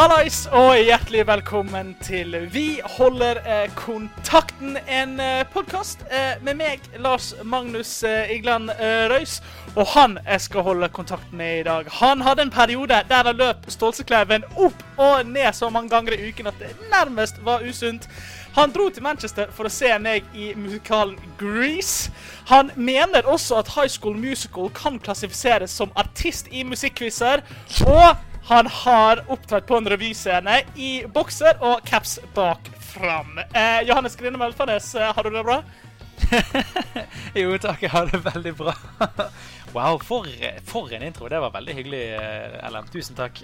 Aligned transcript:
Hallais 0.00 0.46
og 0.56 0.78
hjertelig 0.80 1.26
velkommen 1.28 1.90
til 2.00 2.32
Vi 2.54 2.78
holder 2.96 3.36
eh, 3.44 3.66
kontakten, 3.76 4.78
en 4.88 5.10
eh, 5.20 5.42
podkast 5.52 6.06
eh, 6.08 6.38
med 6.40 6.56
meg, 6.56 6.86
Lars 7.04 7.34
Magnus 7.44 7.90
eh, 8.08 8.32
Igland 8.32 8.72
eh, 8.78 9.10
Røys. 9.12 9.42
Og 9.74 9.84
han 9.92 10.16
jeg 10.24 10.40
skal 10.46 10.64
holde 10.64 10.88
kontakten 10.88 11.36
med 11.36 11.58
i 11.58 11.66
dag. 11.68 11.90
Han 11.98 12.24
hadde 12.24 12.46
en 12.46 12.52
periode 12.54 13.02
der 13.10 13.28
han 13.28 13.36
løp 13.36 13.68
Stålsekleiven 13.68 14.48
opp 14.56 14.80
og 14.96 15.26
ned 15.28 15.52
så 15.52 15.68
mange 15.68 15.92
ganger 15.92 16.16
i 16.16 16.30
uken 16.30 16.48
at 16.48 16.56
det 16.64 16.72
nærmest 16.88 17.44
var 17.44 17.60
usunt. 17.60 18.08
Han 18.56 18.72
dro 18.72 18.88
til 18.88 19.04
Manchester 19.04 19.52
for 19.52 19.68
å 19.68 19.74
se 19.74 19.92
meg 20.00 20.24
i 20.32 20.54
musikalen 20.56 21.20
Grease. 21.36 22.08
Han 22.48 22.72
mener 22.74 23.28
også 23.28 23.60
at 23.60 23.76
High 23.76 23.92
School 23.92 24.16
Musical 24.16 24.72
kan 24.72 24.96
klassifiseres 24.96 25.76
som 25.76 25.92
artist 25.92 26.48
i 26.48 26.64
musikkquizer. 26.64 27.44
Og 27.84 28.29
han 28.44 28.66
har 28.66 29.24
opptrådt 29.28 29.66
på 29.66 29.76
en 29.76 29.88
revyscene 29.88 30.60
i 30.74 30.90
bokser 31.06 31.60
og 31.60 31.84
caps 31.86 32.18
bak 32.34 32.70
fram. 32.80 33.38
Eh, 33.38 33.82
Johannes 33.88 34.16
Grine 34.16 34.38
Melfarnes, 34.38 34.94
eh, 34.94 35.14
har 35.14 35.22
du 35.22 35.30
det 35.30 35.44
bra? 35.44 35.62
jo 37.34 37.58
takk, 37.58 37.82
jeg 37.82 37.90
har 37.90 38.10
det 38.10 38.20
veldig 38.24 38.54
bra. 38.56 38.74
wow, 39.76 39.98
for, 39.98 40.26
for, 40.66 40.92
en 40.92 41.02
intro. 41.02 41.28
Det 41.28 41.40
var 41.40 41.54
veldig 41.54 41.74
hyggelig, 41.74 42.02
Ellen. 42.62 42.88
Tusen 42.92 43.16
takk. 43.16 43.42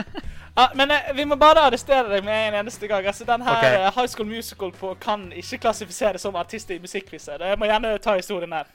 ja, 0.56 0.70
men 0.74 0.90
eh, 0.90 1.12
vi 1.14 1.26
må 1.28 1.38
bare 1.40 1.66
arrestere 1.68 2.08
deg 2.10 2.24
med 2.24 2.48
en 2.48 2.60
eneste 2.62 2.88
gang. 2.90 3.06
Altså, 3.06 3.24
den 3.28 3.44
her 3.46 3.58
okay. 3.58 3.78
High 4.00 4.08
School 4.08 4.30
Musical 4.30 4.72
på, 4.72 4.94
kan 5.00 5.28
ikke 5.32 5.60
klassifiseres 5.66 6.24
som 6.24 6.36
artist 6.36 6.70
i 6.70 6.80
musikkquizer. 6.82 7.44
Jeg 7.44 7.60
må 7.60 7.68
gjerne 7.70 7.96
ta 8.02 8.16
historien 8.18 8.56
her. 8.56 8.72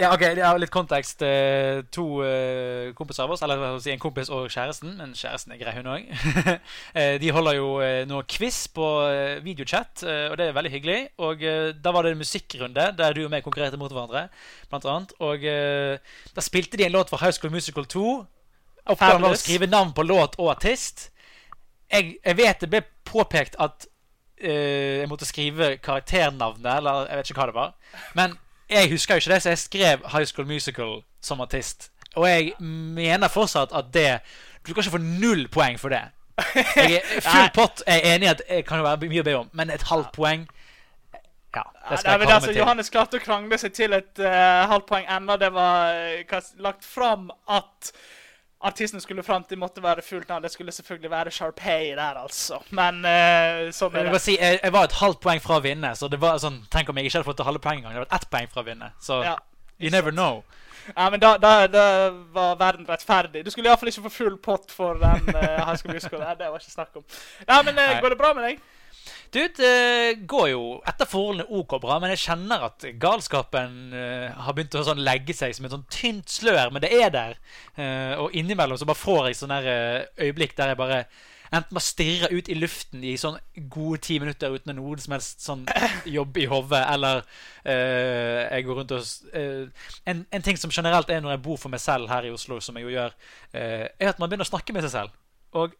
Ja, 0.00 0.14
ok, 0.14 0.22
det 0.32 0.40
er 0.40 0.56
litt 0.56 0.72
kontekst. 0.72 1.20
Eh, 1.26 1.82
to 1.92 2.22
uh, 2.24 2.88
kompiser 2.96 3.26
av 3.26 3.34
oss, 3.34 3.42
eller 3.44 3.76
si 3.84 3.92
en 3.92 4.00
kompis 4.00 4.30
og 4.32 4.46
kjæresten. 4.48 4.94
Men 4.96 5.12
kjæresten 5.12 5.52
er 5.52 5.60
grei, 5.60 5.74
hun 5.76 5.90
òg. 5.92 6.08
de 7.22 7.32
holder 7.36 7.58
jo 7.58 7.68
nå 8.08 8.22
quiz 8.32 8.62
på 8.72 8.88
uh, 9.04 9.42
videochat, 9.44 10.06
og 10.30 10.38
det 10.40 10.48
er 10.48 10.56
veldig 10.56 10.72
hyggelig. 10.72 10.98
Og 11.20 11.44
da 11.84 11.92
var 11.92 12.08
det 12.08 12.14
en 12.14 12.22
musikkrunde 12.22 12.88
der 12.96 13.16
du 13.16 13.26
og 13.26 13.30
meg 13.34 13.44
konkurrerte 13.44 13.80
mot 13.80 13.92
hverandre. 13.92 14.28
Blant 14.72 14.88
annet. 14.88 15.14
Og 15.20 15.44
da 15.44 16.44
spilte 16.44 16.80
de 16.80 16.88
en 16.88 16.96
låt 16.96 17.12
fra 17.12 17.20
High 17.20 17.36
School 17.36 17.52
Musical 17.52 17.84
2. 17.84 18.16
Oppgaven 18.94 19.26
var 19.26 19.36
å 19.36 19.40
skrive 19.40 19.68
navn 19.68 19.92
på 19.96 20.06
låt 20.08 20.40
og 20.40 20.54
artist. 20.54 21.10
Jeg, 21.92 22.16
jeg 22.24 22.40
vet 22.40 22.62
det 22.64 22.72
ble 22.72 22.86
påpekt 23.04 23.60
at 23.60 23.84
jeg 24.40 25.08
måtte 25.10 25.28
skrive 25.28 25.74
karakternavnet, 25.84 26.78
eller 26.78 27.10
jeg 27.10 27.18
vet 27.20 27.34
ikke 27.34 27.42
hva 27.42 27.50
det 27.50 27.60
var. 27.60 27.98
Men 28.16 28.40
jeg 28.70 28.90
husker 28.90 29.14
jo 29.14 29.22
ikke 29.22 29.34
det, 29.34 29.42
så 29.42 29.48
jeg 29.48 29.58
skrev 29.58 30.06
High 30.12 30.26
School 30.26 30.46
Musical 30.46 31.00
som 31.22 31.40
artist. 31.40 31.90
Og 32.16 32.28
jeg 32.28 32.52
mener 32.60 33.28
fortsatt 33.28 33.74
at 33.76 33.92
det 33.94 34.20
Du 34.66 34.74
kan 34.74 34.82
ikke 34.82 34.90
få 34.90 34.98
null 34.98 35.48
poeng 35.48 35.78
for 35.80 35.88
det. 35.88 36.02
Jeg 36.76 37.00
er 37.00 37.20
full 37.32 37.50
pott 37.54 37.82
jeg 37.86 38.00
er 38.00 38.14
enig 38.14 38.26
i 38.26 38.30
at 38.30 38.42
det 38.48 38.64
kan 38.68 38.80
jo 38.80 38.84
være 38.84 39.08
mye 39.08 39.22
å 39.22 39.26
be 39.26 39.36
om, 39.36 39.48
men 39.52 39.70
et 39.70 39.82
halvt 39.88 40.12
poeng 40.16 40.46
ja, 41.56 41.62
det 41.90 41.98
skal 41.98 42.12
jeg 42.12 42.20
kalle 42.20 42.34
altså, 42.34 42.46
meg 42.46 42.54
til. 42.54 42.60
Johannes 42.60 42.90
klarte 42.94 43.18
å 43.18 43.22
krangle 43.24 43.58
seg 43.58 43.72
til 43.74 43.96
et 43.96 44.22
uh, 44.22 44.68
halvt 44.70 44.86
poeng 44.86 45.08
enda 45.10 45.36
det 45.40 45.50
var 45.52 45.96
uh, 46.22 46.50
lagt 46.62 46.86
fram 46.86 47.30
at 47.50 47.90
artisten 48.60 49.00
skulle 49.00 49.22
fram 49.22 49.44
til 49.48 49.58
måtte 49.58 49.82
være 49.82 50.02
fullt 50.02 50.28
navn. 50.28 50.42
Det 50.42 50.52
skulle 50.52 50.72
selvfølgelig 50.72 51.10
være 51.10 51.30
Sharpay 51.30 51.90
der, 51.96 52.20
altså. 52.20 52.60
Men 52.70 53.02
uh, 53.04 53.68
sånn 53.74 53.96
er 53.96 54.10
det. 54.10 54.22
Si, 54.22 54.36
jeg, 54.36 54.60
jeg, 54.62 54.72
var 54.72 54.88
et 54.88 54.96
halvt 55.00 55.20
poeng 55.24 55.42
fra 55.42 55.60
å 55.60 55.64
vinne, 55.64 55.92
så 55.96 56.10
det 56.12 56.20
var 56.20 56.40
sånn 56.42 56.60
Tenk 56.72 56.90
om 56.92 57.00
jeg 57.00 57.08
ikke 57.08 57.18
hadde 57.18 57.30
fått 57.30 57.40
det 57.40 57.48
halve 57.48 57.62
poeng 57.64 57.80
engang. 57.80 57.96
Det 57.96 58.04
var 58.04 58.16
ett 58.18 58.28
poeng 58.32 58.50
fra 58.52 58.64
å 58.64 58.66
vinne. 58.66 58.90
Så 59.02 59.22
ja, 59.24 59.36
you 59.80 59.92
never 59.92 60.14
know. 60.14 60.42
Ja, 60.90 61.06
men 61.12 61.20
da, 61.22 61.36
da, 61.38 61.52
da 61.70 61.84
var 62.34 62.58
verden 62.60 62.88
rettferdig. 62.88 63.44
Du 63.44 63.50
skulle 63.52 63.70
iallfall 63.70 63.92
ikke 63.92 64.06
få 64.08 64.12
full 64.14 64.36
pott 64.42 64.72
for 64.74 65.00
den 65.00 65.32
uh, 65.32 65.40
High 65.66 65.78
School 65.80 65.94
Musical. 65.94 66.24
Det 66.38 66.50
var 66.50 66.60
ikke 66.60 66.76
snakk 66.76 67.00
om. 67.00 67.06
Ja, 67.46 67.60
men 67.62 67.78
uh, 67.78 67.96
går 68.02 68.14
det 68.14 68.20
bra 68.20 68.34
med 68.36 68.48
deg? 68.48 68.62
Du, 69.30 69.38
det 69.38 70.26
går 70.26 70.48
jo 70.50 70.62
etter 70.90 71.06
forholdene 71.06 71.46
OK 71.54 71.76
bra, 71.82 72.00
men 72.02 72.10
jeg 72.16 72.24
kjenner 72.24 72.64
at 72.66 72.86
galskapen 72.98 73.92
uh, 73.94 74.30
har 74.42 74.56
begynt 74.56 74.74
å 74.74 74.82
sånn 74.88 75.02
legge 75.06 75.36
seg 75.38 75.54
som 75.54 75.68
et 75.68 75.74
sånn 75.74 75.86
tynt 75.92 76.32
slør. 76.32 76.72
Men 76.74 76.82
det 76.82 76.90
er 76.98 77.12
der. 77.14 77.36
Uh, 77.78 78.24
og 78.24 78.34
innimellom 78.34 78.80
så 78.80 78.88
bare 78.90 78.98
får 78.98 79.28
jeg 79.28 79.38
sånne 79.38 79.60
uh, 79.66 80.24
øyeblikk 80.26 80.56
der 80.58 80.72
jeg 80.72 80.80
bare 80.80 81.04
enten 81.50 81.74
bare 81.74 81.82
stirrer 81.82 82.34
ut 82.34 82.50
i 82.50 82.56
luften 82.58 83.06
i 83.06 83.16
sånn 83.18 83.38
gode 83.70 83.98
ti 84.06 84.18
minutter 84.22 84.54
uten 84.54 84.76
noe 84.78 84.98
som 85.02 85.16
helst 85.16 85.42
sånn 85.42 85.64
jobb 86.18 86.38
i 86.38 86.46
hodet, 86.46 86.84
eller 86.86 87.24
jeg 87.66 88.68
går 88.68 88.78
rundt 88.78 88.94
og 88.94 89.08
en, 89.34 90.20
en, 90.30 90.44
ting 90.46 90.60
som 90.62 90.70
generelt 90.70 91.10
er 91.10 91.18
når 91.24 91.34
jeg 91.34 91.42
bor 91.48 91.58
for 91.58 91.74
meg 91.74 91.82
selv 91.82 92.06
her 92.06 92.28
i 92.28 92.30
Oslo, 92.30 92.60
som 92.62 92.78
jeg 92.78 92.86
jo 92.86 92.94
gjør, 92.94 93.18
er 93.50 94.12
at 94.12 94.22
man 94.22 94.30
begynner 94.30 94.46
å 94.46 94.52
snakke 94.52 94.76
med 94.78 94.86
seg 94.86 94.94
selv. 94.94 95.18
Og 95.58 95.74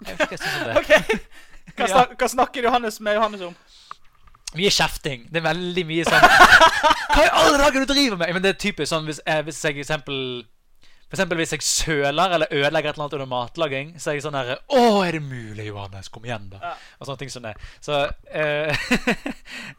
jeg 0.00 0.16
vet 0.16 0.24
ikke 0.24 0.30
hva 0.30 0.38
jeg 0.38 0.44
syns 0.46 0.56
om 0.62 0.70
det. 0.70 0.80
okay. 0.80 1.51
Hva, 1.76 1.88
snak, 1.88 2.16
hva 2.20 2.28
snakker 2.28 2.68
Johannes 2.68 3.00
med 3.00 3.16
Johannes 3.18 3.44
om? 3.48 3.54
Mye 4.52 4.72
kjefting. 4.72 5.28
Det 5.32 5.40
er 5.40 5.46
veldig 5.46 5.84
mye 5.88 6.04
sånn 6.04 6.24
Hva 7.14 7.22
i 7.24 7.30
alle 7.30 7.60
dager 7.60 7.84
du 7.84 7.92
driver 7.94 8.18
med?! 8.20 8.32
Men 8.36 8.44
det 8.44 8.54
er 8.54 8.58
typisk 8.60 8.90
sånn 8.90 9.08
hvis, 9.08 9.22
eh, 9.24 9.40
hvis 9.46 9.62
jeg 9.64 9.80
eksempel 9.80 10.18
for 11.12 11.18
eksempel 11.18 11.40
hvis 11.42 11.50
jeg 11.52 11.64
søler 11.66 12.32
eller 12.38 12.48
ødelegger 12.48 12.88
et 12.88 12.96
eller 12.96 13.04
annet 13.04 13.14
under 13.18 13.28
matlaging, 13.28 13.88
så 14.00 14.10
er 14.10 14.14
jeg 14.16 14.22
sånn 14.24 14.36
herre 14.38 14.54
'Å, 14.64 15.02
er 15.04 15.12
det 15.12 15.20
mulig, 15.20 15.66
Johannes? 15.66 16.08
Kom 16.08 16.24
igjen, 16.24 16.46
da.' 16.48 16.60
Ja. 16.62 16.70
Og 16.96 17.08
sånne 17.08 17.20
ting 17.20 17.32
som 17.34 17.44
det. 17.44 17.52
Så 17.84 17.98
uh, 18.08 18.86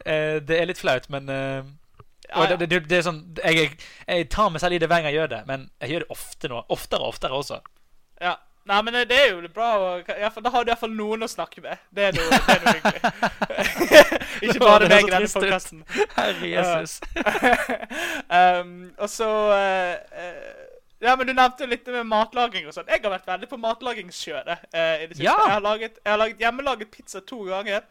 det 0.46 0.60
er 0.60 0.68
litt 0.70 0.78
flaut, 0.78 1.08
men 1.10 1.26
uh, 1.26 1.66
ja, 2.28 2.44
ja. 2.44 2.56
Det, 2.56 2.68
det, 2.70 2.80
det, 2.86 3.00
er 3.00 3.02
sånn 3.02 3.20
jeg, 3.42 3.74
jeg, 4.06 4.28
tar 4.30 4.52
meg 4.54 4.62
selv 4.62 4.78
i 4.78 4.78
det 4.78 4.86
hver 4.86 5.02
gang 5.02 5.10
jeg 5.10 5.18
gjør 5.18 5.32
det, 5.34 5.42
men 5.50 5.66
jeg 5.82 5.96
gjør 5.96 6.04
det 6.06 6.14
ofte 6.14 6.52
nå. 6.54 6.62
Oftere 6.76 7.02
og 7.02 7.16
oftere 7.16 7.40
også. 7.42 7.58
Ja. 8.22 8.36
Nei, 8.64 8.78
men 8.80 8.94
det 9.08 9.16
er 9.16 9.26
jo 9.34 9.48
bra. 9.52 10.00
Da 10.00 10.50
har 10.54 10.64
du 10.64 10.70
iallfall 10.72 10.92
noen 10.96 11.26
å 11.26 11.28
snakke 11.28 11.60
med. 11.64 11.80
Det 11.92 12.06
er 12.08 12.14
noe, 12.16 12.38
det 12.46 12.54
er 12.54 12.62
noe 12.64 12.76
hyggelig. 12.78 13.00
Ikke 14.46 14.60
bare 14.62 14.86
meg 14.88 15.04
i 15.04 15.10
denne 15.12 15.28
podkasten. 15.28 15.82
Herre 16.16 16.48
Jesus. 16.48 16.94
um, 18.38 18.70
og 18.96 19.10
så 19.12 19.28
uh, 19.52 20.38
Ja, 21.04 21.12
men 21.12 21.28
du 21.28 21.34
nevnte 21.34 21.68
litt 21.68 21.90
med 21.92 22.08
matlaging 22.08 22.70
og 22.70 22.72
sånn. 22.72 22.88
Jeg 22.88 23.04
har 23.04 23.12
vært 23.12 23.28
veldig 23.28 23.50
på 23.50 23.58
matlagingskjøret. 23.60 24.64
Uh, 24.72 24.78
i 24.80 25.10
det 25.10 25.18
siste. 25.18 25.26
Ja. 25.26 25.34
Jeg, 25.36 25.52
har 25.52 25.66
laget, 25.66 26.00
jeg 26.00 26.14
har 26.14 26.22
laget 26.22 26.40
hjemmelaget 26.46 26.92
pizza 26.94 27.20
to 27.20 27.42
ganger. 27.50 27.84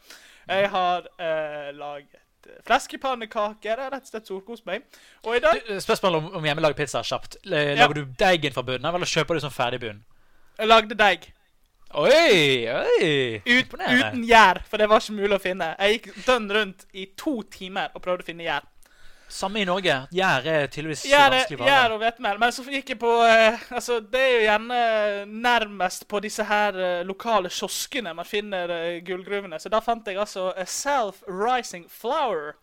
Jeg 0.50 0.72
har 0.74 1.06
uh, 1.06 1.70
laget 1.78 2.18
fleskepannekaker. 2.66 3.78
Det 3.78 3.86
er 3.86 3.94
rett 3.94 4.10
og 4.10 4.10
slett 4.10 4.26
storkost 4.26 4.66
meg. 4.66 4.90
Og 5.22 5.38
i 5.38 5.44
dag... 5.46 5.62
Du, 5.70 5.78
spørsmål 5.86 6.18
om, 6.18 6.34
om 6.42 6.50
hjemmelaget 6.50 6.82
pizza 6.82 7.06
kjapt. 7.06 7.38
Lager 7.46 7.86
ja. 7.86 7.88
du 7.94 8.18
deigen 8.26 8.58
fra 8.58 8.66
bunnen, 8.66 8.90
eller 8.90 9.14
kjøper 9.14 9.38
du 9.38 9.46
sånn 9.46 9.54
ferdig 9.54 9.84
bunn? 9.86 10.02
Jeg 10.58 10.70
lagde 10.70 10.98
deig. 10.98 11.30
Oi, 11.94 12.66
oi. 12.74 13.42
Ut, 13.46 13.74
uten 13.78 14.24
gjær, 14.26 14.64
for 14.66 14.82
det 14.82 14.88
var 14.90 15.02
ikke 15.04 15.18
mulig 15.18 15.38
å 15.38 15.42
finne. 15.42 15.74
Jeg 15.78 16.00
gikk 16.00 16.24
dønn 16.26 16.48
rundt 16.58 16.86
i 16.98 17.06
to 17.18 17.36
timer 17.54 17.94
og 17.94 18.02
prøvde 18.02 18.26
å 18.26 18.30
finne 18.32 18.48
gjær. 18.48 18.66
Samme 19.34 19.64
i 19.64 19.66
Norge. 19.66 19.96
Gjær 20.14 20.46
er 20.46 20.68
tydeligvis 20.70 21.08
gjær, 21.10 21.32
vanskelig. 21.34 21.66
Gjær 21.66 21.96
og 21.96 22.02
hvetemel. 22.04 22.40
Men 22.42 22.52
så 22.54 22.66
gikk 22.68 22.92
jeg 22.94 23.00
på 23.02 23.14
eh, 23.26 23.64
Altså, 23.74 23.98
det 24.14 24.22
er 24.22 24.34
jo 24.34 24.44
gjerne 24.44 24.82
nærmest 25.26 26.06
på 26.12 26.22
disse 26.22 26.46
her 26.46 26.78
eh, 26.78 27.02
lokale 27.08 27.50
kioskene 27.50 28.14
man 28.14 28.30
finner 28.30 28.70
eh, 28.76 29.00
gullgruvene. 29.06 29.58
Så 29.60 29.72
da 29.74 29.82
fant 29.82 30.06
jeg 30.08 30.20
altså 30.22 30.52
eh, 30.54 30.70
Self-Rising 30.70 31.88
Flour. 31.90 32.54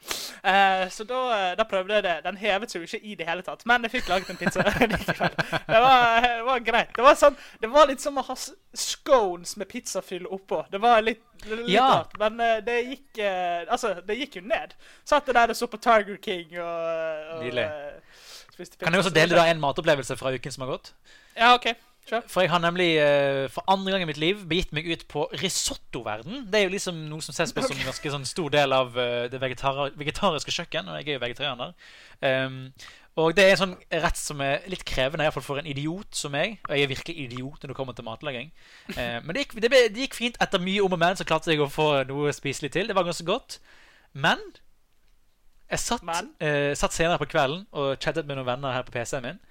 Eh, 0.45 0.87
så 0.95 1.07
da, 1.09 1.25
eh, 1.35 1.57
da, 1.59 1.67
prøvde 1.67 1.99
jeg 1.99 2.07
det. 2.07 2.17
Den 2.29 2.39
hevet 2.39 2.71
seg 2.71 2.85
jo 2.85 2.91
ikke 2.91 3.03
i 3.03 3.19
det 3.19 3.27
hele 3.27 3.47
tatt. 3.47 3.67
Men 3.67 3.89
jeg 3.89 3.97
fikk 3.97 4.13
laget 4.13 4.31
en 4.31 4.39
pizza 4.39 4.63
likevel. 4.95 5.35
det, 5.51 5.83
var, 5.83 6.23
det 6.29 6.47
var 6.53 6.65
greit. 6.71 6.95
Det 6.95 7.09
var, 7.09 7.19
sånn, 7.19 7.41
det 7.59 7.73
var 7.75 7.91
litt 7.91 8.07
som 8.07 8.23
å 8.23 8.27
ha 8.31 8.39
scones 8.39 9.57
med 9.59 9.69
pizzafyll 9.69 10.31
oppå. 10.31 10.63
Det 10.71 10.79
var 10.79 11.03
litt 11.03 11.25
Litt 11.49 11.69
ja. 11.73 11.87
rart, 11.89 12.17
men 12.21 12.41
uh, 12.43 12.57
det 12.65 12.79
gikk 12.85 13.21
uh, 13.23 13.67
Altså, 13.73 13.95
det 14.07 14.19
gikk 14.19 14.41
jo 14.41 14.47
ned. 14.49 14.75
Satt 15.09 15.29
der 15.31 15.53
og 15.53 15.57
så 15.57 15.69
på 15.71 15.81
Tiger 15.81 16.19
King 16.23 16.57
og, 16.61 17.37
og 17.37 17.47
uh, 17.47 18.67
Kan 18.81 18.93
jeg 18.93 19.05
også 19.05 19.15
dele 19.15 19.39
da 19.39 19.47
en 19.49 19.63
matopplevelse 19.63 20.19
fra 20.21 20.35
uken 20.35 20.53
som 20.53 20.67
har 20.67 20.77
gått? 20.77 20.93
Ja, 21.37 21.55
ok 21.55 21.73
Sure. 22.09 22.25
For 22.27 22.41
jeg 22.43 22.49
har 22.51 22.59
nemlig 22.59 22.87
for 23.53 23.63
andre 23.71 23.93
gang 23.93 24.03
i 24.03 24.07
mitt 24.09 24.19
liv 24.19 24.39
begitt 24.49 24.71
meg 24.75 24.87
ut 24.89 25.03
på 25.07 25.27
risottoverden. 25.43 26.47
Det 26.51 26.59
er 26.59 26.65
jo 26.65 26.73
liksom 26.73 26.97
noe 27.11 27.23
som 27.23 27.37
ses 27.37 27.53
på 27.55 27.63
som 27.63 27.77
en 27.77 27.87
ganske 27.87 28.13
sånn 28.15 28.25
stor 28.27 28.49
del 28.51 28.73
av 28.75 28.97
det 29.31 29.39
vegetariske 29.39 30.55
kjøkken. 30.57 30.89
Og 30.89 30.97
jeg 30.97 31.07
er 31.07 31.19
jo 31.19 31.23
vegetarianer. 31.23 31.77
Um, 32.25 32.57
og 33.21 33.37
det 33.37 33.45
er 33.45 33.53
en 33.55 33.61
sånn 33.61 33.77
rett 34.03 34.19
som 34.19 34.41
er 34.45 34.65
litt 34.71 34.83
krevende, 34.87 35.25
iallfall 35.27 35.45
for 35.45 35.61
en 35.61 35.69
idiot 35.69 36.17
som 36.17 36.33
meg. 36.35 36.59
Og 36.69 36.75
jeg 36.77 36.87
er 36.87 36.91
virkelig 36.93 37.27
idiot 37.27 37.63
når 37.63 37.73
det 37.73 37.77
kommer 37.79 37.97
til 37.97 38.07
matlaging. 38.07 38.51
Eh, 38.95 39.19
men 39.25 39.35
det 39.35 39.45
gikk, 39.45 39.55
det, 39.65 39.71
ble, 39.73 39.85
det 39.91 40.05
gikk, 40.07 40.19
fint. 40.19 40.41
Etter 40.43 40.63
mye 40.63 40.83
om 40.85 40.97
og 40.97 41.01
men 41.01 41.19
så 41.19 41.27
klarte 41.29 41.53
jeg 41.53 41.63
å 41.63 41.71
få 41.71 41.89
noe 42.09 42.35
spiselig 42.37 42.73
til. 42.77 42.91
Det 42.91 42.97
var 42.99 43.09
ganske 43.09 43.27
godt. 43.27 43.59
Men 44.13 44.43
jeg 45.71 45.83
satt, 45.83 46.07
men? 46.07 46.33
Eh, 46.43 46.73
satt 46.79 46.95
senere 46.95 47.21
på 47.21 47.29
kvelden 47.31 47.67
og 47.79 47.97
chattet 48.03 48.27
med 48.27 48.39
noen 48.39 48.49
venner 48.49 48.75
her 48.75 48.87
på 48.87 48.95
PC-en 48.95 49.27
min. 49.27 49.43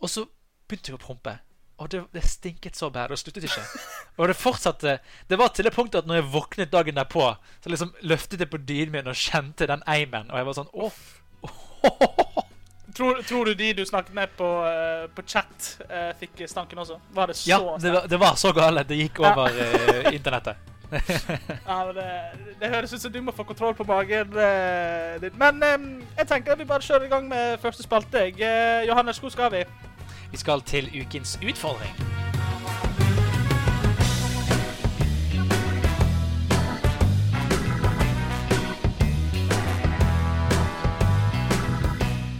Og 0.00 0.10
så 0.10 0.26
begynte 0.68 0.92
jeg 0.92 0.98
å 0.98 1.02
prompe. 1.02 1.36
Og 1.82 1.90
det, 1.92 2.02
det, 2.14 2.22
stinket 2.28 2.76
så 2.78 2.90
bad, 2.94 3.10
og 3.10 3.18
sluttet 3.18 3.44
ikke. 3.48 3.62
Og 4.20 4.28
det 4.28 4.36
fortsatte 4.36 4.98
Det 5.28 5.38
var 5.38 5.48
til 5.48 5.64
det 5.66 5.72
punktet 5.74 6.02
at 6.02 6.06
når 6.06 6.20
jeg 6.20 6.32
våknet 6.32 6.72
dagen 6.72 6.94
derpå, 6.94 7.32
så 7.64 7.72
liksom 7.72 7.94
løftet 8.06 8.40
jeg 8.40 8.50
på 8.52 8.60
dynen 8.60 8.92
min 8.92 9.10
og 9.10 9.18
kjente 9.18 9.66
den 9.66 9.82
eimen. 9.88 10.30
Og 10.30 10.38
jeg 10.38 10.46
var 10.46 10.58
sånn 10.58 10.70
Åh, 10.72 11.00
oh, 11.42 11.50
oh, 11.88 12.04
oh, 12.06 12.31
Tror, 12.94 13.22
tror 13.22 13.44
du 13.44 13.54
de 13.54 13.72
du 13.72 13.86
snakket 13.86 14.14
med 14.14 14.28
på, 14.36 14.48
eh, 14.66 15.06
på 15.14 15.22
chat, 15.26 15.78
eh, 15.88 16.10
fikk 16.20 16.42
stanken 16.48 16.78
også? 16.78 16.98
Var 17.12 17.26
det 17.26 17.36
så 17.36 17.48
Ja, 17.50 17.58
det 17.80 17.92
var, 17.92 18.06
det 18.06 18.20
var 18.20 18.34
så 18.34 18.52
galt. 18.52 18.88
Det 18.88 18.98
gikk 18.98 19.20
over 19.20 19.48
eh, 19.48 20.12
internettet. 20.14 20.56
Ja, 21.66 21.86
men 21.86 21.94
det, 21.96 22.08
det 22.60 22.68
høres 22.68 22.92
ut 22.92 23.00
som 23.00 23.12
du 23.12 23.20
må 23.24 23.32
få 23.32 23.46
kontroll 23.48 23.72
på 23.74 23.84
magen 23.88 24.34
din. 25.22 25.38
Men 25.40 25.62
jeg 26.18 26.28
tenker 26.28 26.56
vi 26.56 26.68
bare 26.68 26.84
kjører 26.84 27.08
i 27.08 27.08
gang 27.08 27.30
med 27.32 27.56
første 27.62 27.82
spalte. 27.82 28.26
Johannes, 28.88 29.18
hvor 29.18 29.32
skal 29.32 29.52
vi? 29.56 29.64
Vi 30.32 30.36
skal 30.36 30.60
til 30.60 30.92
ukens 31.00 31.38
utfordring. 31.40 32.31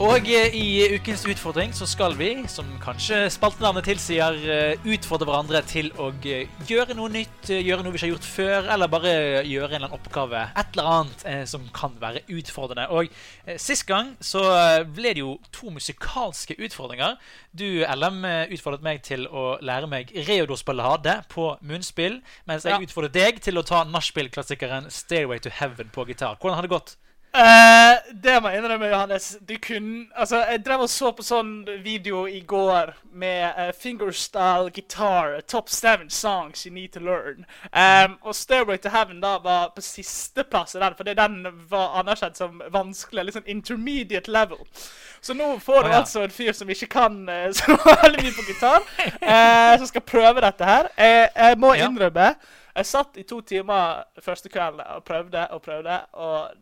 Og 0.03 0.27
eh, 0.35 0.55
i 0.59 0.97
ukens 0.97 1.23
utfordring 1.31 1.71
så 1.77 1.87
skal 1.87 2.17
vi, 2.19 2.31
som 2.51 2.67
kanskje 2.83 3.21
spaltenavnet 3.31 3.85
tilsier, 3.87 4.35
eh, 4.51 4.87
utfordre 4.91 5.29
hverandre 5.29 5.61
til 5.71 5.93
å 6.03 6.09
eh, 6.27 6.49
gjøre 6.67 6.97
noe 6.99 7.13
nytt, 7.13 7.53
gjøre 7.53 7.85
noe 7.85 7.93
vi 7.95 8.01
ikke 8.01 8.07
har 8.09 8.11
gjort 8.17 8.27
før, 8.27 8.67
eller 8.75 8.91
bare 8.91 9.13
gjøre 9.47 9.69
en 9.69 9.77
eller 9.77 9.87
annen 9.87 9.95
oppgave. 9.95 10.41
Et 10.59 10.73
eller 10.75 10.89
annet 10.97 11.23
eh, 11.31 11.45
som 11.53 11.69
kan 11.77 11.95
være 12.03 12.25
utfordrende. 12.35 12.89
Og 12.91 13.13
eh, 13.47 13.61
sist 13.63 13.87
gang 13.87 14.11
så 14.19 14.43
ble 14.91 15.13
det 15.15 15.23
jo 15.23 15.37
to 15.55 15.71
musikalske 15.71 16.57
utfordringer. 16.59 17.15
Du, 17.55 17.69
LM, 17.87 18.25
utfordret 18.57 18.83
meg 18.83 19.05
til 19.07 19.29
å 19.31 19.53
lære 19.63 19.87
meg 19.93 20.11
Reodors 20.27 20.67
ballade 20.67 21.21
på 21.31 21.53
munnspill, 21.63 22.19
mens 22.51 22.67
jeg 22.67 22.75
Ja. 22.75 22.83
utfordret 22.83 23.15
deg 23.15 23.39
til 23.45 23.61
å 23.61 23.63
ta 23.63 23.85
nachspiel-klassikeren 23.87 24.91
Stairway 24.91 25.39
to 25.47 25.53
Heaven 25.61 25.95
på 25.95 26.09
gitar. 26.11 26.41
Hvordan 26.43 26.59
har 26.59 26.67
det 26.67 26.75
gått? 26.75 26.97
Eh, 27.35 28.13
det 28.13 28.35
må 28.43 28.51
jeg 28.53 28.61
innrømme, 28.61 28.91
Johannes. 28.93 29.37
Du 29.49 29.55
kunne 29.67 30.07
Altså, 30.15 30.37
jeg 30.51 30.65
drev 30.67 30.83
og 30.85 30.91
så 30.93 31.13
på 31.17 31.25
sånn 31.25 31.53
video 31.81 32.27
i 32.29 32.43
går 32.45 32.91
med 33.09 33.55
uh, 33.57 33.71
fingerstyle 33.73 34.69
guitar, 34.75 35.39
top 35.49 35.71
seven 35.73 36.11
songs 36.11 36.67
you 36.67 36.73
need 36.75 36.93
to 36.93 37.01
learn. 37.01 37.47
Um, 37.73 38.19
og 38.21 38.35
Stairway 38.37 38.77
to 38.77 38.93
Heaven 38.93 39.23
da 39.23 39.39
var 39.41 39.71
på 39.73 39.81
sisteplass 39.81 40.75
i 40.77 40.83
den, 40.83 40.97
fordi 40.97 41.15
den 41.17 41.47
var 41.71 41.97
anerkjent 42.03 42.37
som 42.37 42.61
vanskelig. 42.73 43.33
Sånn 43.33 43.49
intermediate 43.49 44.29
level. 44.31 44.61
Så 45.25 45.33
nå 45.33 45.55
får 45.63 45.87
du 45.87 45.89
oh, 45.89 45.95
ja. 45.95 46.01
altså 46.03 46.27
en 46.27 46.35
fyr 46.35 46.53
som 46.53 46.69
ikke 46.69 46.91
kan 46.93 47.17
uh, 47.31 47.47
så 47.57 47.79
veldig 47.79 48.27
mye 48.27 48.35
på 48.37 48.45
gitar, 48.51 48.85
uh, 49.23 49.79
som 49.79 49.89
skal 49.89 50.05
prøve 50.05 50.45
dette 50.45 50.69
her. 50.69 50.91
Jeg, 51.01 51.31
jeg 51.33 51.63
må 51.65 51.73
innrømme 51.81 52.35
Jeg 52.77 52.89
satt 52.89 53.17
i 53.17 53.25
to 53.25 53.41
timer 53.41 54.05
første 54.21 54.53
kvelden 54.53 54.85
og 54.85 55.01
prøvde 55.09 55.47
og 55.49 55.65
prøvde, 55.65 55.97
og 56.13 56.53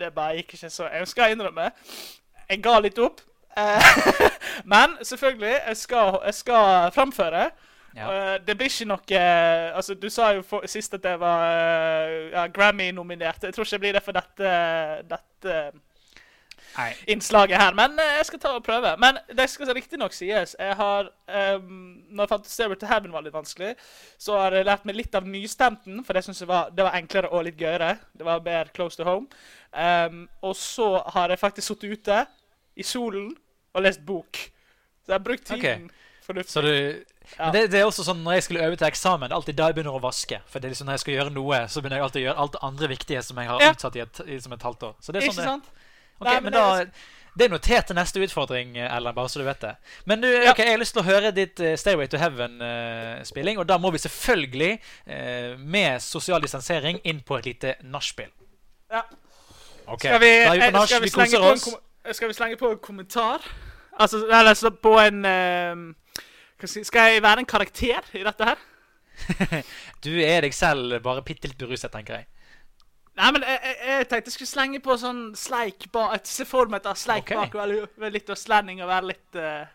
det 0.00 0.14
bare 0.14 0.40
gikk 0.40 0.54
ikke 0.56 0.70
så 0.70 0.88
Jeg 0.90 1.08
skal 1.08 1.34
innrømme. 1.34 1.70
Jeg 2.50 2.62
ga 2.64 2.78
litt 2.82 2.98
opp. 2.98 3.20
Eh, 3.58 3.90
Men 4.72 4.96
selvfølgelig, 5.02 5.56
jeg 5.66 5.76
skal, 5.76 6.18
jeg 6.24 6.34
skal 6.34 6.92
framføre. 6.94 7.50
Ja. 7.96 8.06
Eh, 8.12 8.36
det 8.46 8.54
blir 8.56 8.70
ikke 8.70 8.86
noe 8.86 9.18
eh, 9.18 9.74
Altså, 9.74 9.96
du 9.98 10.06
sa 10.10 10.28
jo 10.36 10.44
for, 10.46 10.66
sist 10.70 10.94
at 10.94 11.04
jeg 11.04 11.20
var 11.20 11.46
ja, 12.30 12.46
Grammy-nominert. 12.46 13.42
Jeg 13.42 13.54
tror 13.54 13.64
ikke 13.64 13.76
det 13.76 13.80
blir 13.80 13.98
det 13.98 14.02
for 14.02 14.18
dette, 14.18 14.52
dette. 15.10 15.56
Innslaget 17.06 17.58
her, 17.60 17.74
men 17.74 17.98
eh, 17.98 18.16
jeg 18.20 18.26
skal 18.30 18.40
ta 18.42 18.52
og 18.56 18.64
prøve. 18.64 18.92
Men 19.02 19.18
det 19.36 19.46
skal 19.50 19.70
riktignok 19.74 20.12
sies 20.16 20.56
Jeg 20.58 20.76
har 20.78 21.10
um, 21.56 22.02
Når 22.10 22.22
jeg 22.24 22.28
fant 22.28 22.46
Stairway 22.50 22.78
to 22.80 22.86
Heaven 22.86 23.12
var 23.12 23.22
litt 23.26 23.34
vanskelig, 23.34 23.74
så 24.18 24.38
har 24.38 24.52
jeg 24.58 24.66
lært 24.68 24.84
meg 24.88 24.96
litt 24.96 25.14
av 25.14 25.26
nystemten, 25.26 26.04
for 26.06 26.12
det 26.14 26.24
syns 26.26 26.40
jeg 26.40 26.48
var, 26.50 26.70
det 26.74 26.84
var 26.86 26.96
enklere 26.98 27.30
og 27.30 27.44
litt 27.44 27.58
gøyere. 27.60 27.96
Det 28.16 28.24
var 28.26 28.40
mer 28.44 28.70
close 28.74 28.96
to 28.96 29.04
home. 29.04 29.26
Um, 29.72 30.28
og 30.42 30.56
så 30.56 31.02
har 31.14 31.28
jeg 31.30 31.38
faktisk 31.42 31.68
sittet 31.74 31.98
ute 31.98 32.20
i 32.76 32.82
solen 32.86 33.32
og 33.74 33.82
lest 33.86 34.02
bok. 34.06 34.36
Så 35.04 35.12
jeg 35.12 35.18
har 35.18 35.24
brukt 35.26 35.46
tiden. 35.46 35.90
Så 36.46 36.60
du, 36.62 37.04
Ja. 37.38 37.50
det, 37.54 37.70
det 37.70 37.78
er 37.80 37.84
også 37.86 38.02
sånn 38.06 38.22
når 38.24 38.36
jeg 38.38 38.42
skulle 38.46 38.64
øve 38.66 38.76
til 38.78 38.86
eksamen, 38.88 39.32
alltid 39.34 39.54
da 39.58 39.68
jeg 39.70 39.76
begynner 39.76 39.94
å 39.94 40.02
vaske. 40.02 40.40
For 40.50 40.58
det 40.58 40.68
er 40.68 40.72
liksom 40.74 40.86
når 40.88 40.96
jeg 40.98 41.02
skal 41.04 41.14
gjøre 41.14 41.32
noe, 41.34 41.58
så 41.70 41.80
begynner 41.82 41.98
jeg 42.00 42.04
alltid 42.06 42.20
å 42.20 42.24
gjøre 42.24 42.42
alt 42.44 42.52
det 42.56 42.60
andre 42.68 42.88
viktige 42.90 43.22
som 43.26 43.38
jeg 43.38 43.48
har 43.50 43.60
Ja. 43.62 43.70
utsatt 43.74 43.96
i 43.98 44.02
et, 44.02 44.20
i, 44.26 44.38
som 44.42 44.52
et 44.56 44.62
halvt 44.66 44.82
år. 44.88 44.94
Så 45.00 45.12
det 45.14 45.22
er 45.22 45.26
sånn 45.30 45.36
det, 45.38 45.44
sant? 45.44 45.68
Ok, 46.20 46.28
Nei, 46.28 46.36
men, 46.40 46.50
men 46.50 46.58
da, 46.58 46.84
det 46.84 47.18
det 47.38 47.46
er 47.46 47.52
notert 47.52 47.86
til 47.86 47.96
neste 47.96 48.20
utfordring, 48.24 48.74
Ellen, 48.82 49.14
bare 49.14 49.30
så 49.30 49.38
du 49.40 49.44
vet 49.46 49.60
det. 49.62 49.70
Men 50.04 50.20
du, 50.20 50.26
Ja. 50.28 50.50
ok, 50.50 50.58
jeg 50.58 50.74
har 50.74 50.80
lyst 50.80 50.92
til 50.96 51.02
å 51.02 51.06
høre 51.06 51.30
ditt 51.32 51.60
uh, 51.62 51.76
Stairway 51.78 52.10
to 52.10 52.18
Heaven-spilling, 52.18 53.58
og 53.58 53.68
da 53.68 53.78
må 53.78 53.92
vi 53.94 53.98
selvfølgelig, 54.02 54.80
uh, 55.06 55.54
med 55.58 56.02
sosial 56.02 56.42
distansering, 56.42 56.98
inn 57.04 57.22
på 57.22 57.38
et 57.38 57.46
lite 57.46 57.74
nachspiel. 57.86 58.28
Ja. 58.90 59.04
Okay. 59.86 60.10
Skal 60.10 60.20
vi, 60.20 60.26
vi 60.26 60.58
eh, 60.58 60.66
på 60.66 60.76
nach, 60.76 60.88
skal, 60.88 61.02
vi 61.02 61.10
vi 61.10 61.36
en, 61.36 62.14
skal 62.14 62.28
vi 62.28 62.34
slenge 62.34 62.56
på 62.56 62.70
en 62.74 62.82
kommentar? 62.82 63.46
Altså, 63.98 64.26
eller 64.26 64.54
så 64.54 64.70
på 64.70 64.92
en 64.98 65.24
eh, 65.24 66.22
skal, 66.58 66.84
skal 66.84 67.14
jeg 67.14 67.22
være 67.22 67.38
en 67.38 67.46
karakter 67.46 68.12
i 68.14 68.22
dette 68.26 68.44
her? 68.44 68.66
Du 70.04 70.12
er 70.24 70.40
deg 70.46 70.54
selv 70.54 71.00
bare 71.04 71.22
bitte 71.22 71.48
litt 71.50 71.58
beruset, 71.58 71.90
tenker 71.92 72.20
jeg. 72.20 72.28
Nei, 73.20 73.32
men 73.36 73.44
jeg, 73.44 73.74
jeg, 73.84 74.06
tenkte 74.08 74.30
jeg 74.30 74.36
skulle 74.38 74.50
slenge 74.50 74.80
på 74.84 74.96
sånn 75.00 75.20
sleik 75.36 75.90
bak 75.92 76.24
Se 76.24 76.46
for 76.48 76.70
meg 76.72 76.80
et 76.80 76.88
av 76.88 76.96
sleik 76.96 77.28
okay. 77.28 77.50
bak, 77.52 78.08
litt 78.14 78.32
østlending 78.32 78.80
og 78.80 78.88
være 78.88 79.10
litt 79.10 79.40
uh... 79.40 79.68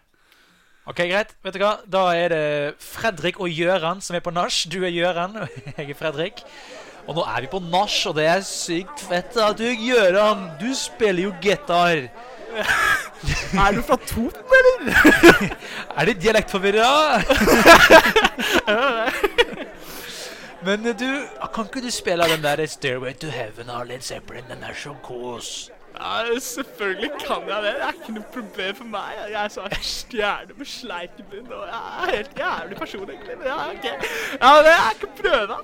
Ok, 0.89 1.01
greit. 1.09 1.31
Vet 1.45 1.55
du 1.57 1.61
hva? 1.63 1.75
Da 1.89 2.01
er 2.13 2.33
det 2.33 2.47
Fredrik 2.81 3.39
og 3.41 3.49
Gjøran 3.49 4.03
som 4.05 4.17
er 4.17 4.21
på 4.25 4.33
nach. 4.33 4.59
Du 4.69 4.83
er 4.85 4.93
Gjøran, 4.93 5.39
og 5.41 5.55
jeg 5.71 5.87
er 5.89 5.97
Fredrik. 5.97 6.43
Og 7.09 7.17
nå 7.17 7.23
er 7.25 7.41
vi 7.41 7.49
på 7.49 7.61
nach, 7.71 7.95
og 8.09 8.13
det 8.19 8.27
er 8.29 8.45
sykt 8.45 9.01
fett 9.09 9.33
at 9.41 9.57
du, 9.57 9.65
Gjøran, 9.65 10.45
du 10.61 10.69
spiller 10.77 11.25
jo 11.25 11.33
gitar. 11.41 12.05
Er 13.55 13.71
du 13.75 13.81
fra 13.83 13.97
Toten, 14.05 14.43
eller? 14.59 14.93
Er 15.97 16.05
det 16.09 16.15
dialektforvirra? 16.21 16.89
Men 20.65 20.85
eh, 20.85 20.99
du, 20.99 21.27
kan 21.53 21.65
ikke 21.65 21.81
du 21.81 21.91
spille 21.91 22.23
den 22.23 22.43
der 22.43 22.65
Stairway 22.65 23.13
to 23.13 23.27
Heaven 23.27 23.69
av 23.69 23.85
Led 23.85 24.01
Zeppelin? 24.01 24.43
Den 24.49 24.63
er 24.63 24.73
så 24.73 24.95
kos. 25.03 25.71
Ja, 25.99 26.39
selvfølgelig 26.39 27.11
kan 27.27 27.41
jeg 27.47 27.63
det. 27.63 27.73
Det 27.73 27.83
er 27.83 27.91
ikke 27.93 28.13
noe 28.13 28.25
problem 28.33 28.75
for 28.75 28.83
meg. 28.83 29.13
Jeg 29.31 29.43
er 29.43 29.47
så 29.47 29.67
stjerne 29.81 30.57
med 30.57 30.65
sleiken 30.65 31.25
min, 31.31 31.51
og 31.51 31.67
jeg 31.67 31.79
er 31.79 32.15
helt 32.15 32.39
jævlig 32.39 32.77
person, 32.77 33.09
egentlig. 33.09 33.37
Men 33.37 33.47
ja, 33.47 33.69
ok. 33.69 33.85
Ja, 34.41 34.51
det 34.65 34.73
er 34.75 34.89
ikke 34.95 35.07
prøve. 35.21 35.57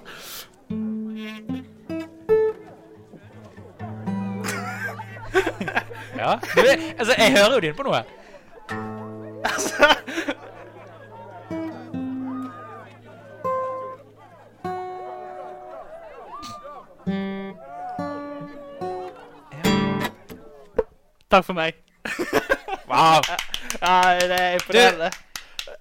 Ja. 6.18 6.34
Du, 6.56 6.62
altså, 7.00 7.14
jeg 7.18 7.32
hører 7.32 7.54
jo 7.54 7.60
din 7.60 7.76
på 7.76 7.84
noe. 7.84 8.04
Altså, 9.52 9.96
Takk 21.32 21.46
for 21.46 21.54
meg. 21.54 21.74
Wow. 22.92 23.22
Ja, 23.82 24.18
det 24.20 24.36
er 24.36 24.50
imponerende. 24.58 25.12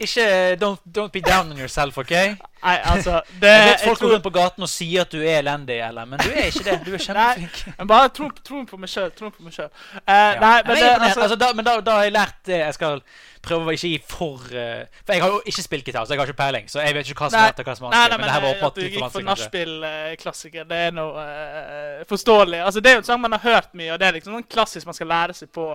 Ikke 0.00 0.54
don't, 0.54 0.78
don't 0.98 1.10
be 1.10 1.20
down 1.20 1.50
on 1.50 1.58
yourself, 1.58 1.98
OK? 1.98 2.12
Jeg 2.60 2.76
Nei, 2.84 2.92
altså 2.92 3.22
det, 3.40 3.40
vet 3.64 3.80
folk 3.86 3.98
tror- 3.98 4.08
går 4.08 4.12
rundt 4.14 4.24
på 4.26 4.30
gaten 4.34 4.62
og 4.66 4.68
sier 4.68 5.00
at 5.06 5.10
du 5.14 5.18
er 5.22 5.38
elendig, 5.40 5.78
eller, 5.80 6.04
men 6.04 6.18
du 6.20 6.28
er 6.28 6.50
ikke 6.50 6.64
det. 6.66 6.74
Du 6.84 6.92
er 6.92 7.00
kjempeflink. 7.00 7.60
Men 7.78 7.88
bare 7.88 8.08
tro, 8.12 8.28
tro 8.44 8.60
på 8.68 8.76
meg 8.76 8.90
sjøl. 8.92 9.08
Tro 9.16 9.30
på 9.32 9.42
meg 9.46 9.54
sjøl. 9.56 9.70
Uh, 9.96 10.02
Ja. 10.10 10.40
Nei, 10.42 10.62
men 10.66 10.76
det, 10.76 10.90
altså, 11.00 11.20
altså, 11.24 11.36
da, 11.40 11.48
men 11.56 11.64
da, 11.64 11.78
da 11.80 11.94
har 11.96 12.04
jeg 12.04 12.12
lært 12.18 12.36
det 12.50 12.58
jeg 12.60 12.74
skal 12.76 13.00
prøve 13.40 13.64
å 13.64 13.72
ikke 13.72 13.88
gi 13.94 13.98
for 14.04 14.42
uh, 14.52 14.84
For 15.06 15.14
jeg 15.16 15.22
har 15.24 15.32
jo 15.32 15.40
ikke 15.48 15.62
spilt 15.64 15.86
gitar, 15.88 16.04
så 16.04 16.12
jeg 16.12 16.20
har 16.20 16.28
ikke 16.28 16.42
peiling. 16.42 16.68
Så 16.68 16.82
jeg 16.84 16.94
vet 16.98 17.08
ikke 17.08 17.24
hva 17.24 17.30
som 17.32 17.40
er 17.40 17.48
rett 17.48 17.62
og 17.64 17.70
hva 17.70 17.76
som 17.78 17.86
er 17.88 17.94
Nei, 17.94 17.96
vanskelig. 17.96 18.10
nei, 18.10 18.18
men 18.20 18.28
det 18.28 18.34
her 18.34 18.44
var 18.44 18.50
eh, 18.50 18.56
åpenbart 18.58 18.76
at 18.76 18.76
du 18.76 18.88
gikk 18.90 19.14
for 19.16 19.28
nachspiel-klassiker, 19.30 20.68
det 20.68 20.82
er 20.90 20.94
noe 21.00 21.24
uh, 21.24 22.04
forståelig. 22.10 22.60
Altså, 22.66 22.80
det 22.84 22.90
er 22.92 22.98
jo 22.98 23.02
en 23.04 23.08
sang 23.08 23.20
man 23.24 23.32
har 23.38 23.44
hørt 23.46 23.72
mye, 23.74 23.92
og 23.94 24.00
det 24.02 24.06
er 24.10 24.18
liksom 24.18 24.36
sånn 24.36 24.48
klassisk 24.52 24.86
man 24.90 24.96
skal 25.00 25.08
lære 25.10 25.36
seg 25.40 25.48
på 25.54 25.70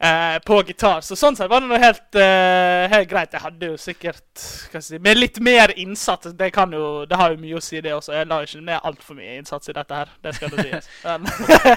eh, 0.00 0.38
på 0.44 0.58
gitar. 0.66 1.00
Så 1.04 1.16
sånn 1.18 1.36
sett 1.36 1.50
var 1.50 1.62
det 1.62 1.68
noe 1.70 1.80
helt, 1.80 2.18
eh, 2.18 2.86
helt 2.92 3.08
greit. 3.10 3.32
Jeg 3.32 3.40
hadde 3.44 3.70
jo 3.72 3.76
sikkert 3.80 4.44
si, 4.82 4.98
Med 4.98 5.18
litt 5.18 5.40
mer 5.40 5.72
innsats. 5.76 6.32
Det 6.36 6.50
kan 6.54 6.72
jo, 6.72 7.04
det 7.06 7.16
har 7.16 7.34
jo 7.34 7.40
mye 7.40 7.56
å 7.58 7.62
si, 7.62 7.80
det 7.80 7.94
også. 7.94 8.14
Jeg 8.18 8.28
la 8.30 8.40
ikke 8.44 8.60
ned 8.64 8.80
altfor 8.90 9.18
mye 9.18 9.38
innsats 9.38 9.68
i 9.68 9.76
dette 9.76 9.94
her. 10.02 10.12
Det 10.22 10.34
skal 10.36 10.54
det 10.54 10.66
sies. 10.68 10.90
Men, 11.04 11.26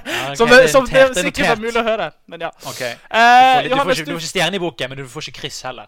Ja, 0.07 0.35
som 0.39 0.49
det 0.49 0.69
som 0.71 0.85
det 0.85 1.01
er 1.01 1.13
sikkert 1.13 1.49
var 1.53 1.63
mulig 1.63 1.81
å 1.81 1.87
høre. 1.87 2.11
Men 2.27 2.47
ja. 2.47 2.51
Okay. 2.65 2.95
Du 2.97 3.17
Eh, 3.17 3.55
får, 3.55 3.63
litt, 3.63 3.71
du, 3.71 3.77
får 3.77 3.91
ikke, 3.91 4.05
du 4.05 4.13
får 4.13 4.21
ikke 4.23 4.33
stjerne 4.33 4.55
i 4.55 4.63
boken, 4.63 4.89
men 4.89 4.97
du 5.03 5.09
får 5.11 5.27
ikke 5.27 5.41
kryss 5.41 5.61
heller. 5.67 5.87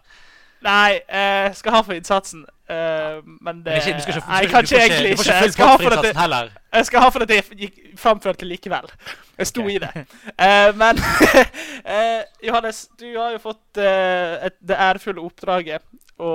Nei, 0.64 1.00
jeg 1.08 1.52
skal 1.56 1.72
ha 1.72 1.84
for 1.86 1.96
innsatsen. 1.96 2.46
men 3.40 3.64
det 3.64 3.80
ikke, 3.80 4.00
skal 4.02 4.14
ikke, 4.14 4.26
Nei, 4.28 4.44
kanskje 4.46 4.78
egentlig 4.78 5.08
Jeg 5.26 5.52
skal 5.52 5.66
ha 5.66 5.76
for 5.80 5.90
at 5.90 6.04
det, 6.04 6.10
innsatsen 6.12 6.20
heller. 6.20 6.50
jeg 6.72 6.86
skal 6.86 7.02
ha 7.02 7.08
for 7.10 7.24
at 7.24 7.30
jeg 7.34 7.58
gikk 7.64 7.80
framførte 7.98 8.46
likevel. 8.46 8.90
Jeg 9.40 9.48
sto 9.48 9.62
okay. 9.64 9.74
i 9.74 9.78
det. 9.78 10.04
Eh, 10.36 10.70
men 10.76 11.00
eh, 11.96 12.22
Johannes, 12.44 12.88
du 13.00 13.08
har 13.16 13.32
jo 13.34 13.40
fått 13.42 13.80
eh, 13.80 14.36
et, 14.50 14.58
det 14.60 14.76
ærefulle 14.76 15.24
oppdraget 15.24 15.86
å 16.20 16.32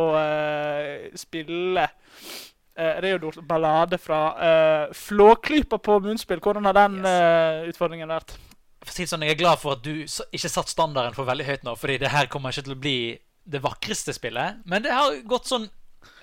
spille 1.13 1.83
uh, 1.85 2.95
Reodor 3.05 3.35
ballade 3.45 3.99
fra 4.01 4.89
Flåklypa 4.97 5.77
på 5.77 5.99
munnspill. 6.01 6.41
Hvordan 6.41 6.65
har 6.65 6.73
den 6.79 7.05
utfordringen 7.69 8.09
vært? 8.09 8.33
det 8.85 9.05
sånn, 9.09 9.27
Jeg 9.27 9.35
er 9.35 9.43
glad 9.43 9.61
for 9.61 9.77
at 9.77 9.85
du 9.85 10.01
ikke 10.01 10.49
satt 10.49 10.73
standarden 10.73 11.13
for 11.13 11.29
veldig 11.29 11.45
høyt 11.45 11.63
nå, 11.65 11.75
fordi 11.77 11.99
det 12.01 12.13
her 12.13 12.25
kommer 12.33 12.49
ikke 12.49 12.65
til 12.65 12.73
å 12.73 12.81
bli 12.81 12.97
det 13.45 13.61
vakreste 13.63 14.13
spillet. 14.13 14.61
Men 14.65 14.83
det 14.83 14.93
har 14.93 15.15
gått 15.29 15.49
sånn 15.49 15.67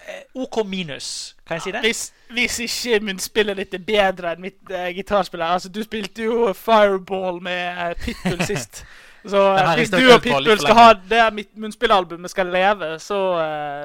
eh, 0.07 0.25
OK 0.35 0.63
minus. 0.67 1.35
Kan 1.47 1.59
jeg 1.61 1.67
si 1.67 1.75
det? 1.75 1.85
Hvis, 1.87 2.03
hvis 2.35 2.59
ikke 2.67 3.01
munnspillet 3.07 3.63
ditt 3.63 3.79
er 3.79 3.87
bedre 3.87 4.35
enn 4.35 4.45
mitt 4.45 4.73
eh, 4.73 4.91
gitarspill 4.97 5.45
Altså, 5.47 5.71
du 5.73 5.83
spilte 5.87 6.27
jo 6.27 6.51
Fireball 6.57 7.41
med 7.45 7.65
eh, 7.87 7.97
Pitbull 8.03 8.43
sist. 8.51 8.85
Så 9.23 9.39
eh, 9.55 9.75
hvis 9.79 9.93
du 9.93 10.01
og 10.03 10.23
Pitbull 10.25 10.59
skal 10.59 10.79
ha 10.81 10.89
det 10.99 11.23
mitt 11.37 11.53
munnspillalbumet 11.55 12.33
skal 12.33 12.51
leve, 12.51 12.97
så, 12.99 13.21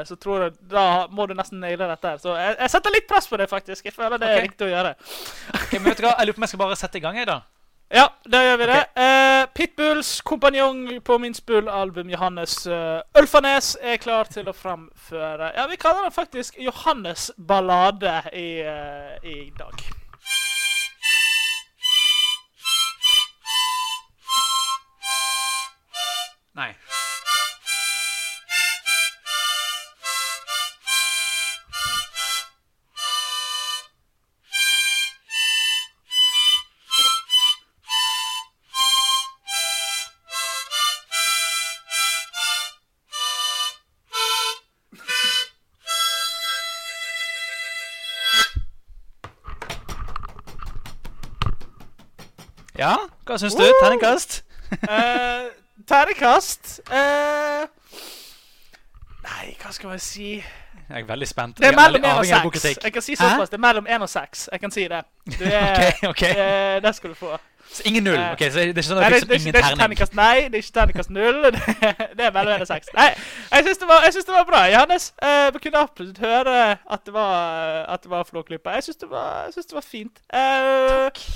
så 0.10 0.18
tror 0.18 0.48
jeg 0.48 0.56
Da 0.72 0.88
må 1.14 1.28
du 1.30 1.36
nesten 1.38 1.62
naile 1.62 1.92
dette 1.92 2.16
her. 2.16 2.24
Så 2.24 2.34
jeg, 2.40 2.56
jeg 2.58 2.74
setter 2.74 2.96
litt 2.96 3.06
press 3.10 3.30
på 3.30 3.38
det, 3.38 3.50
faktisk. 3.52 3.86
Jeg 3.86 3.94
føler 3.94 4.18
det 4.18 4.32
er 4.34 4.42
riktig 4.48 4.66
å 4.66 4.74
gjøre. 4.74 4.96
Ok, 5.54 5.78
men 5.78 5.92
vet 5.92 6.02
du 6.02 6.08
hva? 6.10 6.16
Jeg 6.18 6.32
lurer 6.32 6.40
på 6.40 6.42
om 6.42 6.48
jeg 6.48 6.56
skal 6.56 6.64
bare 6.66 6.80
sette 6.82 6.98
i 6.98 7.06
gang, 7.06 7.22
jeg, 7.22 7.30
da. 7.30 7.42
Ja, 7.90 8.10
da 8.28 8.42
gjør 8.44 8.58
vi 8.60 8.66
det. 8.68 8.80
Eh, 9.00 9.44
Pitbulls 9.56 10.22
kompanjong 10.28 10.82
på 11.08 11.18
minspillalbum, 11.24 12.10
Johannes 12.12 12.58
uh, 12.68 13.00
Ølfarnes, 13.16 13.78
er 13.80 14.02
klar 14.04 14.28
til 14.32 14.50
å 14.52 14.56
framføre 14.56 15.54
Ja, 15.56 15.70
vi 15.72 15.80
kaller 15.80 16.04
den 16.04 16.16
faktisk 16.16 16.60
Johannes 16.60 17.30
ballade 17.38 18.20
i, 18.36 18.50
uh, 18.68 19.16
i 19.24 19.40
dag. 19.56 20.07
Hva 53.38 53.46
syns 53.46 53.56
du? 53.56 53.66
Terningkast? 53.84 54.44
Uh, 54.90 55.50
terningkast 55.88 56.80
uh, 56.90 57.68
Nei, 59.28 59.52
hva 59.62 59.74
skal 59.76 59.92
jeg 59.94 60.02
si? 60.02 60.30
Jeg 60.88 61.04
er 61.04 61.06
veldig 61.06 61.28
spent. 61.28 61.58
Det 61.60 61.68
er 61.68 61.76
mellom 61.76 62.06
én 62.06 62.10
1 62.10 62.18
og 62.18 62.26
seks. 62.26 62.62
6. 62.62 62.84
Jeg 62.84 62.94
kan 62.96 63.04
si 63.04 63.16
såpass. 63.20 63.50
Det 63.52 63.58
er 63.58 63.62
mellom 63.62 63.88
1 63.90 64.02
og 64.02 64.10
6. 64.10 64.50
Jeg 64.52 64.60
kan 64.60 64.72
si 64.72 64.86
det. 64.88 65.02
Du 65.40 65.44
er, 65.44 65.92
Ok, 66.10 66.10
okay. 66.10 66.32
Uh, 66.32 66.82
det 66.84 66.96
skal 66.96 67.10
du 67.10 67.16
få. 67.16 67.38
Så 67.74 67.82
ingen 67.86 68.04
null? 68.04 68.18
Ok, 68.32 68.40
så 68.40 68.60
det 68.60 68.64
er 68.64 68.72
ikke 68.72 68.86
sånn 68.88 69.02
at 69.04 69.12
det, 69.12 69.20
fikk 69.20 69.30
er 69.30 69.36
er 69.36 69.42
ingen 69.42 69.58
terning? 69.58 70.14
nei, 70.16 70.38
det 70.48 70.62
er 70.62 70.64
ikke 70.64 70.76
terningkast 70.80 71.12
null. 71.12 71.44
Det, 71.52 71.62
det 72.18 72.30
er 72.30 72.34
mellom 72.40 72.56
1 72.56 72.64
og 72.66 72.72
6. 72.72 72.94
Nei, 72.96 73.10
jeg 73.52 73.68
syns 73.68 73.84
det, 73.84 74.24
det 74.32 74.38
var 74.38 74.48
bra. 74.48 74.64
Johannes, 74.72 75.12
uh, 75.22 75.50
vi 75.54 75.64
kunne 75.68 75.84
absolutt 75.84 76.24
høre 76.24 76.56
at 76.80 77.06
det 77.06 77.14
var, 77.14 77.86
at 77.86 78.08
det 78.08 78.16
var 78.16 78.26
Flåklypa. 78.32 78.80
Jeg 78.80 78.88
syns 78.88 79.04
det, 79.04 79.12
det 79.60 79.78
var 79.78 79.86
fint. 79.86 80.24
Eh, 80.34 81.28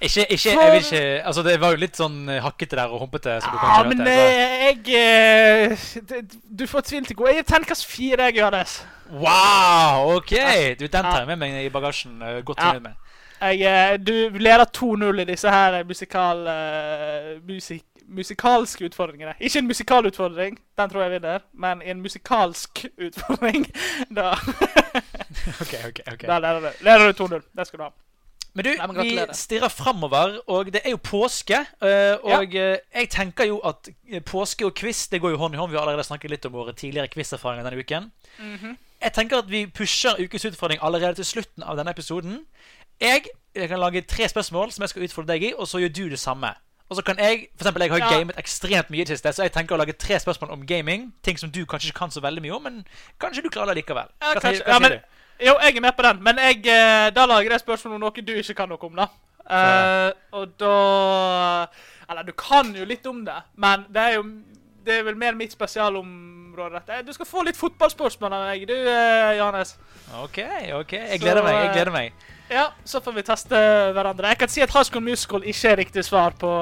Ikke, 0.00 0.26
ikke, 0.32 0.50
jeg 0.50 0.72
vil 0.72 0.82
ikke 0.84 1.22
Altså, 1.24 1.42
det 1.42 1.54
var 1.60 1.70
jo 1.72 1.76
litt 1.80 1.96
sånn 1.96 2.28
eh, 2.28 2.42
hakkete 2.44 2.76
der 2.76 2.92
og 2.92 3.00
humpete, 3.00 3.38
Som 3.40 3.54
du 3.54 3.58
ja, 3.62 3.82
men 3.88 4.02
hørte. 4.04 4.12
Så. 4.12 4.20
eh, 4.20 4.66
jeg 4.66 6.20
eh, 6.20 6.36
Du 6.58 6.66
får 6.68 6.80
tvil 6.90 7.06
til 7.08 7.16
gode. 7.16 7.30
Jeg 7.32 7.40
gir 7.40 7.48
terningkast 7.54 7.86
fire, 7.88 8.28
jeg, 8.28 8.36
Johannes. 8.42 8.74
Wow, 9.10 10.16
OK! 10.18 10.34
Du, 10.80 10.86
Den 10.86 11.02
tar 11.08 11.18
jeg 11.22 11.26
med 11.32 11.36
meg 11.40 11.56
i 11.64 11.68
bagasjen. 11.72 12.20
Godt 12.44 12.60
Ja. 12.60 12.78
med. 12.78 12.92
Jeg, 13.40 13.98
du 14.06 14.12
leder 14.40 14.64
2-0 14.76 15.20
i 15.20 15.24
disse 15.28 15.50
her 15.52 15.82
musikal, 15.84 16.38
musik, 17.48 17.84
musikalske 18.08 18.84
utfordringene. 18.88 19.34
Ikke 19.40 19.58
en 19.60 19.66
musikal 19.68 20.06
utfordring, 20.08 20.56
den 20.78 20.90
tror 20.90 21.02
jeg 21.02 21.10
vinner, 21.18 21.38
men 21.52 21.82
en 21.82 22.00
musikalsk 22.02 22.86
utfordring. 22.98 23.66
Da, 24.16 24.32
Ok, 25.62 25.74
ok, 25.88 26.00
ok 26.12 26.22
da 26.26 26.38
leder 26.40 26.60
du, 26.60 26.70
leder 26.84 27.12
du 27.12 27.24
2-0. 27.24 27.42
Det 27.56 27.66
skal 27.68 27.78
du 27.78 27.84
ha. 27.84 27.90
Men 28.56 28.64
du, 28.64 28.70
Nei, 28.72 28.86
men 28.88 28.98
vi 29.04 29.34
stirrer 29.36 29.68
framover, 29.68 30.38
og 30.48 30.70
det 30.72 30.80
er 30.84 30.94
jo 30.94 31.00
påske. 31.04 31.58
eh, 31.84 32.16
Og 32.24 32.54
ja. 32.56 32.76
jeg 32.96 33.10
tenker 33.12 33.44
jo 33.50 33.58
at 33.68 33.90
eh, 34.08 34.22
påske 34.24 34.64
og 34.64 34.72
quiz 34.78 35.02
det 35.12 35.20
går 35.20 35.34
jo 35.34 35.40
hånd 35.42 35.54
i 35.54 35.58
hånd. 35.60 35.70
Vi 35.74 35.76
har 35.76 35.84
allerede 35.84 36.06
snakket 36.08 36.30
litt 36.32 36.46
om 36.48 36.54
våre 36.56 36.72
tidligere 36.72 37.10
quiz-erfaringer 37.12 37.68
denne 37.68 37.82
uken. 37.84 38.10
Mhm. 38.40 38.76
Jeg 39.02 39.12
tenker 39.12 39.38
at 39.44 39.50
vi 39.52 39.66
pusher 39.68 40.16
ukens 40.18 40.46
utfordring 40.48 40.80
allerede 40.82 41.18
til 41.20 41.24
slutten 41.28 41.62
av 41.62 41.76
denne 41.76 41.92
episoden. 41.92 42.46
Jeg, 43.00 43.26
jeg 43.54 43.68
kan 43.68 43.78
lage 43.78 44.00
tre 44.08 44.24
spørsmål 44.28 44.72
som 44.72 44.82
jeg 44.82 44.88
skal 44.94 45.04
utfordre 45.04 45.34
deg 45.34 45.42
i, 45.50 45.52
og 45.52 45.68
så 45.68 45.78
gjør 45.82 45.92
du 45.92 46.08
det 46.14 46.18
samme. 46.18 46.54
Og 46.88 46.96
så 46.96 47.02
kan 47.02 47.18
Jeg 47.18 47.48
for 47.58 47.66
eksempel, 47.66 47.82
jeg 47.82 47.90
har 47.92 47.98
Ja. 47.98 48.10
gamet 48.18 48.38
ekstremt 48.40 48.88
mye 48.90 49.00
i 49.02 49.04
det 49.04 49.18
siste, 49.18 49.32
så 49.36 49.42
jeg 49.42 49.52
tenker 49.52 49.74
å 49.76 49.78
lage 49.78 49.92
tre 49.98 50.16
spørsmål 50.22 50.50
om 50.54 50.64
gaming. 50.66 51.12
Ting 51.22 51.36
som 51.38 51.50
du 51.50 51.66
kanskje 51.66 51.90
ikke 51.92 51.98
kan 51.98 52.10
så 52.10 52.20
veldig 52.24 52.40
mye 52.42 52.54
om, 52.56 52.62
men 52.62 52.86
kanskje 53.20 53.42
du 53.42 53.50
klarer 53.50 53.74
det 53.74 53.84
likevel. 53.84 54.08
Ja, 54.22 54.32
kanskje. 54.40 54.64
hva 54.64 54.72
Ja, 54.72 54.78
men? 54.78 55.00
Jo, 55.40 55.54
jeg 55.62 55.76
er 55.76 55.84
med 55.84 55.96
på 55.96 56.02
den, 56.06 56.22
men 56.24 56.38
jeg, 56.40 56.60
eh, 56.72 57.06
da 57.14 57.26
lager 57.28 57.56
jeg 57.56 57.64
spørsmål 57.64 57.96
om 57.96 58.04
noe 58.06 58.24
du 58.24 58.34
ikke 58.36 58.54
kan 58.56 58.70
noe 58.72 58.88
om, 58.88 58.96
da. 58.96 59.08
Uh, 59.46 60.10
og 60.34 60.56
da 60.58 60.70
Eller 62.10 62.24
du 62.26 62.32
kan 62.34 62.72
jo 62.74 62.82
litt 62.82 63.04
om 63.06 63.20
det, 63.22 63.36
men 63.54 63.84
det 63.94 64.02
er 64.02 64.16
jo 64.16 64.24
det 64.86 64.94
er 65.00 65.04
vel 65.06 65.16
mer 65.18 65.34
mitt 65.34 65.50
spesialområde. 65.50 66.80
Du 67.06 67.12
skal 67.14 67.26
få 67.26 67.42
litt 67.42 67.58
fotballspørsmål 67.58 68.36
av 68.36 68.44
meg, 68.46 68.62
du, 68.68 68.74
eh, 68.86 69.32
Johannes. 69.34 69.72
OK, 70.22 70.38
ok. 70.78 70.92
Jeg 70.92 71.20
gleder 71.24 71.42
Så, 71.42 71.46
meg. 71.48 71.56
jeg 71.64 71.72
gleder 71.74 71.90
meg. 71.90 72.12
Ja, 72.50 72.68
så 72.86 73.00
får 73.02 73.16
vi 73.16 73.24
teste 73.26 73.62
hverandre. 73.96 74.30
Jeg 74.30 74.38
kan 74.38 74.52
si 74.54 74.62
at 74.62 74.70
High 74.70 74.86
School 74.86 75.02
Musical 75.02 75.42
ikke 75.42 75.72
er 75.72 75.76
riktig 75.82 76.04
svar 76.06 76.38
på, 76.38 76.52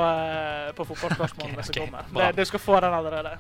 på 0.72 0.88
fotballspørsmålene 0.88 1.60
Ok, 1.60 1.68
som 1.68 1.76
kommer. 1.82 2.08
Det, 2.16 2.32
du 2.40 2.48
skal 2.48 2.64
få 2.64 2.80
den 2.80 2.96
allerede. 2.96 3.36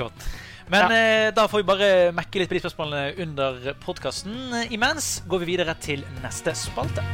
Godt. 0.00 0.28
Men 0.72 0.92
eh, 0.94 1.28
da 1.36 1.44
får 1.50 1.60
vi 1.60 1.68
bare 1.68 1.88
mekke 2.16 2.40
litt 2.40 2.52
på 2.52 2.56
de 2.56 2.62
spørsmålene 2.64 3.24
under 3.26 3.72
podkasten. 3.84 4.36
Imens 4.72 5.18
går 5.28 5.44
vi 5.44 5.52
videre 5.54 5.76
til 5.80 6.06
neste 6.24 6.56
spalte. 6.56 7.04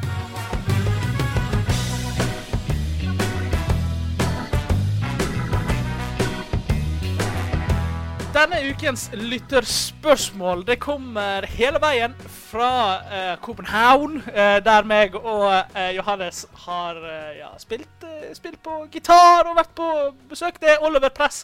Denne 8.40 8.70
ukens 8.70 9.10
lytterspørsmål 9.12 10.62
det 10.64 10.78
kommer 10.80 11.44
hele 11.44 11.76
veien 11.82 12.14
fra 12.24 12.70
uh, 13.04 13.34
Copenhagen, 13.44 14.22
uh, 14.30 14.56
der 14.64 14.86
meg 14.88 15.12
og 15.18 15.42
uh, 15.44 15.90
Johannes 15.92 16.46
har 16.62 16.96
eh, 17.04 17.34
ja, 17.42 17.50
spilt, 17.60 18.06
eh, 18.06 18.30
spilt 18.32 18.56
på 18.64 18.78
gitar 18.94 19.44
og 19.44 19.58
vært 19.58 19.74
på 19.76 19.88
besøk. 20.30 20.56
Det 20.62 20.72
er 20.72 20.86
Oliver 20.86 21.12
Press 21.12 21.42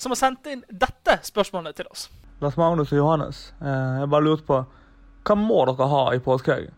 som 0.00 0.14
har 0.14 0.22
sendt 0.22 0.48
inn 0.48 0.64
dette 0.70 1.18
spørsmålet 1.28 1.76
til 1.82 1.92
oss. 1.92 2.06
Lars 2.40 2.56
Magnus 2.56 2.94
og 2.94 3.02
Johannes, 3.02 3.42
eh, 3.60 4.00
jeg 4.00 4.08
bare 4.08 4.24
lurte 4.30 4.48
på 4.48 4.62
Hva 5.28 5.36
må 5.36 5.66
dere 5.68 5.92
ha 5.92 6.02
i 6.16 6.24
påskeegg? 6.24 6.70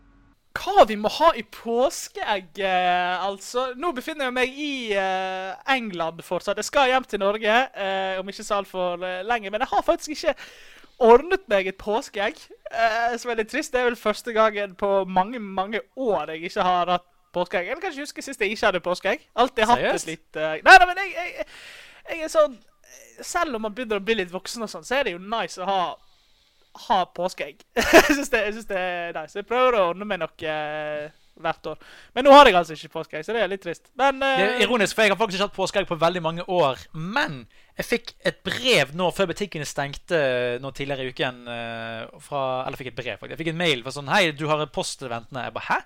Hva 0.57 0.83
vi 0.89 0.97
må 0.99 1.07
ha 1.15 1.29
i 1.39 1.45
påskeegg, 1.47 2.59
eh, 2.59 3.23
altså 3.23 3.69
Nå 3.79 3.93
befinner 3.95 4.27
jeg 4.27 4.35
meg 4.35 4.57
i 4.59 4.73
eh, 4.99 5.53
England 5.71 6.19
fortsatt. 6.27 6.59
Jeg 6.59 6.67
skal 6.67 6.91
hjem 6.91 7.07
til 7.07 7.23
Norge 7.23 7.55
eh, 7.71 8.19
om 8.19 8.29
ikke 8.29 8.43
så 8.43 8.59
altfor 8.59 8.99
lenge. 9.27 9.49
Men 9.49 9.63
jeg 9.63 9.71
har 9.71 9.85
faktisk 9.87 10.17
ikke 10.17 10.35
ordnet 11.01 11.47
meg 11.49 11.69
et 11.69 11.79
påskeegg, 11.81 12.37
eh, 12.71 13.15
som 13.19 13.31
er 13.31 13.41
litt 13.41 13.51
trist. 13.51 13.73
Det 13.73 13.81
er 13.81 13.89
vel 13.89 13.99
første 13.99 14.33
gangen 14.35 14.75
på 14.77 14.91
mange, 15.09 15.39
mange 15.39 15.81
år 15.95 16.35
jeg 16.35 16.51
ikke 16.51 16.67
har 16.67 16.91
hatt 16.95 17.07
påskeegg. 17.33 17.69
Eller 17.69 17.83
kanskje 17.83 18.05
huske 18.05 18.25
sist 18.25 18.41
jeg 18.41 18.53
ikke 18.53 18.67
hadde 18.69 18.83
påskeegg. 18.85 19.25
Alltid 19.35 19.69
hatt 19.71 19.87
et 19.93 20.07
litt 20.09 20.39
eh, 20.39 20.59
Nei, 20.65 20.77
nei, 20.77 20.87
men 20.89 21.01
jeg, 21.01 21.15
jeg, 21.15 21.49
jeg 22.11 22.27
er 22.27 22.31
sånn 22.33 22.59
Selv 23.23 23.55
om 23.55 23.65
man 23.65 23.73
begynner 23.75 24.01
å 24.01 24.03
bli 24.03 24.17
litt 24.19 24.31
voksen 24.33 24.65
og 24.65 24.71
sånn, 24.71 24.85
så 24.85 24.97
er 24.97 25.07
det 25.07 25.15
jo 25.15 25.21
nice 25.21 25.61
å 25.61 25.67
ha 25.67 25.81
ha 26.87 26.99
påskeegg. 27.15 27.63
jeg 27.75 28.13
syns 28.15 28.29
det, 28.31 28.45
det 28.69 28.77
er 28.77 29.17
nice. 29.17 29.35
Jeg 29.39 29.47
prøver 29.49 29.75
å 29.79 29.87
ordne 29.91 30.05
meg 30.07 30.21
noe 30.21 30.51
eh, 30.53 31.09
hvert 31.41 31.65
år. 31.71 31.79
Men 32.15 32.27
nå 32.27 32.31
har 32.35 32.45
jeg 32.47 32.55
altså 32.59 32.75
ikke 32.77 32.93
påskeegg, 32.99 33.25
så 33.25 33.33
det 33.35 33.41
er 33.43 33.49
litt 33.51 33.63
trist. 33.63 33.89
Men 33.99 34.19
Det 34.21 34.29
er 34.37 34.53
eh, 34.57 34.63
ironisk, 34.65 34.95
for 34.95 35.03
jeg 35.07 35.13
har 35.13 35.19
faktisk 35.19 35.39
ikke 35.39 35.47
hatt 35.49 35.57
påskeegg 35.57 35.89
på 35.89 35.97
veldig 36.03 36.21
mange 36.23 36.45
år. 36.51 36.79
Men 36.93 37.41
jeg 37.79 37.87
fikk 37.87 38.13
et 38.31 38.39
brev 38.45 38.93
nå 38.99 39.09
før 39.15 39.31
butikkene 39.33 39.65
stengte 39.67 40.21
nå 40.61 40.71
tidligere 40.77 41.07
i 41.07 41.11
uken. 41.15 41.43
eh, 41.49 42.23
Fra, 42.23 42.41
eller 42.67 42.79
fikk 42.79 42.91
et 42.93 42.99
brev, 43.01 43.17
faktisk. 43.19 43.35
Jeg 43.35 43.43
fikk 43.45 43.53
en 43.55 43.61
mail 43.63 43.83
fra 43.85 43.93
sånn 43.95 44.11
Hei, 44.13 44.23
du 44.37 44.45
har 44.51 44.61
en 44.63 44.73
post 44.75 45.03
ventende. 45.07 45.47
Jeg 45.47 45.55
bare 45.57 45.69
Hæ? 45.71 45.79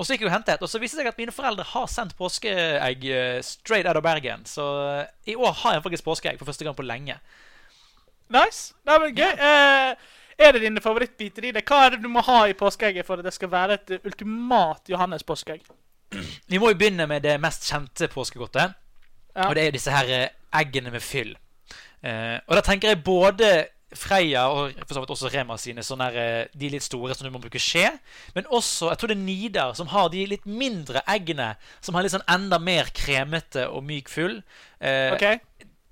Og 0.00 0.06
så 0.08 0.14
gikk 0.14 0.22
jeg 0.24 0.30
og 0.30 0.32
hentet, 0.32 0.62
og 0.64 0.70
så 0.72 0.78
viste 0.80 0.96
det 0.96 1.02
seg 1.04 1.10
at 1.12 1.18
mine 1.20 1.34
foreldre 1.36 1.66
har 1.68 1.88
sendt 1.92 2.14
påskeegg 2.16 3.02
eh, 3.12 3.40
straight 3.44 3.84
out 3.90 3.98
of 4.00 4.02
Bergen. 4.06 4.46
Så 4.48 4.64
eh, 4.88 5.10
i 5.34 5.36
år 5.36 5.52
har 5.60 5.74
jeg 5.76 5.84
faktisk 5.84 6.06
påskeegg 6.06 6.38
for 6.40 6.48
første 6.48 6.64
gang 6.64 6.78
på 6.78 6.86
lenge. 6.88 7.18
nice. 8.32 8.72
Nei, 8.88 8.96
men 9.02 9.14
gøy. 9.14 9.32
Eh, 9.36 9.92
er 10.38 10.54
det 10.54 10.62
dine 10.64 10.82
favorittbiter 10.84 11.48
i 11.48 11.52
det? 11.56 11.64
Hva 11.68 11.84
er 11.86 11.96
det 11.96 12.02
du 12.04 12.08
må 12.12 12.22
ha 12.26 12.44
i 12.48 12.56
påskeegget 12.58 13.06
for 13.06 13.20
at 13.20 13.26
det 13.26 13.34
skal 13.34 13.50
være 13.52 13.78
et 13.78 13.94
ultimat 14.02 14.88
Johannes-påskeegg? 14.92 15.66
Vi 16.50 16.60
må 16.60 16.72
jo 16.72 16.78
begynne 16.78 17.08
med 17.10 17.24
det 17.26 17.38
mest 17.40 17.68
kjente 17.68 18.08
påskegodtet. 18.12 18.78
Ja. 19.32 19.48
Og 19.48 19.54
det 19.56 19.62
er 19.62 19.70
jo 19.70 19.76
disse 19.78 19.92
her 19.94 20.10
eh, 20.12 20.32
eggene 20.60 20.92
med 20.92 21.04
fyll. 21.04 21.36
Eh, 22.02 22.36
og 22.46 22.58
da 22.58 22.64
tenker 22.66 22.92
jeg 22.92 23.04
både 23.06 23.52
Freia 23.92 24.46
og 24.48 24.72
for 24.86 24.96
så 24.96 25.02
vidt 25.02 25.12
også 25.12 25.30
Rema 25.32 25.58
sine 25.60 25.84
sånne 25.84 26.08
eh, 26.16 26.52
de 26.56 26.70
litt 26.72 26.84
store 26.84 27.14
som 27.16 27.26
du 27.26 27.32
må 27.34 27.40
bruke 27.42 27.60
skje. 27.60 27.90
Men 28.36 28.48
også 28.48 28.90
jeg 28.90 29.00
tror 29.00 29.12
det 29.12 29.18
er 29.18 29.24
Nidar 29.26 29.76
som 29.78 29.90
har 29.92 30.08
de 30.12 30.24
litt 30.30 30.48
mindre 30.48 31.04
eggene. 31.12 31.52
Som 31.84 31.96
har 31.96 32.04
litt 32.04 32.14
sånn 32.14 32.26
enda 32.30 32.60
mer 32.62 32.92
kremete 32.96 33.68
og 33.68 33.84
myk 33.88 34.12
full. 34.12 34.40
Eh, 34.80 35.12
okay. 35.14 35.40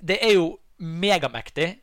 Det 0.00 0.20
er 0.24 0.36
jo 0.38 0.54
megamektig. 0.80 1.74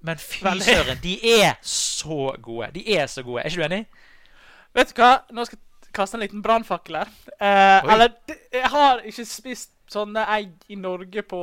Men 0.00 0.18
fy 0.18 0.44
søren, 0.62 0.98
de 1.02 1.16
er 1.40 1.56
så 1.62 2.34
gode. 2.42 2.70
De 2.74 2.84
er 2.96 3.06
så 3.06 3.22
gode. 3.22 3.42
Er 3.42 3.50
ikke 3.50 3.62
du 3.62 3.66
enig? 3.66 3.86
Vet 4.74 4.92
du 4.94 5.02
hva? 5.02 5.14
Nå 5.34 5.46
skal 5.48 5.58
jeg 5.58 5.94
kaste 5.96 6.18
en 6.18 6.22
liten 6.22 6.44
brannfakkel 6.44 7.00
her. 7.00 7.10
Eh, 7.40 7.92
eller 7.92 8.12
Jeg 8.52 8.70
har 8.70 9.02
ikke 9.08 9.26
spist 9.26 9.72
sånne 9.90 10.22
egg 10.36 10.52
i 10.68 10.76
Norge 10.78 11.22
på, 11.26 11.42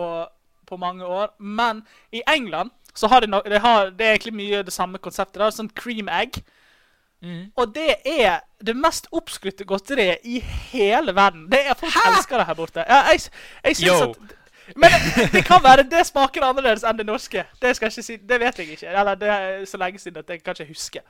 på 0.67 0.77
mange 0.77 1.05
år. 1.05 1.33
Men 1.39 1.83
i 2.11 2.23
England 2.31 2.71
så 2.95 3.09
har 3.11 3.25
de, 3.25 3.27
no 3.27 3.41
de 3.43 3.59
har, 3.59 3.91
det 3.91 4.05
er 4.05 4.15
egentlig 4.15 4.37
mye 4.37 4.63
det 4.63 4.73
samme 4.73 5.01
konseptet. 5.03 5.41
Det 5.41 5.47
er 5.49 5.57
sånn 5.57 5.73
cream 5.75 6.07
egg. 6.07 6.39
Mm. 7.25 7.49
Og 7.57 7.75
det 7.75 7.97
er 8.05 8.39
det 8.65 8.75
mest 8.77 9.09
oppskrytte 9.15 9.65
godteriet 9.67 10.23
i 10.23 10.39
hele 10.71 11.15
verden. 11.15 11.49
Det 11.51 11.59
er 11.65 11.75
Folk 11.79 11.95
elsker 12.05 12.39
det 12.39 12.47
her 12.47 12.57
borte. 12.57 12.85
Ja, 12.87 13.01
jeg, 13.11 13.27
jeg 13.65 13.75
synes 13.81 14.01
Yo. 14.01 14.09
at 14.11 14.35
Men 14.75 14.89
det, 14.91 15.31
det 15.33 15.45
kan 15.45 15.63
være 15.63 15.83
det 15.89 16.05
smaker 16.07 16.43
annerledes 16.43 16.83
enn 16.83 16.97
det 16.97 17.05
norske. 17.05 17.45
Det 17.61 17.75
si, 17.93 18.15
det 18.17 18.39
vet 18.39 18.57
jeg 18.59 18.69
ikke. 18.69 18.87
Eller 18.89 19.15
det 19.15 19.29
er 19.29 19.65
så 19.65 19.77
lenge 19.77 19.99
siden 19.99 20.17
at 20.23 20.29
jeg 20.29 20.43
kan 20.43 20.55
ikke 20.59 20.71
huske. 20.73 21.01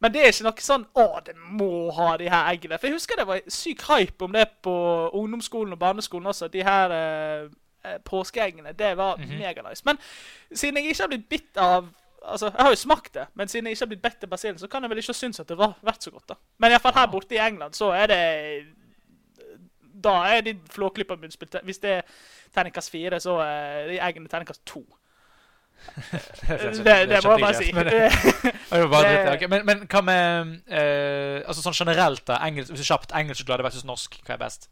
Men 0.00 0.12
det 0.12 0.22
er 0.22 0.32
ikke 0.32 0.44
noe 0.44 0.60
sånn 0.60 0.86
'Å, 0.94 1.20
det 1.26 1.34
må 1.36 1.90
ha 1.96 2.16
de 2.16 2.28
her 2.28 2.48
eggene'. 2.52 2.78
For 2.78 2.86
jeg 2.86 2.94
husker 2.96 3.16
det 3.16 3.26
var 3.26 3.40
syk 3.48 3.82
hype 3.88 4.24
om 4.24 4.32
det 4.32 4.48
på 4.62 5.10
ungdomsskolen 5.12 5.72
og 5.72 5.78
barneskolen 5.78 6.26
også. 6.26 6.48
De 6.52 6.62
her 6.62 6.90
eh, 6.92 7.48
eh, 7.84 7.98
påskeeggene. 8.04 8.72
Det 8.76 8.96
var 8.96 9.16
Mhm. 9.16 9.38
meganice. 9.38 9.82
Men 9.84 9.98
siden 10.54 10.76
jeg 10.76 10.84
ikke 10.90 11.02
har 11.02 11.08
blitt 11.08 11.28
bitt 11.28 11.56
av 11.56 11.88
Altså, 12.28 12.46
Jeg 12.46 12.60
har 12.64 12.70
jo 12.70 12.76
smakt 12.76 13.14
det, 13.14 13.26
men 13.34 13.48
siden 13.48 13.66
jeg 13.66 13.72
ikke 13.72 13.80
har 13.84 13.86
blitt 13.86 14.02
bitt 14.02 14.22
av 14.24 14.28
basillen, 14.30 14.58
så 14.58 14.66
kan 14.66 14.82
jeg 14.82 14.90
vel 14.90 14.98
ikke 14.98 15.14
synes 15.14 15.40
at 15.40 15.46
det 15.48 15.58
var 15.58 15.74
vært 15.84 16.02
så 16.02 16.10
godt. 16.10 16.26
da. 16.28 16.34
Men 16.58 16.70
iallfall 16.72 16.92
her 16.94 17.06
borte 17.06 17.32
i 17.34 17.38
England 17.38 17.72
så 17.74 17.92
er 17.92 18.06
det 18.06 18.64
Da 20.02 20.10
er 20.36 20.40
de 20.40 20.58
flåklypa 20.70 21.16
munnspilt. 21.16 21.54
Hvis 21.64 21.78
det 21.78 21.90
er 21.90 22.02
terningkast 22.56 22.92
fire, 22.92 23.20
så 23.22 23.36
er 23.44 23.90
de 23.92 23.98
eggene 24.02 24.30
terningkast 24.32 24.64
to. 24.68 24.82
Det, 26.86 26.94
det, 27.08 27.18
må 27.24 27.36
jeg 27.36 27.42
bare 27.44 27.54
si. 27.54 27.68
Men, 27.76 27.86
det 27.90 28.80
var 28.80 28.88
bare 28.90 29.08
Det- 29.08 29.18
litt, 29.18 29.28
ok. 29.34 29.50
men, 29.52 29.66
men 29.68 29.82
hva 29.92 30.00
med 30.02 30.54
uh, 30.72 31.44
altså 31.46 31.62
sånn 31.66 31.76
generelt, 31.78 32.24
da? 32.28 32.40
Engelsk, 32.46 32.72
hvis 32.74 32.88
kjapt, 32.88 33.12
engelsk 33.16 33.42
sjokolade 33.44 33.66
versus 33.68 33.86
norsk, 33.86 34.18
hva 34.26 34.34
er 34.36 34.42
best? 34.42 34.68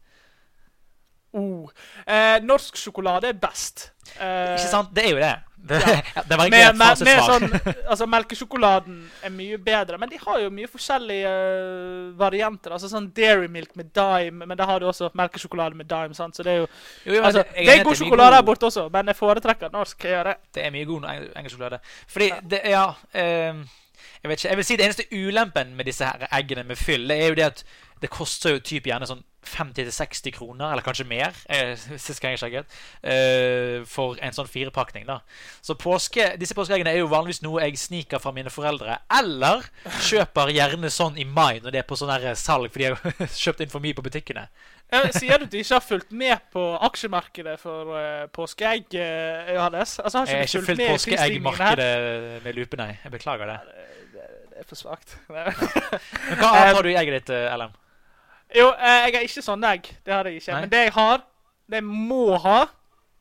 Oh. 1.35 1.69
eh, 2.07 2.37
norsk 2.43 2.77
sjokolade 2.79 3.29
er 3.33 3.37
best. 3.39 3.91
Eh, 4.19 4.55
Ikke 4.55 4.71
sant? 4.71 4.93
Det 4.95 5.05
er 5.09 5.13
jo 5.13 5.19
det. 5.21 5.35
Det, 5.65 5.79
Ja. 5.81 5.93
ja, 6.15 6.21
det 6.29 6.37
var 6.37 6.45
ikke 6.45 6.57
Med, 6.57 6.75
et 6.75 6.77
fasitsvar. 6.77 7.25
sånn, 7.25 7.73
altså 7.89 8.05
Melkesjokoladen 8.05 8.99
er 9.25 9.31
mye 9.33 9.57
bedre, 9.65 9.97
men 9.97 10.11
de 10.11 10.19
har 10.21 10.43
jo 10.43 10.51
mye 10.53 10.67
forskjellige 10.69 11.31
uh, 11.31 12.11
varianter. 12.19 12.75
Altså 12.75 12.89
sånn 12.91 13.07
Dairy 13.17 13.47
Milk 13.49 13.71
med 13.79 13.89
dime, 13.97 14.45
men 14.45 14.59
da 14.59 14.67
har 14.69 14.83
du 14.83 14.85
også 14.91 15.09
melkesjokolade 15.17 15.73
med 15.79 15.89
dime. 15.89 16.13
sant? 16.13 16.37
Så 16.37 16.45
Det 16.45 16.53
er 16.53 16.59
jo, 16.61 16.67
Jo, 17.07 17.15
jo, 17.15 17.23
altså, 17.23 17.41
jeg 17.55 17.65
det 17.65 17.79
er 17.79 17.83
god 17.89 17.97
sjokolade 18.03 18.37
her 18.37 18.45
borte 18.51 18.69
også, 18.69 18.85
men 18.93 19.09
jeg 19.09 19.17
foretrekker 19.23 19.73
norsk. 19.73 20.05
Jeg 20.05 20.13
gjør 20.13 20.29
det. 20.29 20.35
Det 20.53 20.65
er 20.67 20.75
mye 20.77 20.85
god 20.91 21.09
eng- 21.15 21.31
engelsk 21.41 21.55
sjokolade. 21.57 21.81
Fordi 22.13 22.29
det 22.53 22.61
Ja. 22.69 22.85
Um, 23.49 23.65
jeg 24.21 24.29
vet 24.29 24.39
ikke, 24.39 24.49
jeg 24.49 24.57
vil 24.57 24.65
si 24.65 24.75
Det 24.75 24.85
eneste 24.85 25.03
ulempen 25.13 25.75
med 25.75 25.85
disse 25.85 26.05
her 26.05 26.27
eggene 26.31 26.63
med 26.63 26.77
fyll, 26.77 27.07
det 27.09 27.17
er 27.23 27.27
jo 27.27 27.35
det 27.41 27.43
at 27.45 27.63
det 28.01 28.09
koster 28.09 28.55
jo 28.55 28.59
typ 28.59 28.85
gjerne 28.89 29.05
sånn 29.09 29.21
50-60 29.49 30.33
kroner, 30.35 30.71
eller 30.71 30.85
kanskje 30.85 31.07
mer, 31.07 31.33
eh, 31.49 31.75
sist 31.75 32.21
gang 32.21 32.35
jeg 32.35 32.43
sjekket, 32.43 32.77
eh, 33.03 33.83
for 33.89 34.19
en 34.21 34.35
sånn 34.35 34.49
firepakning. 34.49 35.05
da 35.05 35.19
Så 35.61 35.75
påske, 35.75 36.37
disse 36.37 36.55
påskeeggene 36.57 36.93
er 36.93 37.01
jo 37.01 37.11
vanligvis 37.11 37.43
noe 37.45 37.61
jeg 37.61 37.77
sniker 37.77 38.19
fra 38.19 38.31
mine 38.31 38.49
foreldre, 38.49 38.99
eller 39.11 39.65
kjøper 39.85 40.53
gjerne 40.53 40.91
sånn 40.91 41.17
i 41.17 41.25
mai 41.25 41.59
når 41.59 41.71
det 41.71 41.83
er 41.83 41.89
på 41.89 41.97
sånn 41.99 42.35
salg, 42.35 42.71
fordi 42.71 42.89
jeg 42.89 42.95
har 42.95 43.27
kjøpt 43.45 43.61
inn 43.61 43.73
for 43.73 43.79
mye 43.79 43.93
på 43.93 44.05
butikkene. 44.05 44.47
Sier 45.15 45.39
du 45.41 45.47
at 45.47 45.51
du 45.51 45.57
ikke 45.57 45.75
har 45.75 45.83
fulgt 45.83 46.11
med 46.15 46.43
på 46.53 46.63
aksjemarkedet 46.85 47.55
for 47.59 47.95
uh, 47.97 48.27
påskeegg, 48.33 48.93
eh, 48.93 49.53
Johannes? 49.55 49.97
Altså, 49.99 50.21
har 50.21 50.29
Jeg 50.29 50.37
har 50.37 50.43
ikke 50.43 50.59
ikke 50.59 50.67
fulgt 50.67 50.81
fulgt 50.81 50.91
påskeeggmarkedet 50.93 52.43
med 52.45 52.59
lupe, 52.59 52.77
nei. 52.77 52.91
Jeg 53.03 53.11
beklager 53.11 53.49
det. 53.49 53.57
Det 54.13 54.61
er 54.61 54.67
for 54.69 54.79
svakt. 54.79 55.17
Men 55.27 55.49
hva 56.39 56.51
annet 56.53 56.77
har 56.77 56.81
du 56.85 56.91
i 56.93 56.95
egget 56.99 57.17
ditt, 57.19 57.33
eh, 57.35 57.49
Ellen? 57.51 57.73
Jo, 58.55 58.71
eh, 58.71 58.97
jeg 59.05 59.15
har 59.15 59.27
ikke 59.27 59.45
sånne 59.45 59.71
egg. 59.77 59.91
Det 60.05 60.13
har 60.13 60.29
jeg 60.29 60.41
ikke. 60.41 60.51
Nei. 60.51 60.61
Men 60.65 60.71
det 60.71 60.81
jeg 60.83 60.93
har, 60.95 61.23
det 61.69 61.81
jeg 61.81 61.87
må 61.87 62.25
ha 62.43 62.59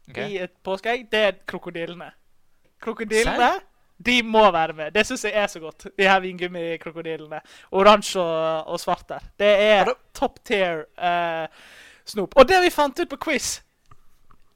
okay. 0.09 0.27
i 0.27 0.40
et 0.47 0.53
påskeegg, 0.64 1.07
det 1.12 1.23
er 1.29 1.38
krokodillene. 1.49 2.11
Krokodillene, 2.85 3.51
de 4.07 4.16
må 4.27 4.44
være 4.53 4.77
med. 4.77 4.92
Det 4.94 5.07
syns 5.07 5.25
jeg 5.25 5.37
er 5.38 5.47
så 5.51 5.61
godt. 5.62 5.87
De 5.99 6.09
her 6.09 6.20
vingummikrokodillene. 6.20 7.40
Oransje 7.73 8.20
og, 8.20 8.66
og 8.75 8.81
svart 8.81 9.09
der. 9.09 9.29
Det 9.40 9.53
er 9.68 9.92
top 10.14 10.40
tier 10.44 10.85
uh, 10.99 11.47
snop. 12.05 12.37
Og 12.37 12.49
det 12.49 12.61
vi 12.64 12.75
fant 12.75 13.01
ut 13.01 13.11
på 13.11 13.20
quiz, 13.29 13.61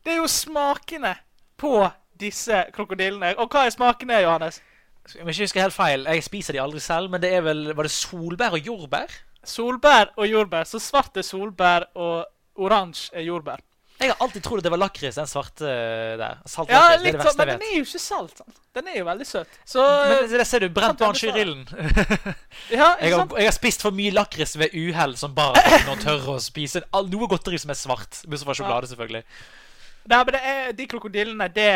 det 0.04 0.16
er 0.16 0.20
jo 0.22 0.28
smakene 0.30 1.14
på 1.58 1.88
disse 2.20 2.64
krokodillene. 2.74 3.34
Og 3.38 3.48
hva 3.52 3.66
er 3.66 3.74
smakene, 3.74 4.20
Johannes? 4.24 4.60
Jeg 5.14 5.24
må 5.24 5.32
ikke 5.32 5.46
huske 5.46 5.62
helt 5.62 5.72
feil, 5.72 6.04
jeg 6.04 6.24
spiser 6.24 6.52
de 6.52 6.60
aldri 6.60 6.80
selv, 6.84 7.08
men 7.08 7.22
det 7.22 7.30
er 7.32 7.40
vel 7.40 7.70
Var 7.76 7.86
det 7.86 7.92
solbær 7.94 8.58
og 8.58 8.66
jordbær? 8.66 9.14
Solbær 9.48 10.12
og 10.16 10.28
jordbær. 10.28 10.68
Så 10.68 10.80
svart 10.82 11.16
er 11.18 11.26
solbær, 11.26 11.88
og 11.98 12.62
oransje 12.62 13.16
er 13.16 13.26
jordbær. 13.28 13.64
Jeg 13.98 14.12
har 14.12 14.20
alltid 14.22 14.44
trodd 14.46 14.60
at 14.60 14.66
det 14.68 14.70
var 14.70 14.78
lakris, 14.78 15.16
den 15.18 15.26
svarte 15.26 15.66
eh, 15.66 16.12
der. 16.20 16.36
Salt 16.46 16.70
Ja, 16.70 16.84
lakris, 16.84 16.92
det 16.92 16.98
er 16.98 17.02
litt 17.02 17.16
det 17.16 17.24
sånn, 17.26 17.38
verste 17.40 17.46
men 17.46 17.48
den 17.50 17.64
er 17.66 17.72
jo 17.74 17.86
ikke 17.88 18.02
salt. 18.02 18.36
Sånn. 18.38 18.58
Den 18.78 18.90
er 18.92 18.98
jo 19.00 19.06
veldig 19.08 19.26
søt. 19.26 19.56
Så 19.66 19.86
Men 20.06 20.28
det 20.30 20.46
ser 20.46 20.62
du, 20.62 20.68
brent 20.76 21.00
barn 21.02 21.18
skyr 21.18 21.38
ilden. 21.42 21.64
ja, 22.78 22.92
Jeg 23.02 23.16
har, 23.16 23.24
jeg 23.42 23.48
har 23.48 23.56
spist 23.56 23.82
for 23.82 23.96
mye 23.98 24.14
lakris 24.14 24.54
ved 24.60 24.76
uhell 24.78 25.16
som 25.18 25.34
barn 25.34 25.58
til 26.04 26.12
å 26.14 26.36
å 26.36 26.42
spise 26.42 26.84
all, 26.94 27.10
noe 27.10 27.26
godteri 27.32 27.58
som 27.58 27.74
er 27.74 27.80
svart. 27.80 28.22
Bortsett 28.22 28.46
fra 28.46 28.58
sjokolade, 28.60 28.92
selvfølgelig. 28.92 29.24
Nei, 30.08 30.18
men 30.24 30.32
det 30.32 30.40
er, 30.40 30.70
de 30.72 30.86
krokodillene, 30.88 31.48
det, 31.52 31.68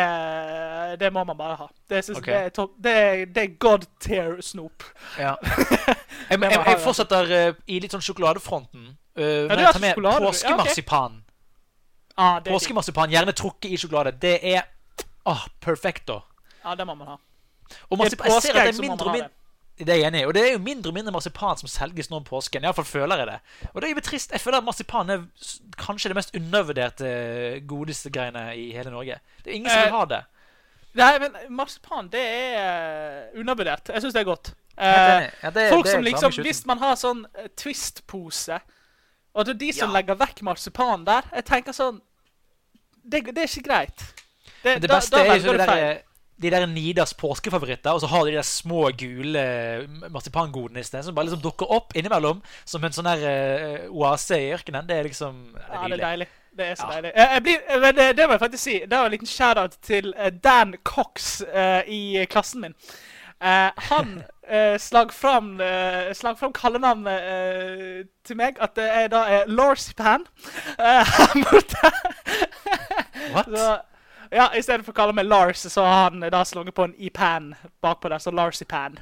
det 1.03 1.11
må 1.13 1.21
man 1.27 1.37
bare 1.37 1.57
ha. 1.59 1.67
Det, 1.89 1.99
synes, 2.07 2.21
okay. 2.23 2.47
det, 2.81 2.93
er, 2.93 3.25
det 3.29 3.43
er 3.43 3.51
god 3.61 3.85
tear-snop. 4.01 4.87
Ja. 5.19 5.35
Jeg, 6.33 6.41
jeg, 6.41 6.63
jeg 6.67 6.81
fortsetter 6.83 7.33
uh, 7.33 7.61
i 7.69 7.79
litt 7.83 7.93
sånn 7.93 8.03
sjokoladefronten. 8.03 8.89
Uh, 9.17 9.23
ja, 9.23 9.59
jeg 9.59 9.75
tar 9.77 9.83
med 9.83 10.01
du. 10.01 10.07
Ja, 10.09 10.57
okay. 10.57 11.19
Ah. 12.15 12.39
Påskemarsipan, 12.45 13.13
gjerne 13.13 13.33
trukket 13.37 13.71
i 13.73 13.77
sjokolade. 13.81 14.13
Det 14.21 14.35
er 14.53 14.65
oh, 15.29 15.45
perfecto. 15.63 16.21
ja, 16.63 16.75
det 16.77 16.85
må 16.85 16.97
man 16.97 17.15
ha. 17.15 17.21
Og 17.89 17.97
marsipan, 17.97 18.29
jeg 18.29 18.43
ser 18.45 18.59
at 18.59 18.67
det 18.69 18.75
er 18.75 18.81
mindre 18.83 19.07
og 19.07 19.15
mindre 19.15 19.31
det. 19.79 19.89
Er 19.89 19.97
jeg 19.97 20.07
enig 20.11 20.19
i. 20.21 20.25
Og 20.29 20.33
det 20.37 20.41
er 20.45 20.51
jo 20.53 20.59
mindre 20.61 20.91
og 20.91 20.97
mindre 20.99 21.11
marsipan 21.15 21.57
som 21.57 21.69
selges 21.71 22.11
nå 22.11 22.19
om 22.19 22.25
påsken. 22.27 22.65
Iallfall 22.65 22.85
føler 22.85 23.23
jeg 23.23 23.29
det. 23.31 23.39
Og 23.71 23.81
det 23.81 23.87
er 23.87 23.95
jo 23.95 24.03
trist. 24.05 24.35
Jeg 24.35 24.43
føler 24.43 24.59
at 24.61 24.67
marsipan 24.67 25.09
er 25.09 25.23
kanskje 25.81 26.11
det 26.11 26.17
mest 26.19 26.35
undervurderte 26.37 27.07
Godisgreiene 27.09 27.63
godeste 27.71 28.13
greiene 28.13 28.43
i 28.59 28.67
hele 28.75 28.93
Norge. 28.93 29.17
Det 29.41 29.51
er 29.51 29.57
ingen 29.57 29.71
som 29.71 29.79
Eh, 29.79 29.87
vil 29.87 29.97
ha 29.97 30.05
det. 30.11 30.21
Nei, 30.93 31.13
men 31.23 31.39
marsipan, 31.57 32.11
det 32.13 32.21
er 32.21 32.59
eh, 32.59 33.39
undervurdert. 33.41 33.89
Jeg 33.89 34.05
syns 34.05 34.13
det 34.13 34.21
er 34.21 34.29
godt. 34.29 34.53
Eh. 34.77 35.29
Ja, 35.43 35.49
det- 35.51 35.69
folk 35.69 35.85
det 35.85 35.91
som 35.91 36.01
liksom 36.03 36.31
Hvis 36.43 36.65
man 36.65 36.77
har 36.79 36.95
sånn 36.95 37.25
eh, 37.37 37.47
Twist-pose, 37.55 38.59
og 39.35 39.45
det 39.45 39.53
er 39.55 39.59
de 39.59 39.71
som 39.73 39.89
Ja. 39.91 39.99
legger 40.01 40.15
vekk 40.15 40.41
marsipan 40.41 41.05
der 41.05 41.21
Jeg 41.33 41.45
tenker 41.45 41.71
sånn 41.71 42.01
Det, 43.05 43.23
det 43.25 43.37
er 43.37 43.47
ikke 43.47 43.63
greit. 43.67 44.03
Det 44.63 44.81
da- 44.81 44.95
beste 44.95 45.11
da 45.11 45.21
er 45.21 45.25
jo 45.25 45.31
velger 45.51 45.51
de 45.51 45.57
der, 45.67 46.01
de 46.41 46.49
der 46.49 46.65
Nidas 46.65 47.13
påskefavoritter, 47.13 47.91
og 47.91 48.01
så 48.01 48.07
har 48.07 48.23
de 48.25 48.31
de 48.31 48.35
der 48.37 48.41
små 48.47 48.89
gule 48.97 49.87
marsipangodisene 50.09 51.03
som 51.03 51.15
bare 51.15 51.25
liksom 51.27 51.41
dukker 51.43 51.69
opp 51.69 51.93
innimellom 51.95 52.41
som 52.65 52.83
en 52.83 52.91
sånn 52.95 53.03
der 53.11 53.83
uh, 53.85 53.91
oase 53.91 54.37
i 54.39 54.51
ørkenen. 54.55 54.87
Det 54.87 54.97
er 54.97 55.03
liksom 55.03 55.53
det 55.53 55.61
Ja, 55.69 55.87
det 55.87 55.99
er 55.99 56.05
deilig. 56.07 56.27
Det 56.55 56.65
er 56.71 56.75
så 56.75 56.87
Ja. 56.87 57.01
deilig. 57.01 57.11
Jeg, 57.15 57.43
blir, 57.43 57.79
men 57.81 57.95
det, 57.95 58.15
det 58.17 58.27
må 58.27 58.31
jeg 58.33 58.39
faktisk 58.39 58.63
si. 58.63 58.79
Det 58.79 58.89
var 58.97 59.05
en 59.05 59.11
liten 59.11 59.27
shout-out 59.27 59.77
til 59.81 60.13
eh, 60.17 60.29
Dan 60.29 60.75
Cox 60.83 61.41
uh, 61.41 61.81
i 61.87 62.25
klassen 62.29 62.61
min. 62.61 62.75
Uh, 63.41 63.71
han 63.89 64.23
uh, 64.49 64.75
slag 64.79 65.13
fram, 65.13 65.55
slag 66.13 66.39
fram 66.39 66.53
kallenavnet 66.53 67.29
eh, 67.33 68.03
til 68.25 68.37
meg, 68.39 68.59
at 68.61 68.75
det 68.75 68.85
er, 68.89 69.07
da 69.13 69.23
er 69.29 69.49
Lorsipan 69.51 70.27
uh, 70.79 71.01
her 71.15 71.33
borte. 71.45 71.93
What? 73.33 73.45
Så, 73.45 73.71
ja, 74.33 74.47
I 74.57 74.61
stedet 74.65 74.81
for 74.85 74.93
å 74.95 74.97
kalle 74.97 75.13
meg 75.13 75.27
Lars, 75.29 75.61
så 75.69 75.85
har 75.85 76.09
han 76.09 76.23
da 76.33 76.41
slunget 76.47 76.73
på 76.75 76.87
en 76.87 76.95
Ipan 76.97 77.51
bakpå 77.83 78.09
der, 78.09 78.21
så 78.23 78.33
Larsipan. 78.33 78.97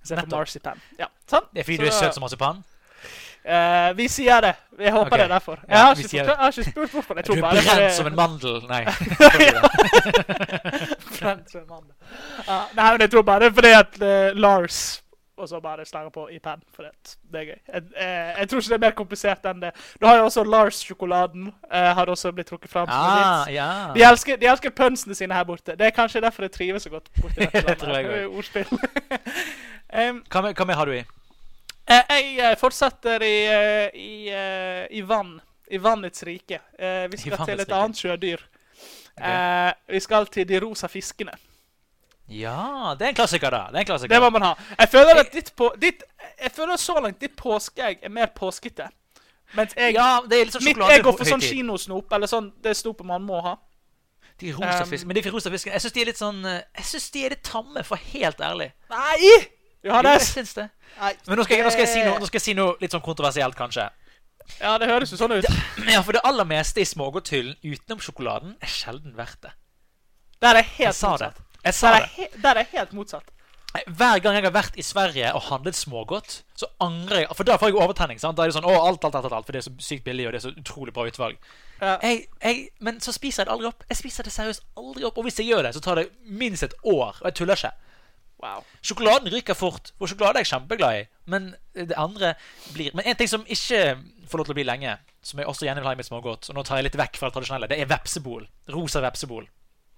Istedenfor. 0.00 0.38
Marsipan. 0.40 0.80
Ja, 0.98 1.10
sånn. 1.28 1.48
Det 1.52 1.62
er 1.62 1.68
fordi 1.68 1.76
Så 1.76 1.82
du 1.82 1.90
er 1.90 1.98
søt 1.98 2.16
som 2.16 2.24
marsipan? 2.24 2.62
Eh, 3.44 3.92
vi 3.96 4.08
sier 4.08 4.40
det. 4.44 4.54
Jeg 4.78 4.92
håper 4.92 5.06
okay. 5.06 5.18
det 5.18 5.24
er 5.24 5.28
derfor. 5.28 5.58
Ja, 5.68 5.72
Jeg 5.72 5.80
har, 5.80 5.94
ikke, 5.96 6.16
jeg 6.16 6.36
har 6.38 6.50
ikke 6.50 6.64
spurt 6.70 6.90
hvorfor. 6.90 7.14
Du 7.14 7.32
er 7.32 7.40
bare 7.40 7.54
brent 7.54 7.80
er- 7.80 7.90
som 7.96 8.06
en 8.06 8.16
mandel. 8.16 8.62
Nei. 8.68 8.84
Brent 11.20 11.50
som 11.50 11.60
en 11.60 11.66
mandel. 11.68 11.94
Uh, 12.48 12.76
nei, 12.76 12.90
men 12.92 13.00
jeg 13.00 13.10
tror 13.10 13.22
bare 13.22 13.40
det 13.40 13.46
er 13.50 13.54
fordi 13.54 13.72
at 13.76 14.02
uh, 14.02 14.40
Lars 14.40 15.02
og 15.40 15.48
så 15.48 15.60
bare 15.60 15.84
slenger 15.84 16.10
på 16.12 16.26
i 16.28 16.38
penn. 16.38 16.60
For 16.74 16.82
det, 16.84 17.16
det 17.32 17.40
er 17.40 17.44
gøy. 17.44 17.54
Jeg, 17.72 17.82
jeg, 17.96 18.34
jeg 18.38 18.48
tror 18.48 18.58
ikke 18.58 18.68
det 18.68 18.74
er 18.76 18.82
mer 18.84 18.90
komplisert 18.98 19.46
enn 19.48 19.62
det. 19.62 19.70
Du 20.00 20.06
har 20.06 20.16
jo 20.18 20.24
også 20.24 20.44
Lars-sjokoladen. 20.44 21.46
Uh, 21.72 21.78
har 21.96 22.06
også 22.12 22.32
blitt 22.36 22.46
trukket 22.52 22.70
fram. 22.70 22.88
Ah, 22.90 23.48
ja. 23.52 23.68
De 23.94 24.02
elsker, 24.04 24.36
de 24.36 24.46
elsker 24.50 24.70
pønsene 24.76 25.14
sine 25.16 25.34
her 25.34 25.44
borte. 25.48 25.76
Det 25.78 25.86
er 25.86 25.90
kanskje 25.96 26.20
derfor 26.20 26.42
jeg 26.44 26.52
trives 26.52 26.82
så 26.82 26.90
godt 26.92 27.08
borti 27.20 27.40
dette 27.40 27.74
Det 27.80 27.88
landet. 27.88 28.26
Ordspill. 28.26 28.68
um, 29.96 30.20
Hva, 30.28 30.40
med, 30.44 30.52
hva 30.54 30.64
mer 30.68 30.74
har 30.82 30.92
du 30.92 30.98
i? 30.98 31.02
Eh, 31.88 32.36
Jeg 32.36 32.58
fortsetter 32.58 33.22
i, 33.22 33.46
eh, 33.46 33.90
i, 33.94 34.28
eh, 34.28 34.86
i 34.90 35.00
vann. 35.02 35.40
I 35.70 35.78
vannets 35.78 36.22
rike. 36.26 36.58
Vi 37.10 37.16
skal 37.16 37.46
til 37.46 37.60
et 37.60 37.72
annet 37.72 37.96
sjødyr. 37.96 38.40
Okay. 39.16 39.72
Vi 39.88 40.00
skal 40.00 40.26
til 40.26 40.48
de 40.48 40.58
rosa 40.60 40.88
fiskene. 40.88 41.30
Ja, 42.28 42.94
det 42.98 43.04
er 43.04 43.08
en 43.08 43.14
klassiker, 43.14 43.50
da. 43.50 43.60
Det 43.70 43.76
er 43.76 43.84
en 43.84 43.86
klassiker. 43.86 44.08
Det 44.14 44.20
må 44.22 44.30
man 44.30 44.42
ha. 44.42 44.54
Jeg 44.78 44.88
føler 44.88 45.20
at 45.20 45.32
ditt, 45.32 45.52
på, 45.56 45.70
ditt 45.80 46.02
Jeg 46.40 46.50
føler 46.56 46.76
så 46.76 46.98
langt 47.00 47.20
ditt 47.20 47.36
påskeegg 47.36 47.98
er 48.02 48.08
mer 48.08 48.26
påskete. 48.34 48.88
Mens 49.54 49.74
jeg, 49.76 49.94
ja, 49.94 50.20
det 50.30 50.38
er 50.40 50.44
litt 50.46 50.54
sånn 50.54 50.64
mitt 50.64 50.82
egg 50.90 51.02
går 51.04 51.16
for 51.18 51.26
sånn 51.26 51.42
kinosnop, 51.42 52.12
eller 52.12 52.30
sånn 52.30 52.52
det 52.62 52.76
snopet 52.78 53.06
man 53.06 53.22
må 53.26 53.40
ha. 53.42 53.56
De 54.40 54.52
rosa 54.56 54.84
Um, 54.84 54.90
fiskene, 54.90 55.06
men 55.12 55.22
de 55.22 55.30
rosa 55.30 55.50
fiskene 55.52 55.74
Jeg 55.74 55.82
syns 55.84 55.92
de 55.92 56.00
er 56.00 56.06
litt 56.08 56.18
sånn 56.20 56.38
Jeg 56.48 56.84
synes 56.88 57.10
de 57.12 57.24
er 57.26 57.30
litt 57.34 57.42
tamme, 57.44 57.82
for 57.84 57.96
helt 58.12 58.40
ærlig. 58.40 58.70
Nei! 58.90 59.32
Johannes! 59.86 60.30
Jo, 60.36 60.44
det. 60.54 60.68
Men 61.26 61.38
nå 61.38 61.44
skal, 61.46 61.56
jeg, 61.56 61.64
nå, 61.64 61.70
skal 61.72 61.84
jeg 61.86 61.92
si 61.94 62.02
noe, 62.04 62.18
nå 62.20 62.28
skal 62.28 62.38
jeg 62.40 62.44
si 62.44 62.54
noe 62.58 62.76
litt 62.82 62.92
sånn 62.92 63.04
kontroversielt, 63.04 63.56
kanskje. 63.56 63.88
Ja, 64.60 64.74
det 64.82 64.88
høres 64.90 65.12
jo 65.14 65.16
sånn 65.20 65.36
ut. 65.38 65.46
Ja, 65.88 66.02
For 66.02 66.12
det 66.16 66.20
aller 66.26 66.44
meste 66.48 66.82
i 66.82 66.86
smågodthyllen 66.88 67.54
utenom 67.62 68.00
sjokoladen 68.02 68.56
er 68.60 68.72
sjelden 68.72 69.14
verdt 69.16 69.44
det. 69.46 69.52
Der 70.42 70.50
er 70.56 70.60
det 70.62 70.66
helt 70.78 70.86
Jeg 70.90 70.96
sa 70.98 71.12
det. 71.20 71.28
motsatt. 71.30 71.60
Jeg 71.64 71.74
sa 71.76 71.92
Der 71.92 72.00
det. 72.00 72.10
er, 72.10 72.32
det. 72.34 72.42
der 72.42 72.60
er 72.64 72.68
helt 72.72 72.92
motsatt. 72.96 73.30
Hver 73.86 74.18
gang 74.18 74.34
jeg 74.34 74.42
har 74.48 74.50
vært 74.56 74.74
i 74.74 74.82
Sverige 74.82 75.28
og 75.38 75.44
handlet 75.46 75.76
smågodt, 75.78 76.40
så 76.58 76.66
angrer 76.82 77.20
jeg. 77.22 77.28
For 77.38 77.46
da 77.46 77.54
får 77.60 77.70
jeg 77.70 77.76
overtenning. 77.78 78.18
sant? 78.18 78.34
Da 78.36 78.42
er 78.42 78.50
det 78.50 78.56
sånn, 78.56 78.66
å, 78.66 78.72
alt, 78.82 79.04
alt, 79.06 79.14
alt, 79.14 79.28
alt, 79.28 79.36
alt, 79.36 79.46
For 79.46 79.54
det 79.54 79.60
er 79.60 79.66
så 79.68 79.74
sykt 79.78 80.02
billig, 80.08 80.26
og 80.26 80.32
det 80.34 80.40
er 80.40 80.46
så 80.48 80.54
utrolig 80.58 80.94
bra 80.96 81.04
utvalg. 81.06 81.36
Ja. 81.80 81.92
Jeg, 82.02 82.24
jeg, 82.42 82.64
men 82.80 82.98
så 83.04 83.14
spiser 83.14 83.44
jeg 83.44 83.46
det 83.46 83.54
aldri 83.54 83.68
opp. 83.70 83.84
Jeg 83.88 84.00
spiser 84.00 84.26
det 84.26 84.32
seriøst 84.34 84.64
aldri 84.80 85.06
opp. 85.06 85.20
Og 85.22 85.28
hvis 85.28 85.38
jeg 85.38 85.46
gjør 85.52 85.62
det, 85.68 85.74
så 85.78 85.84
tar 85.86 86.00
det 86.02 86.08
minst 86.26 86.66
et 86.66 86.74
år. 86.82 87.20
Og 87.20 87.28
jeg 87.30 87.38
tuller 87.38 87.60
ikke. 87.62 87.70
Wow. 88.40 88.62
Sjokoladen 88.80 89.28
ryker 89.34 89.54
fort, 89.58 89.90
og 90.00 90.08
sjokolade 90.08 90.40
er 90.40 90.46
jeg 90.46 90.52
kjempeglad 90.54 90.96
i. 90.96 91.06
Men 91.28 91.50
det 91.76 91.96
andre 92.00 92.34
blir 92.72 92.94
Men 92.96 93.04
en 93.10 93.16
ting 93.20 93.28
som 93.28 93.42
ikke 93.46 93.80
får 94.30 94.40
lov 94.40 94.46
til 94.48 94.54
å 94.54 94.58
bli 94.60 94.64
lenge, 94.64 94.94
som 95.22 95.42
jeg 95.42 95.48
også 95.50 95.66
gjerne 95.66 95.82
vil 95.82 95.90
ha 95.90 95.92
i 95.92 95.98
mitt 96.00 96.08
smågodt, 96.08 96.48
og 96.48 96.56
nå 96.56 96.64
tar 96.64 96.80
jeg 96.80 96.86
litt 96.88 96.96
vekk 97.00 97.18
fra 97.20 97.28
det 97.28 97.36
tradisjonelle, 97.36 97.68
det 97.68 97.80
er 97.82 97.90
vepsebol. 97.90 98.46
Rosa 98.72 99.02
vepsebol. 99.04 99.48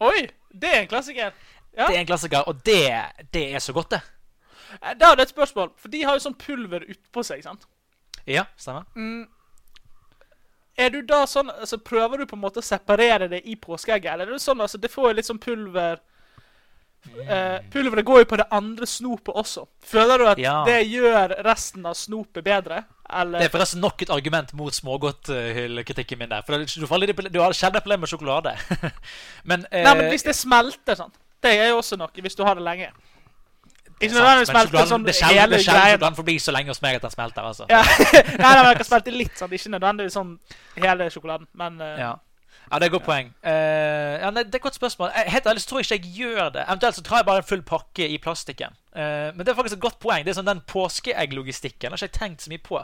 Oi! 0.03 0.25
Det 0.51 0.73
er 0.73 0.81
en 0.83 0.89
klassiker. 0.91 1.37
Ja. 1.77 1.87
Det 1.87 1.95
er 1.95 2.01
en 2.01 2.09
klassiker, 2.11 2.49
og 2.51 2.65
det, 2.67 2.81
det 3.33 3.45
er 3.55 3.63
så 3.63 3.73
godt, 3.77 3.95
det. 3.95 4.01
Eh, 4.81 4.97
Da 4.99 5.13
er 5.13 5.21
det 5.21 5.29
et 5.29 5.35
spørsmål, 5.37 5.71
for 5.79 5.93
de 5.93 6.03
har 6.03 6.19
jo 6.19 6.25
sånn 6.27 6.35
pulver 6.41 6.89
utpå 6.89 7.23
seg, 7.25 7.45
sant? 7.47 7.69
Ja, 8.27 8.45
stemmer. 8.59 8.89
Er 10.79 10.91
du 10.91 11.03
da 11.05 11.23
sånn, 11.29 11.51
altså 11.53 11.77
Prøver 11.85 12.23
du 12.23 12.27
på 12.27 12.37
en 12.39 12.43
måte 12.43 12.63
å 12.63 12.65
separere 12.65 13.29
det 13.29 13.43
i 13.47 13.55
påskeegget, 13.61 14.13
eller 14.15 14.31
er 14.31 14.39
det 14.39 14.43
sånn 14.45 14.63
altså 14.65 14.81
det 14.81 14.91
får 14.91 15.11
jo 15.11 15.17
litt 15.19 15.29
sånn 15.29 15.41
pulver 15.43 16.01
eh, 17.29 17.59
Pulveret 17.73 18.05
går 18.07 18.19
jo 18.23 18.29
på 18.31 18.37
det 18.41 18.47
andre 18.51 18.87
snopet 18.87 19.35
også. 19.35 19.67
Føler 19.85 20.19
du 20.19 20.27
at 20.31 20.39
Ja. 20.39 20.63
det 20.67 20.81
gjør 20.91 21.35
resten 21.45 21.87
av 21.87 21.95
snopet 21.95 22.45
bedre? 22.45 22.85
Eller 23.13 23.39
Det 23.43 23.47
er 23.51 23.59
forresten 23.59 23.81
nok 23.81 24.03
et 24.03 24.11
argument 24.11 24.53
mot 24.55 24.73
smågodthyllkritikken 24.73 26.19
min 26.19 26.29
der. 26.31 26.43
For 26.47 26.57
du, 26.65 26.87
faller, 26.87 27.13
du 27.13 27.41
har 27.43 27.53
sjelden 27.53 27.81
problemer 27.83 28.07
med 28.07 28.09
sjokolade. 28.09 28.55
men, 29.51 29.67
uh, 29.73 29.83
Nei, 29.85 29.95
men 29.99 30.09
hvis 30.13 30.25
det 30.25 30.35
smelter 30.39 30.97
sånn 30.97 31.13
Det 31.43 31.53
er 31.59 31.69
jo 31.73 31.81
også 31.83 31.99
noe, 31.99 32.09
hvis 32.23 32.37
du 32.39 32.45
har 32.47 32.55
det 32.57 32.63
lenge. 32.65 32.89
det 32.89 34.09
Ikke 34.09 34.15
nødvendigvis 34.17 34.49
sjokoladen- 34.55 34.89
sånn 34.89 35.05
det 35.05 35.15
hele 35.21 35.57
Det 35.57 35.61
er 35.61 35.65
sjelden 35.67 36.15
greia. 36.15 36.25
bli 36.25 36.37
så 36.39 36.53
lenge 36.55 36.69
hos 36.69 36.81
meg 36.83 36.97
at 36.97 37.03
den 37.03 37.11
smelter. 37.11 37.43
altså. 37.43 37.67
Ja. 37.69 37.83
nei, 38.39 38.55
nei, 38.55 38.63
men 38.63 38.69
det 38.71 38.77
kan 38.81 38.87
smelte 38.89 39.13
litt 39.13 39.37
sånn. 39.37 39.53
Ikke 39.53 39.73
nødvendigvis 39.75 40.17
sånn 40.17 40.39
hele 40.77 41.11
sjokoladen, 41.11 41.47
men 41.55 41.81
uh, 41.81 41.99
Ja. 41.99 42.13
Ja, 42.73 42.79
det 42.79 42.87
er 42.87 42.89
et 42.89 42.93
godt 42.93 43.05
poeng. 43.05 43.27
Uh, 43.45 43.51
ja, 44.23 44.31
nei, 44.33 44.43
det 44.47 44.55
er 44.55 44.59
et 44.63 44.65
godt 44.65 44.75
spørsmål. 44.75 45.11
Eh, 45.13 45.33
helt 45.33 45.47
ærlig 45.47 45.61
så 45.61 45.69
tror 45.69 45.79
jeg 45.79 45.85
ikke 45.85 46.09
jeg 46.09 46.15
gjør 46.17 46.49
det. 46.49 46.63
Eventuelt 46.69 46.97
så 46.97 47.03
tar 47.03 47.17
jeg 47.17 47.27
bare 47.27 47.43
en 47.43 47.49
full 47.51 47.63
pakke 47.63 48.09
i 48.09 48.19
plastikken. 48.19 48.73
Uh, 48.97 49.03
men 49.37 49.39
det 49.39 49.49
er 49.49 49.55
faktisk 49.55 49.77
et 49.77 49.83
godt 49.83 49.99
poeng. 50.01 50.25
Det 50.25 50.33
er 50.33 50.39
sånn 50.39 50.49
Den 50.49 50.63
påskeegglogistikken 50.73 51.93
har 51.93 52.01
ikke 52.01 52.09
jeg 52.09 52.17
tenkt 52.17 52.47
så 52.47 52.53
mye 52.53 52.63
på. 52.65 52.81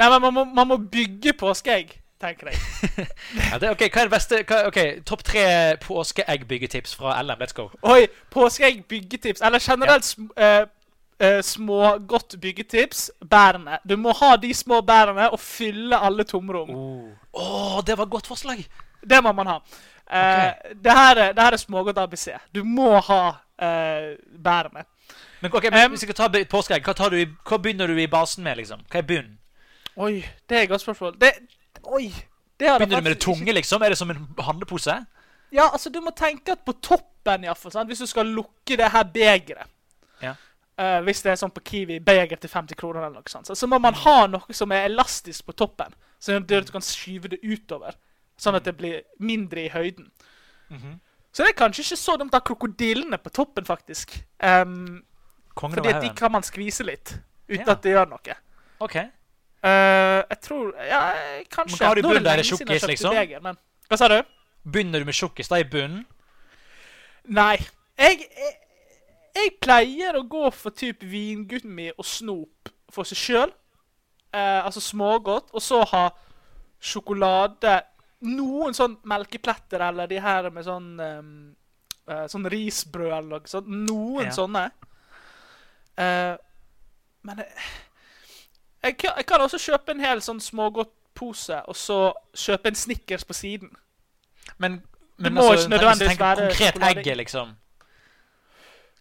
Nei, 0.00 0.08
men 0.08 0.24
man 0.24 0.34
må, 0.34 0.44
man 0.44 0.70
må 0.72 0.80
bygge 0.82 1.36
påskeegg, 1.38 1.94
tenker 2.20 2.50
jeg. 2.50 2.58
Ja, 3.52 3.62
det, 3.62 3.70
ok, 3.70 3.86
Hva 3.86 4.02
er 4.02 4.10
det 4.10 4.16
beste 4.16 4.42
hva, 4.42 4.60
Ok, 4.66 4.80
Topp 5.06 5.24
tre 5.30 5.46
påskeeggbyggettips 5.86 6.98
fra 6.98 7.14
LM. 7.22 7.38
Let's 7.38 7.54
go. 7.54 7.70
Oi, 7.86 8.10
påskeegg 8.34 8.82
byggetips. 8.90 9.46
Eller 9.46 9.62
generelt 9.62 10.10
ja. 10.34 10.50
uh, 10.64 10.68
uh, 11.22 11.40
små, 11.46 11.80
godt 12.10 12.40
byggetips. 12.42 13.12
Bærene. 13.30 13.78
Du 13.86 13.94
må 13.96 14.18
ha 14.24 14.34
de 14.42 14.50
små 14.54 14.82
bærene 14.82 15.30
og 15.30 15.38
fylle 15.38 16.02
alle 16.02 16.26
tomrom. 16.26 16.74
Å, 17.30 17.50
det 17.86 17.94
var 17.94 18.10
et 18.10 18.16
godt 18.18 18.34
forslag! 18.34 18.66
Det 19.02 19.22
må 19.24 19.32
man 19.32 19.46
ha. 19.46 19.60
Okay. 20.10 20.74
det, 20.74 20.90
her 20.90 21.16
er, 21.16 21.32
det 21.32 21.42
her 21.42 21.54
er 21.54 21.60
smågodt 21.62 21.98
ABC. 21.98 22.28
Du 22.54 22.64
må 22.66 22.98
ha 23.06 23.20
eh, 23.62 24.16
bærene. 24.44 24.84
Men 25.40 25.54
okay, 25.54 25.70
men 25.70 25.84
um, 25.86 25.90
Hvis 25.90 26.02
vi 26.02 26.12
skal 26.12 26.18
ta 26.18 26.42
påskeegg, 26.50 26.84
hva, 26.84 26.94
tar 26.96 27.14
du 27.14 27.20
i, 27.20 27.28
hva 27.48 27.58
begynner 27.62 27.88
du 27.88 28.00
i 28.00 28.08
basen 28.10 28.44
med? 28.44 28.58
liksom? 28.60 28.82
Hva 28.90 29.00
er 29.00 29.06
bunnen? 29.06 29.38
Oi, 30.00 30.20
det 30.48 30.58
er 30.58 30.66
et 30.66 30.72
godt 30.72 30.82
spørsmål. 30.84 31.16
Det, 31.20 31.32
oi, 31.84 32.10
det 32.10 32.66
begynner 32.66 32.68
jeg 32.68 32.80
Begynner 32.80 33.00
du 33.00 33.08
med 33.08 33.14
det 33.14 33.22
tunge? 33.22 33.52
liksom? 33.52 33.82
Er 33.82 33.94
det 33.94 33.98
som 33.98 34.10
en 34.10 34.26
handlepose? 34.38 34.98
Ja, 35.52 35.70
altså 35.72 35.90
Du 35.90 36.00
må 36.00 36.12
tenke 36.16 36.52
at 36.52 36.62
på 36.66 36.72
toppen, 36.82 37.44
iallfall, 37.44 37.72
sant? 37.72 37.88
hvis 37.90 37.98
du 37.98 38.06
skal 38.06 38.26
lukke 38.26 38.76
det 38.76 38.90
her 38.92 39.02
begeret 39.02 39.66
Ja. 40.22 40.34
uh, 40.80 41.00
Hvis 41.04 41.22
det 41.22 41.32
er 41.32 41.40
sånn 41.40 41.54
på 41.54 41.64
Kiwi, 41.64 41.98
beger 42.04 42.36
til 42.36 42.50
50 42.50 42.76
kroner, 42.76 43.06
eller 43.06 43.22
noe 43.22 43.32
sånt, 43.32 43.46
så, 43.46 43.54
så 43.54 43.66
må 43.66 43.78
man 43.78 43.94
ha 43.94 44.26
noe 44.26 44.54
som 44.54 44.72
er 44.72 44.86
elastisk 44.90 45.46
på 45.46 45.56
toppen. 45.56 45.94
Sånn 46.20 46.42
at 46.42 46.48
du 46.48 46.72
kan 46.72 46.84
skyve 46.84 47.32
det 47.32 47.40
utover. 47.42 47.96
Sånn 48.40 48.56
at 48.56 48.64
det 48.64 48.72
blir 48.78 49.02
mindre 49.20 49.66
i 49.66 49.70
høyden. 49.72 50.08
Mhm. 50.70 50.98
Så 51.32 51.44
det 51.44 51.52
er 51.52 51.58
kanskje 51.60 51.84
ikke 51.84 51.98
så 52.00 52.16
dumt 52.18 52.32
å 52.34 52.40
ha 52.40 52.42
krokodillene 52.42 53.18
på 53.22 53.30
toppen, 53.30 53.64
faktisk. 53.68 54.16
Um, 54.42 55.02
fordi 55.54 55.92
at 55.92 56.00
de 56.02 56.08
kan 56.16 56.32
man 56.32 56.42
skvise 56.42 56.82
litt, 56.86 57.12
uten 57.48 57.66
Ja. 57.66 57.72
at 57.76 57.82
det 57.82 57.92
gjør 57.92 58.08
noe. 58.10 58.34
Ok. 58.80 58.96
Uh, 59.62 60.24
jeg 60.30 60.40
tror 60.42 60.72
Ja, 60.88 61.12
kanskje. 61.52 61.76
Men 61.76 61.84
hva 61.84 61.86
har 61.86 61.94
du 61.94 62.00
i 62.00 62.02
bunnen? 62.02 62.24
der 62.24 62.36
lenge 62.40 62.48
tjukkis, 62.48 62.86
liksom? 62.88 63.14
beger, 63.14 63.40
men- 63.44 63.58
Hva 63.90 63.98
sa 63.98 64.08
du? 64.08 64.22
Begynner 64.66 64.98
du 65.00 65.04
med 65.04 65.14
tjukkis 65.14 65.48
da 65.48 65.56
i 65.56 65.64
bunnen? 65.64 66.06
Nei. 67.28 67.56
Jeg, 67.98 68.18
jeg, 68.18 68.54
jeg 69.36 69.50
pleier 69.60 70.16
å 70.16 70.24
gå 70.28 70.50
for 70.52 70.70
typ 70.70 71.02
vingummi 71.02 71.90
og 71.98 72.04
snop 72.04 72.70
for 72.90 73.04
seg 73.04 73.18
sjøl. 73.18 73.52
Uh, 74.34 74.64
altså 74.64 74.80
smågodt. 74.80 75.50
Og 75.52 75.60
så 75.62 75.84
ha 75.92 76.10
sjokolade 76.80 77.82
Noen 78.20 78.74
sånn 78.76 78.98
melkepletter 79.08 79.80
eller 79.80 80.06
de 80.10 80.18
her 80.20 80.50
med 80.52 80.64
sånn 80.66 80.88
um, 81.00 81.30
uh, 82.10 82.26
Sånn 82.28 82.44
risbrød 82.52 83.12
eller 83.12 83.28
noe 83.38 83.48
sånt. 83.48 83.68
Noen 83.68 84.26
Ja. 84.28 84.34
sånne. 84.36 84.64
Uh, 86.00 86.36
men 87.22 87.38
jeg, 87.38 87.48
jeg, 88.82 88.96
kan, 89.00 89.16
jeg 89.16 89.26
kan 89.28 89.40
også 89.44 89.58
kjøpe 89.60 89.92
en 89.94 90.00
hel 90.04 90.20
sånn 90.24 90.40
smågodtpose, 90.40 91.62
og 91.68 91.76
så 91.76 91.98
kjøpe 92.36 92.68
en 92.72 92.78
Snickers 92.80 93.24
på 93.28 93.36
siden. 93.36 93.72
Men, 94.58 94.82
men 95.20 95.34
må 95.36 95.44
altså, 95.50 95.66
ikke 95.66 95.74
nødvendigvis 95.76 96.20
være 96.20 96.36
konkret 96.46 96.74
sjokolade. 96.74 97.00
egget, 97.00 97.16
liksom. 97.20 97.56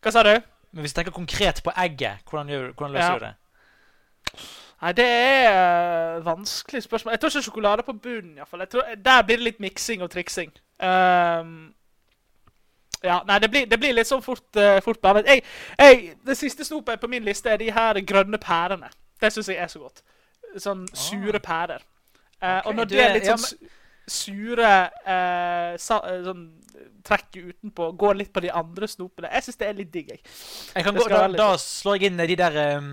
Hva 0.03 0.11
sa 0.15 0.23
du? 0.23 0.33
Men 0.71 0.83
hvis 0.85 0.93
du 0.93 0.99
tenker 0.99 1.15
konkret 1.15 1.61
på 1.63 1.71
egget, 1.75 2.23
hvordan, 2.29 2.51
gjør, 2.51 2.71
hvordan 2.73 2.93
løser 2.95 3.07
Ja. 3.07 3.19
du 3.19 3.25
det? 3.25 3.33
Nei, 4.79 4.93
det 4.95 5.05
er 5.05 5.49
uh, 5.51 6.25
vanskelig 6.25 6.83
spørsmål. 6.85 7.11
Jeg 7.11 7.19
tror 7.19 7.33
ikke 7.33 7.47
sjokolade 7.49 7.83
på 7.83 7.93
bunnen. 7.93 8.37
i 8.37 8.39
hvert 8.39 8.47
fall. 8.47 8.95
Der 9.05 9.21
blir 9.27 9.41
det 9.41 9.43
litt 9.43 9.59
miksing 9.59 10.03
og 10.03 10.11
triksing. 10.11 10.53
Um, 10.79 11.73
ja, 13.03 13.19
nei, 13.27 13.39
det 13.39 13.49
blir, 13.51 13.65
det 13.67 13.79
blir 13.79 13.95
litt 13.95 14.07
sånn 14.07 14.23
fort, 14.23 14.47
uh, 14.55 14.79
fort 14.83 15.01
blandet. 15.01 15.27
Jeg, 15.27 15.43
jeg, 15.79 16.15
det 16.25 16.37
siste 16.39 16.67
snopet 16.67 16.99
på 17.01 17.11
min 17.11 17.27
liste 17.27 17.51
er 17.51 17.59
de 17.59 17.71
her 17.75 17.99
grønne 18.07 18.39
pærene. 18.39 18.91
Det 19.19 19.33
syns 19.35 19.51
jeg 19.51 19.59
er 19.59 19.71
så 19.71 19.83
godt. 19.83 20.03
Sånn 20.55 20.87
sure 20.95 21.39
pærer. 21.43 21.83
Uh, 22.39 22.59
okay, 22.59 22.63
og 22.65 22.79
når 22.79 22.89
det 22.91 23.03
er 23.03 23.13
litt 23.17 23.27
ja, 23.27 23.35
sånn 23.35 23.69
sure 24.09 24.69
uh, 24.89 25.75
sa, 25.79 25.99
sånn 26.25 26.45
trekket 27.05 27.51
utenpå, 27.51 27.91
går 27.99 28.21
litt 28.21 28.31
på 28.33 28.41
de 28.43 28.51
andre 28.53 28.87
snopene 28.89 29.29
Jeg 29.33 29.45
syns 29.45 29.59
det 29.59 29.67
er 29.67 29.75
litt 29.77 29.91
digg, 29.93 30.13
jeg. 30.13 30.23
Jeg 30.75 30.87
kan 30.87 30.95
gå, 30.95 31.05
da, 31.11 31.25
litt 31.27 31.39
da 31.39 31.51
slår 31.61 31.99
jeg 31.99 32.11
inn 32.11 32.23
de 32.23 32.37
der 32.39 32.59
um, 32.79 32.89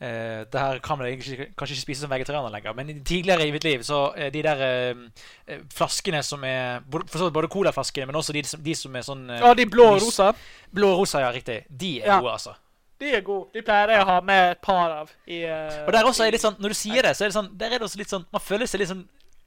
eh, 0.00 0.44
Det 0.50 0.60
her 0.60 0.78
kan 0.84 0.98
man 0.98 1.08
ikke, 1.08 1.50
kanskje 1.58 1.74
ikke 1.76 1.86
spise 1.86 2.00
som 2.04 2.10
vegetarianer 2.10 2.50
lenger, 2.54 2.74
men 2.74 3.02
tidligere 3.04 3.46
i 3.48 3.52
mitt 3.52 3.64
liv 3.64 3.82
så 3.86 4.12
uh, 4.16 4.28
de 4.30 4.42
der 4.42 4.62
eh, 4.68 5.58
flaskene 5.74 6.22
som 6.22 6.44
er 6.44 6.80
både, 6.90 7.30
både 7.34 7.48
colaflaskene, 7.52 8.06
men 8.06 8.16
også 8.16 8.32
de, 8.32 8.42
som- 8.44 8.62
de 8.62 8.74
som 8.74 8.96
er 8.96 9.02
sånn 9.06 9.26
Ja, 9.38 9.54
de 9.54 9.66
blå 9.66 9.94
og 9.96 10.00
rosa. 10.02 10.32
blå 10.72 10.92
og 10.94 10.98
rosa, 11.04 11.20
ja, 11.20 11.30
riktig. 11.32 11.64
De 11.68 12.00
er 12.02 12.06
Ja. 12.06 12.20
gode, 12.20 12.32
altså. 12.32 12.54
De 12.98 13.12
er 13.14 13.20
gode. 13.22 13.52
De 13.54 13.62
pleier 13.62 13.88
jeg 13.94 14.02
å 14.02 14.06
ha 14.06 14.20
med 14.20 14.50
et 14.52 14.60
par 14.60 14.90
av. 14.90 15.10
I, 15.26 15.44
Og 15.86 15.92
der 15.92 16.02
også 16.04 16.24
er 16.24 16.30
det 16.32 16.40
litt 16.40 16.42
sånn, 16.42 16.56
Når 16.58 16.68
du 16.68 16.74
sier 16.74 17.02
det, 17.02 17.12
så 17.14 17.24
er 17.24 17.28
det 17.30 17.36
sånn 17.36 17.50
Der 17.56 17.66
er 17.66 17.78
det 17.78 17.86
også 17.86 17.98
litt 18.00 18.10
sånn 18.10 18.24
Man 18.32 18.40
føler 18.42 18.66
seg 18.66 18.80
litt 18.80 18.88
sånn 18.90 19.04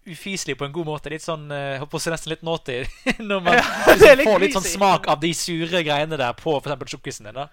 ufyselig 0.08 0.56
på 0.58 0.66
en 0.66 0.72
god 0.72 0.88
måte. 0.88 1.10
Litt 1.12 1.22
sånn 1.22 1.52
uh, 1.52 1.78
Håper 1.84 2.00
å 2.00 2.12
nesten 2.14 2.32
litt 2.32 2.42
naughty. 2.48 2.80
Når 3.20 3.44
man 3.44 3.54
Ja, 3.60 3.66
liksom 3.92 4.18
litt 4.18 4.28
får 4.30 4.40
litt 4.40 4.56
sånn 4.56 4.70
smak 4.72 5.08
av 5.12 5.20
de 5.20 5.34
sure 5.34 5.84
greiene 5.84 6.18
der 6.18 6.34
på 6.40 6.56
f.eks. 6.64 7.20
da 7.28 7.50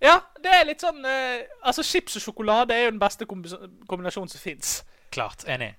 Ja, 0.00 0.20
det 0.42 0.48
er 0.54 0.64
litt 0.64 0.80
sånn 0.80 1.04
eh, 1.04 1.42
Altså, 1.62 1.82
chips 1.84 2.16
og 2.16 2.22
sjokolade 2.24 2.72
er 2.72 2.86
jo 2.86 2.90
den 2.94 3.00
beste 3.02 3.26
kombinasjonen 3.28 4.28
som 4.32 4.40
fins. 4.40 4.82
Klart. 5.12 5.44
Enig. 5.46 5.74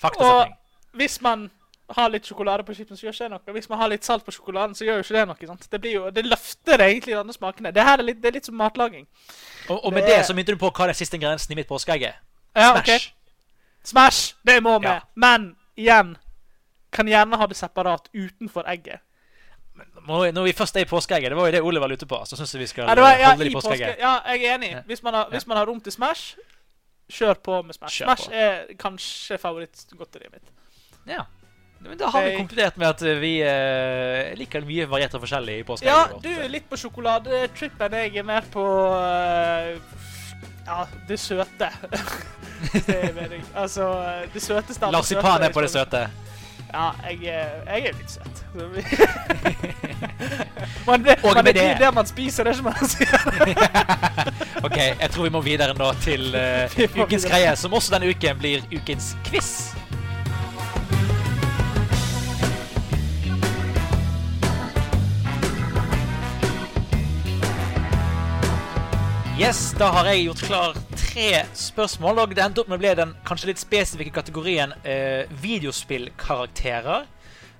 Faktasetning. 0.00 0.54
Og 0.56 0.96
Hvis 1.00 1.18
man 1.20 1.50
har 1.96 2.08
litt 2.10 2.24
sjokolade 2.26 2.64
på 2.66 2.74
chipsen, 2.74 2.96
så 2.96 3.06
gjør 3.06 3.12
ikke 3.14 3.24
det 3.28 3.30
noe. 3.30 3.52
Hvis 3.54 3.68
man 3.70 3.78
har 3.78 3.88
litt 3.92 4.04
salt 4.04 4.24
på 4.26 4.32
sjokoladen, 4.34 4.74
så 4.74 4.84
gjør 4.86 4.96
jo 4.98 5.04
ikke 5.04 5.14
det 5.18 5.26
noe. 5.28 5.46
sant? 5.46 5.66
Det, 5.70 5.80
blir 5.80 5.92
jo, 5.92 6.10
det 6.10 6.24
løfter 6.26 6.82
egentlig 6.82 7.12
de 7.14 7.18
andre 7.20 7.34
smakene. 7.36 7.70
Det 7.76 7.84
her 7.84 7.98
er 8.00 8.02
litt, 8.08 8.18
det 8.22 8.30
er 8.30 8.34
litt 8.38 8.48
som 8.48 8.56
matlaging. 8.58 9.06
Og, 9.68 9.84
og 9.84 9.92
med 9.92 10.02
det- 10.02 10.16
det 10.16 10.26
så 10.26 10.34
begynte 10.34 10.56
du 10.56 10.58
på 10.64 10.70
hva 10.70 10.84
er 10.84 10.92
den 10.94 10.98
siste 10.98 11.16
ingrediensen 11.16 11.52
i 11.52 11.58
mitt 11.60 11.68
påskeegg 11.68 12.02
er. 12.02 12.16
Ja, 12.56 12.72
Smash. 12.72 13.06
ok. 13.06 13.12
Smash! 13.84 14.34
Det 14.46 14.62
må 14.62 14.78
med. 14.78 14.88
Ja. 14.90 15.00
Men 15.14 15.56
igjen 15.76 16.16
kan 16.92 17.06
gjerne 17.06 17.36
ha 17.36 17.46
det 17.46 17.56
separat 17.56 18.08
utenfor 18.14 18.64
egget. 18.66 19.00
Når 20.06 20.42
vi 20.46 20.52
først 20.52 20.76
er 20.76 20.80
i 20.80 20.88
påskeegget, 20.88 21.30
det 21.30 21.36
var 21.36 21.46
jo 21.48 21.52
det 21.52 21.62
Ole 21.66 21.80
var 21.82 21.92
ute 21.92 22.06
på, 22.06 22.18
så 22.26 22.36
syns 22.38 22.52
jeg 22.54 22.60
vi 22.62 22.66
skal 22.70 22.86
Ja, 22.88 22.94
var, 22.94 23.16
ja, 23.18 23.30
holde 23.34 23.46
i 23.50 23.54
påskeegget. 23.54 23.96
påske, 23.96 24.02
ja, 24.02 24.12
jeg 24.32 24.44
er 24.44 24.54
enig. 24.54 24.70
Hvis 24.86 25.02
man, 25.02 25.14
har, 25.14 25.24
Ja. 25.26 25.30
hvis 25.34 25.46
man 25.46 25.56
har 25.56 25.66
rom 25.66 25.80
til 25.80 25.92
Smash, 25.92 26.36
kjør 27.10 27.34
på 27.42 27.62
med 27.62 27.74
Smash. 27.74 27.96
Kjør 28.02 28.06
Smash 28.06 28.28
på. 28.28 28.34
er 28.34 28.76
kanskje 28.78 29.38
favorittgodteriet 29.38 30.32
mitt. 30.32 30.52
Ja. 31.06 31.24
Men 31.80 31.98
da 31.98 32.08
har 32.10 32.24
vi 32.24 32.36
konkludert 32.36 32.76
med 32.80 32.88
at 32.88 33.02
eh, 33.02 33.18
vi 33.20 33.32
eh, 33.44 34.32
liker 34.38 34.64
mye 34.64 34.86
variert 34.90 35.14
og 35.14 35.20
forskjellig 35.26 35.58
i 35.58 35.58
Ja, 35.58 35.64
påskeegget 35.68 36.12
vårt. 36.14 36.22
du 36.22 36.30
er 36.44 36.48
litt 36.48 36.68
på 36.70 36.76
sjokoladetrippen. 36.80 37.92
Jeg 37.92 38.16
er 38.16 38.22
mer 38.26 38.46
på 38.52 38.64
uh, 38.64 39.76
Ja, 40.66 40.86
det 41.08 41.18
søte. 41.20 41.68
det 42.86 42.96
er 42.96 43.12
mening. 43.14 43.44
Altså, 43.54 43.90
det 44.32 44.42
søteste 44.42 44.86
av 44.86 44.92
det 44.92 45.04
søte. 45.04 45.20
Larsipan 45.20 45.42
er 45.46 45.52
på 45.52 45.60
det 45.62 45.70
søte. 45.70 46.06
Ja, 46.76 46.90
jeg, 47.08 47.18
jeg 47.24 47.86
er 47.88 47.94
litt 47.96 48.18
vi- 48.52 48.82
man 50.86 51.04
det, 51.04 51.14
Og 51.24 51.34
man 51.34 51.44
med 51.44 51.56
er 51.56 51.72
det- 51.72 51.78
det 51.80 51.94
man 51.94 52.06
spiser, 52.06 52.44
det 52.44 52.52
er 52.52 52.56
ikke 52.56 52.68
man 52.68 52.88
sier. 52.88 53.16
OK, 54.66 54.76
jeg 54.76 55.10
tror 55.14 55.22
vi 55.24 55.30
må 55.32 55.40
videre 55.40 55.72
nå 55.78 55.88
til 56.04 56.34
uh, 56.36 57.02
ukens 57.02 57.24
greie, 57.24 57.54
som 57.56 57.72
også 57.72 57.94
denne 57.96 58.10
uken 58.12 58.38
blir 58.42 58.60
ukens 58.76 59.14
quiz. 59.24 59.50
Yes, 69.36 69.74
da 69.76 69.90
har 69.92 70.06
jeg 70.08 70.22
gjort 70.30 70.42
klar 70.46 70.76
tre 70.96 71.42
spørsmål, 71.52 72.22
og 72.22 72.30
det 72.32 72.40
endte 72.40 72.62
opp 72.62 72.70
med 72.70 72.78
å 72.78 72.80
bli 72.80 72.92
den 72.96 73.10
kanskje 73.28 73.50
litt 73.50 73.60
spesifikke 73.60 74.14
kategorien 74.16 74.72
eh, 74.80 75.28
videospillkarakterer. 75.42 77.04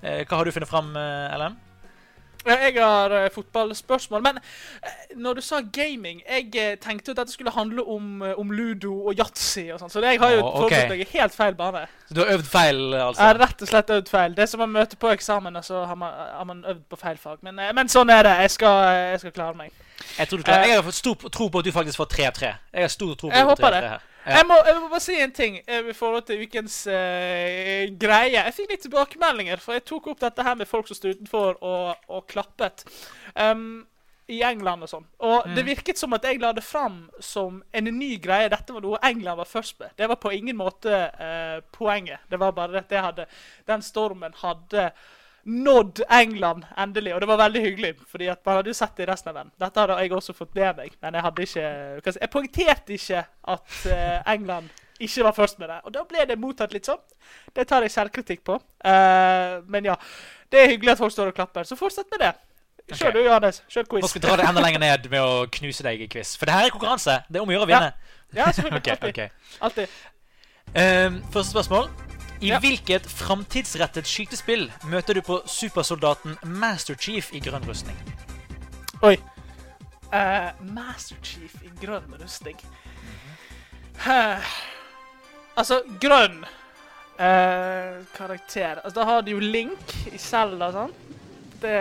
Eh, 0.01 0.23
hva 0.23 0.39
har 0.39 0.49
du 0.49 0.55
funnet 0.55 0.71
fram, 0.71 0.89
eh, 0.97 1.35
LM? 1.37 1.59
Jeg 2.47 2.73
har 2.79 3.13
uh, 3.13 3.27
fotballspørsmål, 3.33 4.25
men 4.25 4.39
uh, 4.41 4.89
når 5.19 5.33
du 5.37 5.41
sa 5.43 5.57
gaming 5.73 6.21
Jeg 6.23 6.45
uh, 6.55 6.77
tenkte 6.79 7.11
at 7.11 7.17
dette 7.19 7.33
skulle 7.33 7.51
handle 7.51 7.83
om, 7.83 8.21
om 8.23 8.51
ludo 8.55 8.93
og 9.09 9.19
yatzy 9.19 9.67
og 9.75 9.81
sånn, 9.81 9.91
så 9.91 10.01
jeg 10.05 10.21
har 10.21 10.37
jo 10.37 10.45
oh, 10.45 10.61
okay. 10.63 10.87
meg 10.89 11.11
helt 11.11 11.35
feil 11.35 11.57
bane. 11.59 11.83
Så 12.07 12.17
du 12.17 12.23
har 12.23 12.37
øvd 12.37 12.47
feil, 12.47 12.79
altså? 12.93 13.21
Jeg 13.21 13.27
har 13.27 13.41
rett 13.43 13.61
og 13.61 13.73
slett 13.73 13.97
øvd 13.99 14.13
feil. 14.15 14.37
Det 14.37 14.47
er 14.47 14.53
som 14.53 14.63
å 14.65 14.69
møte 14.71 14.97
på 14.97 15.11
eksamen, 15.13 15.61
og 15.61 15.67
så 15.67 15.83
har 15.85 15.99
man, 15.99 16.23
har 16.39 16.47
man 16.55 16.63
øvd 16.63 16.87
på 16.89 17.01
feil 17.03 17.21
fag. 17.21 17.43
Men, 17.45 17.61
men 17.77 17.91
sånn 17.91 18.09
er 18.15 18.25
det. 18.25 18.39
Jeg 18.47 18.55
skal, 18.57 18.87
jeg 19.11 19.27
skal 19.27 19.37
klare 19.37 19.59
meg. 19.65 19.83
Jeg, 20.17 20.27
tror 20.27 20.37
du 20.37 20.43
klarer. 20.43 20.67
jeg 20.67 20.83
har 20.83 20.91
stor 20.91 21.15
tro 21.29 21.47
på 21.49 21.59
at 21.59 21.65
du 21.65 21.71
faktisk 21.71 21.97
får 21.97 22.05
3-3. 22.13 22.51
Jeg 22.73 22.81
har 22.87 22.93
stor 22.93 23.15
tro 23.15 23.29
på 23.29 23.33
Jeg 23.35 23.47
at 23.47 23.57
du 23.57 23.63
får 23.63 23.71
3-3 23.71 23.81
her. 23.81 24.05
Ja. 24.27 24.37
Jeg, 24.37 24.43
må, 24.49 24.55
jeg 24.67 24.75
må 24.81 24.87
bare 24.91 24.99
si 24.99 25.13
en 25.23 25.31
ting 25.31 25.53
eh, 25.67 25.85
i 25.87 25.93
forhold 25.95 26.25
til 26.27 26.41
ukens 26.43 26.81
uh, 26.91 27.85
greie. 27.99 28.33
Jeg 28.35 28.53
fikk 28.57 28.73
litt 28.73 28.81
tilbakemeldinger, 28.83 29.61
for 29.63 29.77
jeg 29.77 29.85
tok 29.87 30.09
opp 30.11 30.19
dette 30.19 30.43
her 30.43 30.57
med 30.59 30.67
folk 30.67 30.89
som 30.89 30.97
sto 30.99 31.13
utenfor 31.13 31.61
og, 31.63 32.09
og 32.11 32.25
klappet. 32.27 32.83
Um, 33.39 33.85
I 34.27 34.41
England 34.43 34.83
og 34.83 34.89
sånn. 34.91 35.05
Og 35.23 35.45
det 35.55 35.63
Mhm. 35.63 35.69
virket 35.69 35.97
som 36.01 36.11
at 36.17 36.25
jeg 36.27 36.41
la 36.43 36.51
det 36.51 36.65
fram 36.67 37.09
som 37.23 37.61
en 37.71 37.85
ny 37.85 38.17
greie. 38.19 38.49
Dette 38.51 38.73
var 38.75 38.83
noe 38.83 38.99
England 39.07 39.37
var 39.39 39.47
først 39.47 39.79
med. 39.79 39.95
Det 39.95 40.09
var 40.11 40.19
på 40.19 40.33
ingen 40.35 40.57
måte 40.59 40.91
uh, 40.91 41.61
poenget. 41.71 42.19
Det 42.29 42.39
var 42.39 42.51
bare 42.51 42.83
at 42.83 42.89
det 42.89 42.99
hadde, 42.99 43.25
den 43.65 43.81
stormen 43.81 44.35
hadde 44.43 44.89
nådd 45.47 46.01
England 46.11 46.65
endelig, 46.77 47.13
og 47.15 47.21
det 47.21 47.27
var 47.29 47.37
veldig 47.37 47.61
hyggelig. 47.61 47.93
fordi 48.11 48.27
at 48.27 48.39
man 48.45 48.55
hadde 48.55 48.69
jo 48.69 48.73
sett 48.73 48.97
det 48.97 49.05
i 49.05 49.11
resten 49.11 49.29
av 49.29 49.35
verden. 49.35 49.51
Dette 49.59 49.79
hadde 49.79 49.99
jeg 50.01 50.11
også 50.11 50.33
fått 50.33 50.55
med 50.55 50.81
meg, 50.81 50.97
men 51.01 51.15
jeg 51.15 51.23
hadde 51.23 51.47
ikke 51.47 52.17
jeg 52.19 52.29
poengterte 52.31 52.93
ikke 52.93 53.23
at 53.53 53.85
eh, 53.85 54.33
England 54.33 54.69
ikke 54.99 55.23
var 55.23 55.31
først 55.31 55.59
med 55.59 55.69
det. 55.69 55.79
Og 55.83 55.93
da 55.93 56.03
ble 56.09 56.25
det 56.25 56.39
mottatt 56.41 56.73
litt 56.73 56.89
sånn. 56.89 56.99
Det 57.55 57.67
tar 57.69 57.85
jeg 57.85 57.93
selvkritikk 57.93 58.43
på. 58.43 58.57
Uh, 58.81 59.61
men 59.69 59.85
ja, 59.85 59.95
det 60.51 60.63
er 60.63 60.71
hyggelig 60.73 60.95
at 60.95 61.03
folk 61.03 61.13
står 61.13 61.31
og 61.31 61.37
klapper, 61.37 61.67
så 61.69 61.77
fortsett 61.79 62.09
med 62.15 62.25
det. 62.25 62.33
Kjør 62.87 63.09
okay. 63.11 63.19
du, 63.19 63.23
Johannes. 63.27 63.61
Kjør 63.67 63.87
quiz. 63.91 64.03
Nå 64.05 64.09
skal 64.09 64.21
vi 64.21 64.27
dra 64.27 64.35
det 64.39 64.49
enda 64.49 64.63
lenger 64.63 64.83
ned 64.83 65.09
med 65.11 65.21
å 65.21 65.39
knuse 65.59 65.85
deg 65.85 66.05
i 66.07 66.11
quiz. 66.11 66.35
For 66.39 66.49
det 66.49 66.55
her 66.55 66.69
er 66.69 66.75
konkurranse. 66.75 67.19
Det 67.27 67.39
er 67.39 67.45
om 67.45 67.51
å 67.51 67.57
gjøre 67.57 67.67
å 67.67 67.71
vinne. 67.73 67.95
Ja, 68.31 68.47
selvfølgelig. 68.49 68.83
Ok, 68.83 69.09
okay. 69.11 69.27
ok. 69.27 69.57
Alltid. 69.67 69.97
Um, 70.71 71.19
første 71.35 71.51
spørsmål. 71.51 71.91
I 72.41 72.49
Ja. 72.51 72.59
hvilket 72.59 73.07
framtidsrettet 73.09 74.07
skytespill 74.07 74.71
møter 74.85 75.13
du 75.17 75.21
på 75.21 75.41
supersoldaten 75.49 76.37
Master 76.43 76.95
Chief 76.95 77.31
i 77.33 77.39
grønn 77.39 77.65
rustning? 77.67 77.97
Oi. 79.01 79.17
Uh, 80.13 80.53
Master 80.73 81.17
Chief 81.23 81.55
i 81.65 81.71
grønn 81.85 82.13
rustning. 82.21 82.57
Eh, 84.07 84.37
altså, 85.57 85.81
grønn 85.99 86.43
uh, 87.19 88.05
karakter 88.13 88.77
Altså, 88.83 88.93
Da 88.99 89.05
har 89.09 89.21
du 89.21 89.31
jo 89.31 89.39
Link 89.41 89.95
i 90.13 90.17
Zelda 90.21 90.69
sånn. 90.71 90.93
Det, 91.57 91.73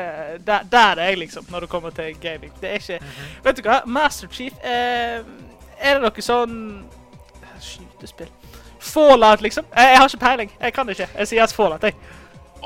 der, 0.47 0.63
der 0.73 0.97
er 0.97 1.11
jeg, 1.11 1.19
liksom, 1.19 1.45
når 1.53 1.61
det 1.61 1.69
kommer 1.69 1.91
til 1.91 2.17
gaming. 2.21 2.53
Det 2.61 2.71
er 2.71 2.75
ikke 2.81 3.01
Vet 3.45 3.57
du 3.61 3.63
hva? 3.69 3.83
Master 3.85 4.29
Chief 4.33 4.53
eh, 4.65 5.21
Er 5.77 5.99
det 5.99 6.03
noe 6.03 6.25
sånn 6.25 6.57
Skytespill 7.61 8.33
Fallout, 8.93 9.41
liksom? 9.45 9.65
Jeg, 9.77 9.91
jeg 9.93 9.99
har 9.99 10.09
ikke 10.09 10.23
peiling. 10.25 10.53
Jeg 10.61 10.73
kan 10.77 10.87
det 10.89 10.99
ikke. 10.99 11.09
Jeg 11.19 11.29
sier 11.33 11.47
Fallout, 11.57 11.83
jeg. 11.83 11.95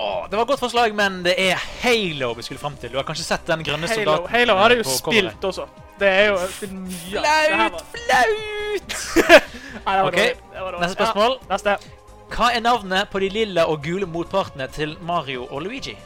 Åh, 0.00 0.26
det 0.30 0.36
var 0.38 0.42
et 0.46 0.48
godt 0.48 0.60
forslag, 0.62 0.94
men 0.96 1.22
det 1.26 1.34
er 1.38 1.58
Halo 1.82 2.32
vi 2.38 2.42
skulle 2.46 2.60
fram 2.62 2.76
til. 2.80 2.92
Du 2.92 2.96
har 2.96 3.04
kanskje 3.08 3.24
sett 3.26 3.46
den 3.50 3.64
grønne 3.66 3.88
Halo, 3.90 3.98
soldaten? 4.04 4.30
Halo 4.34 4.54
har 4.56 4.68
det 4.72 4.78
jo 4.78 4.84
spilt 4.88 5.02
coveret. 5.04 5.44
også. 5.44 5.66
Det 6.00 6.08
er 6.08 6.26
jo 6.30 6.36
det 6.60 6.68
mye 6.72 6.90
det 6.90 7.32
Flaut! 7.50 7.72
var- 7.72 7.82
Flaut! 7.96 8.94
Nei, 9.86 9.96
det 9.96 10.02
var 10.02 10.06
okay. 10.08 10.28
dårlig. 10.54 10.72
Det. 10.72 10.80
Neste 10.80 10.94
spørsmål. 10.96 11.34
Ja, 11.48 11.52
neste. 11.54 11.76
Hva 12.30 12.48
er 12.56 12.60
navnet 12.64 13.08
på 13.12 13.18
de 13.20 13.28
lilla 13.34 13.64
og 13.68 13.82
gule 13.84 14.06
motpartene 14.06 14.68
til 14.72 14.96
Mario 15.02 15.44
og 15.50 15.62
Luigi? 15.66 15.96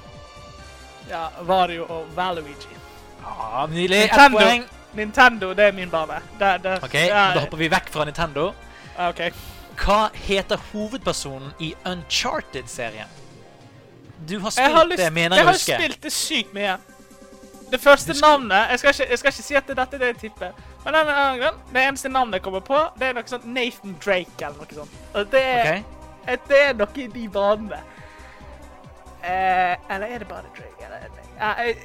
Ja, 1.11 1.27
Vario 1.44 1.85
og 1.88 2.07
Valuigi. 2.16 2.72
Ja, 3.20 3.66
Nydelig. 3.70 4.05
Ett 4.05 4.11
Nintendo. 4.11 4.38
poeng. 4.38 4.64
Nintendo, 4.94 5.53
det 5.55 5.64
er 5.68 5.72
min 5.72 5.90
bane. 5.90 6.18
Det, 6.38 6.50
det, 6.62 6.74
Ok, 6.85 6.94
men 6.94 7.35
Da 7.35 7.40
hopper 7.44 7.57
vi 7.61 7.68
vekk 7.68 7.88
fra 7.92 8.05
Nintendo. 8.09 8.48
OK. 9.09 9.20
Hva 9.80 10.10
heter 10.14 10.60
hovedpersonen 10.72 11.52
i 11.60 11.74
Uncharted-serien? 11.87 13.08
Du 14.28 14.38
har 14.40 14.50
spilt 14.50 14.72
har, 14.72 14.84
lyst, 14.87 14.98
det, 15.02 15.12
mener 15.12 15.37
jeg 15.37 15.44
jeg 15.44 15.46
har 15.50 15.58
spilt 15.58 16.02
det 16.02 16.12
sykt 16.12 16.54
mye. 16.54 16.76
Det 17.72 17.80
første 17.80 18.14
skal- 18.14 18.30
navnet 18.30 18.70
jeg 18.70 18.78
skal, 18.78 18.90
ikke, 18.94 19.06
jeg 19.10 19.18
skal 19.18 19.32
ikke 19.32 19.42
si 19.42 19.54
at 19.58 19.66
det, 19.66 19.76
dette 19.76 19.96
er 19.96 19.98
det 19.98 20.06
jeg 20.06 20.16
tipper. 20.28 20.52
Men 20.84 20.94
den, 20.94 21.06
den, 21.06 21.40
den, 21.42 21.58
det 21.74 21.82
eneste 21.88 22.08
navnet 22.08 22.34
jeg 22.38 22.42
kommer 22.42 22.60
på, 22.60 22.78
det 23.00 23.08
er 23.08 23.12
noe 23.16 23.26
sånt 23.26 23.44
Nathan 23.46 23.96
Drake 24.04 24.44
eller 24.46 24.56
noe 24.60 24.78
sånt. 24.78 24.90
Og 25.14 25.26
det 25.32 25.42
er, 25.42 25.60
Ok. 25.74 25.84
et- 26.28 26.48
det 26.48 26.60
er 26.68 26.72
noe 26.78 26.88
i 26.96 27.06
de 27.06 27.28
banene. 27.28 27.80
Eh, 29.24 29.76
eller 29.90 30.06
er 30.06 30.18
det 30.18 30.28
bare 30.28 30.44
Drake? 30.56 30.84
Eller, 30.84 30.96
eh, 30.96 31.66
jeg, 31.66 31.76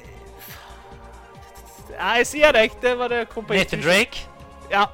jeg, 1.88 1.98
jeg 1.98 2.26
sier 2.26 2.52
deg. 2.52 2.70
Det 2.82 2.98
var 2.98 3.08
det 3.08 3.16
jeg 3.24 3.28
kom 3.28 3.44
på. 3.44 3.54
Nathan. 3.54 3.80
Drake. 3.82 4.26
Ja. 4.70 4.84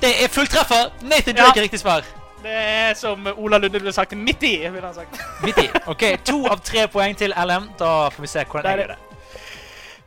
Det 0.00 0.12
er 0.24 0.28
fulltreffer! 0.28 0.90
Nathan 1.02 1.36
Ja. 1.36 1.44
Drake 1.44 1.58
er 1.58 1.62
riktig 1.62 1.80
svar. 1.80 2.04
Det 2.42 2.54
er 2.54 2.94
som 2.94 3.26
Ola 3.36 3.58
Lunde 3.58 3.80
ville 3.80 3.92
sagt, 3.92 4.14
midt 4.16 4.42
i, 4.42 4.56
ville 4.68 4.86
han 4.86 4.94
sagt. 4.94 5.18
Midt 5.44 5.58
i. 5.58 5.68
Ok, 5.86 6.04
To 6.24 6.46
av 6.46 6.62
tre 6.62 6.86
poeng 6.88 7.16
til 7.18 7.34
LM. 7.34 7.70
Da 7.78 8.08
får 8.14 8.22
vi 8.22 8.30
se 8.30 8.44
hvordan 8.44 8.70
jeg 8.70 8.84
gjør 8.84 8.94
det. 8.94 8.98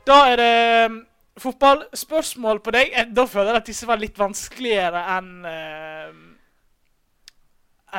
Da 0.07 0.17
er 0.31 0.35
det 0.39 0.91
um, 0.91 1.01
fotballspørsmål 1.43 2.61
på 2.63 2.71
deg. 2.71 2.95
Da 3.15 3.25
føler 3.27 3.51
jeg 3.51 3.63
at 3.63 3.67
disse 3.67 3.87
var 3.87 3.99
litt 3.99 4.19
vanskeligere 4.19 5.03
enn 5.17 5.31
uh, 5.45 6.31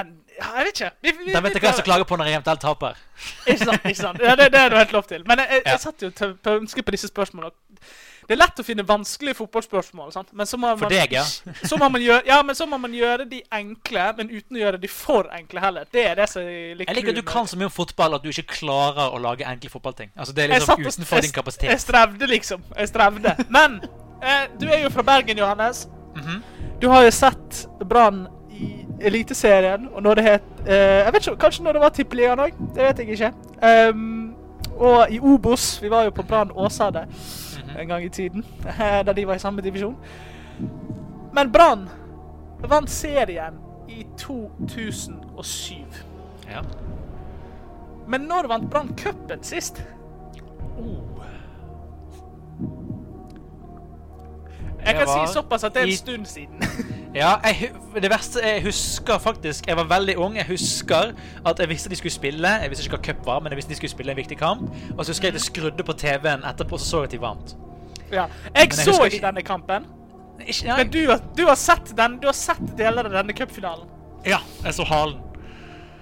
en, 0.00 0.12
ja, 0.38 0.46
Jeg 0.56 0.64
vet 0.64 0.80
ikke. 0.80 0.90
Vi, 1.02 1.12
vi, 1.26 1.32
Da 1.32 1.40
vet 1.44 1.52
du 1.52 1.58
jeg 1.58 1.62
hva 1.66 1.68
jeg 1.68 1.78
skal 1.82 1.88
klage 1.90 2.08
på 2.08 2.16
når 2.16 2.30
jeg 2.30 2.38
eventuelt 2.38 2.62
taper. 2.64 3.00
Ikke 3.44 3.64
sant? 3.64 3.84
ikke 3.84 3.98
sant? 4.00 4.22
Ja, 4.24 4.36
det, 4.40 4.48
det 4.54 4.60
er 4.60 4.72
du 4.72 4.76
helt 4.80 4.92
lov 4.96 5.04
til. 5.10 5.26
Men 5.28 5.42
jeg, 5.44 5.48
jeg, 5.58 5.62
jeg 5.66 5.80
satt 5.84 6.02
jo 6.06 6.10
til 6.16 6.32
på 6.40 6.54
ønske 6.62 6.82
på 6.82 6.94
disse 6.96 7.12
spørsmålene. 7.12 7.52
Det 8.28 8.36
er 8.36 8.38
lett 8.38 8.60
å 8.62 8.64
finne 8.66 8.84
vanskelige 8.86 9.34
fotballspørsmål, 9.40 10.12
sant? 10.14 10.28
men 10.32 10.46
så 10.46 10.58
må 10.60 10.72
For 10.78 10.92
deg, 10.92 11.12
ja. 11.16 11.24
så 11.70 11.76
må 11.80 11.88
man 11.90 12.02
gjøre, 12.04 12.22
ja, 12.26 12.38
men 12.46 12.54
så 12.58 12.66
må 12.70 12.78
man 12.78 12.94
gjøre 12.94 13.26
de 13.28 13.42
enkle, 13.58 14.04
men 14.18 14.30
uten 14.30 14.56
å 14.56 14.62
gjøre 14.62 14.80
de 14.82 14.90
for 14.92 15.28
enkle 15.34 15.60
heller. 15.64 15.88
Det 15.92 16.04
er 16.10 16.20
det 16.22 16.28
som 16.30 16.42
er 16.42 16.76
litt 16.78 16.88
Jeg 16.88 16.96
liker 17.00 17.16
at 17.16 17.20
du 17.20 17.26
kan 17.26 17.48
så 17.50 17.58
mye 17.58 17.70
om 17.70 17.74
fotball 17.74 18.14
at 18.18 18.22
du 18.22 18.30
ikke 18.30 18.46
klarer 18.60 19.10
å 19.16 19.18
lage 19.22 19.46
enkle 19.48 19.70
fotballting. 19.72 20.12
Altså 20.16 20.34
Det 20.36 20.44
er 20.44 20.54
liksom 20.54 20.74
og- 20.78 20.86
utenfor 20.86 21.22
jeg- 21.22 21.32
din 21.32 21.70
Jeg 21.70 21.80
strevde, 21.80 22.26
liksom. 22.26 22.62
Jeg 22.76 22.88
strevde. 22.88 23.36
Men 23.50 23.80
eh, 24.22 24.46
du 24.58 24.68
er 24.68 24.82
jo 24.82 24.90
fra 24.90 25.02
Bergen, 25.02 25.38
Johannes. 25.38 25.88
Mhm. 26.14 26.42
Du 26.80 26.88
har 26.90 27.02
jo 27.04 27.10
sett 27.10 27.66
Brann 27.88 28.26
i 28.50 28.86
Eliteserien, 29.00 29.88
og 29.94 30.02
når 30.02 30.14
det 30.14 30.24
het 30.24 30.42
eh, 30.66 31.04
Jeg 31.04 31.12
vet 31.12 31.26
ikke, 31.26 31.36
Kanskje 31.36 31.62
når 31.64 31.72
det 31.72 31.80
var 31.82 31.90
Tippeligaen 31.90 32.38
òg? 32.38 32.52
Det 32.74 32.82
vet 32.82 32.98
jeg 32.98 33.08
ikke. 33.18 33.32
Um, 33.62 34.34
og 34.78 35.10
i 35.12 35.18
Obos. 35.20 35.78
Vi 35.82 35.88
var 35.90 36.04
jo 36.04 36.10
på 36.10 36.22
Brann 36.26 36.50
Åsane. 36.54 37.06
Mhm. 37.72 37.80
en 37.80 37.88
gang 37.88 38.04
i 38.04 38.08
tiden, 38.08 38.44
da 39.06 39.12
de 39.12 39.26
var 39.26 39.34
i 39.34 39.38
samme 39.38 39.62
divisjon. 39.62 39.96
Men 41.32 41.52
Brann 41.52 41.88
vant 42.68 42.90
serien 42.90 43.54
i 43.88 44.06
2007. 44.18 45.74
Ja. 46.50 46.60
Men 48.06 48.20
når 48.20 48.48
vant 48.48 48.70
Brann 48.70 48.88
cupen 48.96 49.42
sist? 49.42 49.84
Oh. 50.78 51.22
Jeg 54.86 54.94
kan 54.94 55.06
si 55.06 55.32
såpass 55.32 55.64
at 55.64 55.74
det 55.74 55.82
er 55.82 55.86
en 55.86 55.96
stund 55.96 56.26
siden. 56.26 56.62
Ja, 57.14 57.34
jeg, 57.44 57.68
det 58.00 58.08
verste 58.08 58.40
Jeg 58.40 58.62
husker 58.64 59.18
faktisk 59.20 59.66
Jeg 59.68 59.76
var 59.76 59.84
veldig 59.84 60.14
ung. 60.18 60.36
Jeg 60.36 60.46
husker 60.48 61.10
at 61.46 61.58
jeg 61.60 61.68
visste 61.68 61.90
de 61.92 61.96
skulle 61.96 62.12
spille. 62.12 62.48
Jeg 62.48 62.70
visste 62.70 62.86
ikke 62.86 62.96
hva 62.96 63.04
cup 63.04 63.26
var, 63.26 63.42
men 63.44 63.52
jeg 63.52 63.58
visste 63.60 63.74
de 63.74 63.76
skulle 63.76 63.92
spille 63.92 64.14
en 64.14 64.16
viktig 64.16 64.38
kamp. 64.40 64.62
Og 64.96 65.04
så 65.04 65.12
husker 65.12 65.28
jeg 65.28 65.34
at 65.34 65.40
jeg 65.40 65.44
skrudde 65.50 65.84
på 65.84 65.92
TV-en 65.92 66.46
etterpå, 66.48 66.78
så 66.80 66.88
så 66.88 67.02
jeg 67.02 67.10
at 67.10 67.12
de 67.12 67.20
vant. 67.20 67.52
Ja. 68.12 68.24
Jeg 68.54 68.72
jeg 68.72 68.74
så 68.86 69.04
ikke 69.04 69.26
denne 69.26 69.42
kampen, 69.42 69.84
Ikke, 70.46 70.66
ja, 70.66 70.76
men 70.76 70.92
du 70.92 71.10
har, 71.10 71.20
du 71.36 71.46
har 71.46 71.54
sett 71.54 71.96
den, 71.96 72.18
du 72.20 72.26
har 72.26 72.36
sett 72.36 72.78
deler 72.78 73.04
av 73.06 73.12
denne 73.12 73.32
cupfinalen. 73.32 73.88
ja, 74.26 74.38
jeg 74.64 74.74
så 74.74 74.84
halen. 74.84 75.16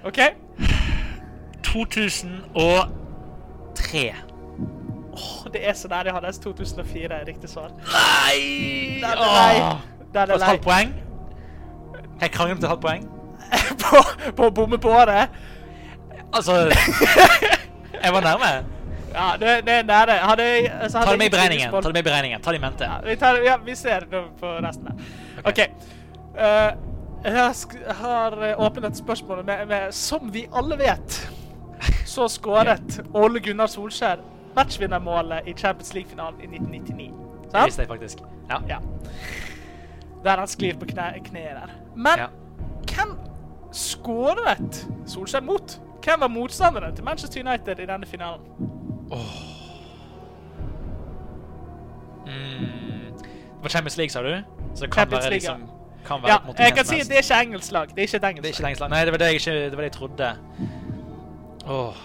OK? 0.03 0.19
2003. 1.63 4.15
Åh, 5.13 5.47
det 5.53 5.67
er 5.67 5.73
så 5.73 5.87
nær 5.91 6.07
jeg 6.07 6.13
hadde 6.15 6.31
2004 6.43 7.19
er 7.19 7.25
riktig 7.27 7.49
svar. 7.49 7.71
Nei! 7.91 9.01
Den 10.13 10.21
er 10.21 10.25
lei. 10.25 10.35
Et 10.35 10.43
halvt 10.43 10.61
poeng? 10.61 10.93
Jeg 12.21 12.31
krangler 12.31 12.55
om 12.55 12.63
et 12.63 12.67
halvt 12.67 12.81
poeng. 12.81 13.09
på, 13.81 14.03
på 14.37 14.47
å 14.47 14.53
bomme 14.55 14.77
på 14.81 14.93
det. 15.09 15.23
Altså 16.31 16.53
Jeg 18.03 18.13
var 18.13 18.21
nærme. 18.21 18.51
Ja, 19.11 19.31
det, 19.39 19.65
det 19.67 19.73
er 19.73 19.83
nære. 19.83 20.11
Hadde, 20.11 20.43
jeg- 20.43 20.71
altså, 20.81 20.97
hadde 20.97 21.07
Ta 21.07 21.11
det 21.11 21.19
med 21.19 21.25
i 21.25 21.35
beregningen. 21.35 21.71
Ta 21.71 21.81
det 21.81 21.93
med 21.93 22.01
i 22.01 22.09
beregningen. 22.09 22.41
Ta 22.41 22.51
det 22.51 22.57
i 22.57 22.61
mente. 22.61 22.83
Ja, 22.83 22.99
vi, 23.05 23.15
tar, 23.15 23.41
ja, 23.45 23.57
vi 23.65 23.75
ser 23.75 24.05
på 24.39 24.53
resten 24.63 24.87
her. 24.87 24.93
OK. 25.39 25.47
okay. 25.49 25.67
har, 26.37 26.75
jeg 27.25 27.95
har 28.01 28.37
eh, 28.43 28.59
åpnet 28.59 28.85
et 28.91 28.97
spørsmål 28.97 29.45
med, 29.45 29.65
med 29.67 29.91
Som 29.93 30.33
vi 30.33 30.47
alle 30.53 30.77
vet, 30.79 31.31
så 32.05 32.27
skåret 32.27 33.01
Ole 33.13 33.39
Gunnar 33.39 33.67
Solskjær 33.67 34.23
matchvinnermålet 34.55 35.47
i 35.47 35.53
Champions 35.53 35.93
League-finalen 35.93 36.39
i 36.41 36.47
1999. 36.55 37.11
Det 37.51 37.65
visste 37.65 37.81
jeg 37.81 37.87
faktisk. 37.87 38.17
Ja. 38.49 38.61
Ja. 38.69 38.77
Der 40.23 40.37
han 40.37 40.47
sklir 40.47 40.77
på 40.79 40.85
kne, 40.85 41.07
kneet 41.25 41.55
der. 41.57 41.71
Men 41.95 42.17
Ja. 42.19 42.27
hvem 42.93 43.17
skåret 43.71 44.87
Solskjær 45.07 45.41
mot? 45.43 45.79
Hvem 46.03 46.19
var 46.19 46.27
motstanderen 46.27 46.95
til 46.95 47.03
Manchester 47.05 47.41
United 47.41 47.79
i 47.79 47.85
denne 47.85 48.05
finalen? 48.05 48.41
Mm. 52.25 53.13
Det 53.17 53.61
var 53.63 53.69
Champions 53.69 53.97
League, 53.97 54.09
sa 54.09 54.21
du? 54.21 54.33
Så 54.75 54.85
det 54.85 54.91
kan 54.91 55.01
Champions 55.01 55.23
være 55.25 55.33
liksom 55.33 55.67
kan 56.05 56.21
være 56.23 56.31
Ja, 56.31 56.37
mot 56.47 56.59
jeg 56.59 56.73
kan 56.75 56.85
si 56.85 56.99
at 56.99 57.07
det 57.09 57.17
er 57.17 57.21
ikke 57.21 57.41
engelsk 57.45 57.71
lag. 57.71 57.87
Det 57.89 57.97
er 57.97 58.01
ikke 58.01 58.15
et 58.15 58.21
Det 58.21 58.27
er 58.27 58.29
engelsk 58.29 58.59
ikke 58.69 58.79
lag. 58.81 58.89
Nei, 58.89 59.01
det 59.05 59.11
var 59.11 59.17
det 59.17 59.27
jeg, 59.27 59.35
ikke, 59.35 59.51
det 59.69 59.71
var 59.77 59.83
det 59.83 59.89
jeg 59.91 59.97
trodde. 59.99 60.29
Åh. 61.67 61.95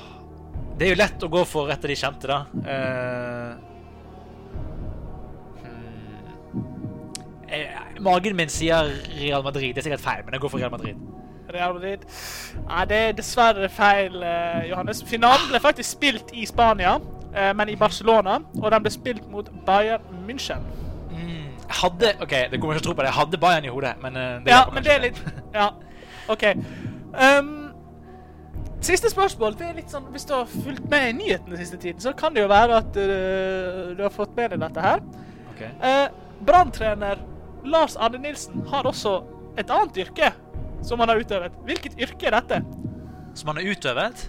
Det 0.78 0.86
er 0.86 0.90
jo 0.92 0.98
lett 1.00 1.22
å 1.24 1.28
gå 1.32 1.44
for 1.48 1.70
et 1.72 1.84
av 1.84 1.88
de 1.88 1.96
kjente, 1.96 2.28
da. 2.28 2.38
Eh, 2.68 3.54
Magen 8.06 8.36
min 8.38 8.50
sier 8.52 8.90
Real 9.18 9.42
Madrid. 9.44 9.74
Det 9.74 9.82
er 9.82 9.88
sikkert 9.90 10.04
feil, 10.04 10.24
men 10.24 10.36
jeg 10.36 10.44
går 10.44 10.52
for 10.52 10.62
Real 10.62 10.70
Madrid. 10.70 10.94
Real 11.54 11.74
Madrid. 11.74 12.06
Nei, 12.68 12.84
det 12.90 12.96
er 12.96 13.12
dessverre 13.18 13.68
feil, 13.72 14.22
eh, 14.22 14.68
Johannes. 14.70 15.02
Finalen 15.06 15.50
ble 15.50 15.60
faktisk 15.62 15.96
spilt 15.96 16.32
i 16.34 16.46
Spania, 16.46 16.96
eh, 17.34 17.52
men 17.54 17.68
i 17.68 17.76
Barcelona. 17.76 18.38
Og 18.62 18.70
den 18.70 18.82
ble 18.82 18.90
spilt 18.94 19.30
mot 19.30 19.50
Bayern 19.66 20.02
München. 20.26 20.62
Mm. 21.10 21.52
Hadde 21.68 22.14
OK, 22.22 22.34
det 22.50 22.60
kommer 22.60 22.74
jeg 22.74 22.80
ikke 22.80 22.88
tro 22.88 22.94
på 22.94 23.02
det. 23.02 23.10
Jeg 23.10 23.18
hadde 23.20 23.38
Bayern 23.38 23.64
i 23.64 23.68
hodet, 23.68 23.94
men 24.02 24.16
eh, 24.16 24.40
det 24.44 24.54
Ja, 24.54 24.64
men 24.72 24.84
det 24.84 24.92
er 24.92 24.98
litt 24.98 25.22
Ja, 25.54 25.68
OK. 26.28 26.44
Um, 27.16 27.70
siste 28.80 29.10
spørsmål. 29.10 29.54
Det 29.58 29.66
er 29.68 29.78
litt 29.78 29.90
sånn, 29.90 30.10
Hvis 30.12 30.26
du 30.28 30.34
har 30.34 30.46
fulgt 30.50 30.90
med 30.90 31.08
i 31.08 31.12
nyhetene 31.12 31.56
siste 31.56 31.76
tiden, 31.76 32.00
så 32.00 32.12
kan 32.12 32.34
det 32.34 32.42
jo 32.42 32.50
være 32.52 32.82
at 32.82 32.98
uh, 32.98 33.96
du 33.96 34.02
har 34.02 34.12
fått 34.14 34.36
med 34.36 34.50
deg 34.50 34.60
dette 34.60 34.84
her. 34.84 35.02
Ok. 35.54 35.62
Uh, 35.80 36.06
Brann-trener 36.46 37.22
Lars 37.66 37.96
Arne 37.96 38.20
Nilsen 38.22 38.64
har 38.70 38.86
også 38.88 39.18
et 39.58 39.70
annet 39.72 40.02
yrke 40.04 40.32
som 40.86 41.00
han 41.00 41.10
har 41.10 41.20
utøvet. 41.20 41.54
Hvilket 41.66 41.98
yrke 41.98 42.28
er 42.28 42.36
dette? 42.38 42.60
Som 43.36 43.50
han 43.50 43.60
har 43.60 43.70
utøvet? 43.72 44.28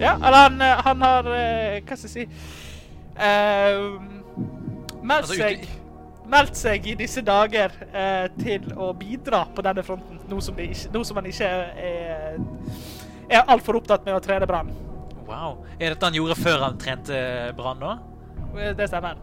Ja, 0.00 0.14
eller 0.16 0.38
han, 0.46 0.60
eh, 0.62 0.84
han 0.84 1.02
har 1.02 1.26
eh, 1.34 1.80
Hva 1.84 1.96
skal 1.98 2.08
jeg 2.08 2.12
si 2.12 2.22
uh, 3.18 3.98
Meldt 5.02 5.26
Altså, 5.26 5.36
seg 5.36 5.66
Meldt 6.28 6.56
seg 6.60 6.86
i 6.88 6.94
disse 6.96 7.22
dager 7.24 7.74
uh, 7.92 8.26
til 8.38 8.64
å 8.76 8.90
bidra 8.96 9.42
på 9.54 9.64
denne 9.64 9.84
fronten, 9.84 10.20
nå 10.28 10.40
som, 10.44 10.58
ikke, 10.60 10.90
nå 10.92 11.02
som 11.08 11.20
han 11.20 11.28
ikke 11.30 11.48
er, 11.48 12.36
er 13.28 13.48
altfor 13.48 13.80
opptatt 13.80 14.04
med 14.04 14.18
å 14.18 14.20
trene 14.20 14.48
Brann. 14.48 14.68
Wow. 15.24 15.62
Er 15.78 15.94
dette 15.94 16.04
han 16.04 16.18
gjorde 16.18 16.36
før 16.36 16.66
han 16.66 16.76
trente 16.80 17.22
Brann 17.56 17.80
nå? 17.80 17.94
Det 18.76 18.90
stemmer. 18.90 19.16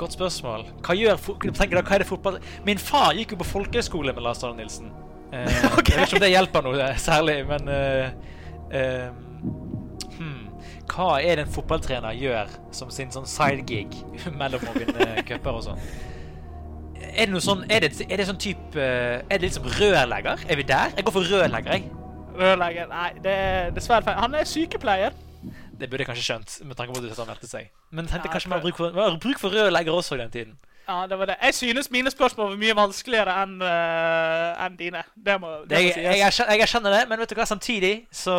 Godt 0.00 0.16
spørsmål. 0.16 0.66
Hva 0.84 0.96
gjør 0.98 1.20
tenker 1.46 1.76
dere, 1.76 1.84
hva 1.86 1.96
er 1.96 2.04
det 2.04 2.08
fotball... 2.08 2.38
Min 2.66 2.80
far 2.80 3.12
gikk 3.16 3.34
jo 3.34 3.40
på 3.42 3.48
folkehøyskole 3.48 4.14
med 4.14 4.24
Lars 4.26 4.42
Arne 4.46 4.62
Nilsen. 4.62 4.92
Eh, 5.32 5.66
okay. 5.72 5.94
Jeg 5.94 6.00
vet 6.00 6.08
ikke 6.08 6.18
om 6.20 6.24
det 6.24 6.32
hjelper 6.32 6.66
noe 6.66 6.80
eh, 6.84 6.98
særlig, 7.00 7.36
men 7.48 7.70
eh, 7.72 8.08
eh, 8.80 9.08
hmm. 10.18 10.42
Hva 10.90 11.10
er 11.20 11.40
det 11.40 11.46
en 11.46 11.54
fotballtrener 11.54 12.16
gjør 12.20 12.52
som 12.76 12.92
sin 12.94 13.12
sånn 13.14 13.28
sidegig 13.28 13.90
mellom 14.40 14.68
å 14.70 14.76
vinne 14.76 15.24
cuper 15.26 15.60
og 15.60 15.66
sånn? 15.68 15.82
Er 17.14 17.26
det 17.26 17.32
noe 17.34 17.42
sånn 17.44 17.66
Er 17.70 17.84
det, 17.84 17.90
er 18.08 18.18
det 18.18 18.24
sånn 18.26 18.40
type 18.40 18.80
eh, 18.80 19.20
Er 19.22 19.38
det 19.38 19.48
liksom 19.48 19.66
rørlegger? 19.76 20.46
Er 20.50 20.58
vi 20.58 20.66
der? 20.66 20.94
Jeg 20.96 21.06
går 21.06 21.14
for 21.14 21.34
rørlegger, 21.34 21.76
jeg. 21.76 21.90
Rørlegger 22.34 22.88
Nei, 22.90 23.10
det 23.22 23.34
er 23.34 23.74
dessverre 23.74 24.06
feil. 24.06 24.18
Han 24.18 24.34
er 24.38 24.48
sykepleier. 24.48 25.14
Det 25.80 25.88
burde 25.90 26.04
jeg 26.04 26.08
kanskje 26.10 26.24
skjønt, 26.28 26.54
med 26.68 26.76
tanke 26.76 26.94
på 26.94 27.02
at 27.04 27.18
han 27.18 27.26
meldte 27.30 27.48
seg. 27.50 27.70
Men 27.90 28.06
tenkte 28.06 28.28
Ja, 28.28 28.32
kanskje 28.36 28.48
man 28.52 28.60
jeg 28.60 28.68
bruk 28.68 28.76
for, 28.78 29.18
bruk 29.22 29.38
for 29.42 29.50
rørlegger 29.54 29.92
også 29.92 30.14
i 30.14 30.22
den 30.22 30.30
tiden. 30.30 30.54
Ja, 30.88 31.06
det 31.08 31.16
var 31.18 31.26
det. 31.30 31.36
Jeg 31.42 31.54
synes 31.54 31.90
mine 31.90 32.10
spørsmål 32.12 32.50
var 32.50 32.56
mye 32.60 32.74
vanskeligere 32.76 33.34
enn 33.42 33.54
uh, 33.62 34.64
en 34.66 34.74
dine. 34.76 35.00
Det 35.16 35.38
må, 35.40 35.52
det 35.64 35.70
Det, 35.70 35.78
må 35.78 35.84
jeg, 35.84 35.94
sies. 35.94 36.04
jeg, 36.04 36.48
jeg 36.52 36.60
erkjenner 36.66 36.90
det, 36.92 37.02
men 37.08 37.18
vet 37.22 37.30
du 37.30 37.34
hva, 37.38 37.46
samtidig 37.48 37.92
så 38.12 38.34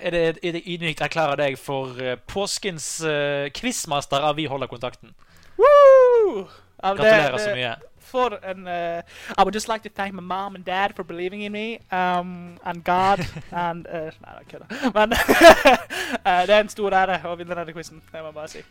er 0.00 0.10
det, 0.16 0.22
er 0.42 0.56
det 0.56 0.62
ydmykt 0.64 1.02
å 1.02 1.04
erklære 1.10 1.36
deg 1.42 1.58
for 1.60 2.00
eh, 2.00 2.16
påskens 2.26 2.88
uh, 3.04 3.50
quizmaster 3.52 4.24
av 4.24 4.40
Vi 4.40 4.48
holder 4.48 4.66
kontakten. 4.72 5.12
Woo! 5.60 6.46
Ja, 6.82 6.94
det- 6.94 7.02
Gratulerer 7.04 7.38
så 7.38 7.52
mye. 7.54 7.74
For 8.10 8.38
And 8.42 8.68
uh, 8.68 9.02
I 9.38 9.44
would 9.44 9.54
just 9.54 9.68
like 9.68 9.82
to 9.82 9.88
thank 9.88 10.14
my 10.14 10.22
mom 10.22 10.54
and 10.54 10.64
dad 10.64 10.94
for 10.96 11.04
believing 11.04 11.42
in 11.42 11.52
me, 11.52 11.78
um, 11.90 12.58
and 12.64 12.84
God 12.84 13.26
and 13.52 13.86
uh, 13.86 14.10
Nei, 14.20 14.42
kødder 14.50 14.66
Men 14.94 15.12
uh, 15.12 16.42
det 16.46 16.54
er 16.54 16.60
en 16.60 16.72
stor 16.72 16.94
ære 16.96 17.20
å 17.24 17.36
vinne 17.38 17.54
denne 17.54 17.74
quizen. 17.74 18.02
Det 18.10 18.20
må 18.20 18.30
jeg 18.30 18.36
bare 18.36 18.50
si. 18.50 18.64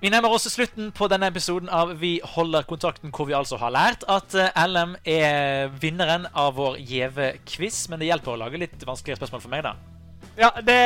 Vi 0.00 0.12
nærmer 0.12 0.32
oss 0.36 0.46
slutten 0.52 0.92
på 0.94 1.08
denne 1.10 1.30
episoden 1.32 1.68
av 1.72 1.96
Vi 2.00 2.18
holder 2.36 2.68
kontakten, 2.68 3.10
hvor 3.10 3.28
vi 3.28 3.36
altså 3.36 3.58
har 3.60 3.74
lært 3.74 4.06
at 4.08 4.34
eh, 4.38 4.62
LM 4.66 4.96
er 5.04 5.72
vinneren 5.82 6.28
av 6.34 6.54
vår 6.60 6.78
gjeve 6.78 7.32
quiz. 7.48 7.86
Men 7.90 8.02
det 8.02 8.10
hjelper 8.12 8.36
å 8.36 8.40
lage 8.44 8.60
litt 8.60 8.86
vanskeligere 8.86 9.22
spørsmål 9.22 9.44
for 9.44 9.56
meg, 9.56 9.66
da. 9.66 9.95
Ja, 10.36 10.50
det 10.60 10.76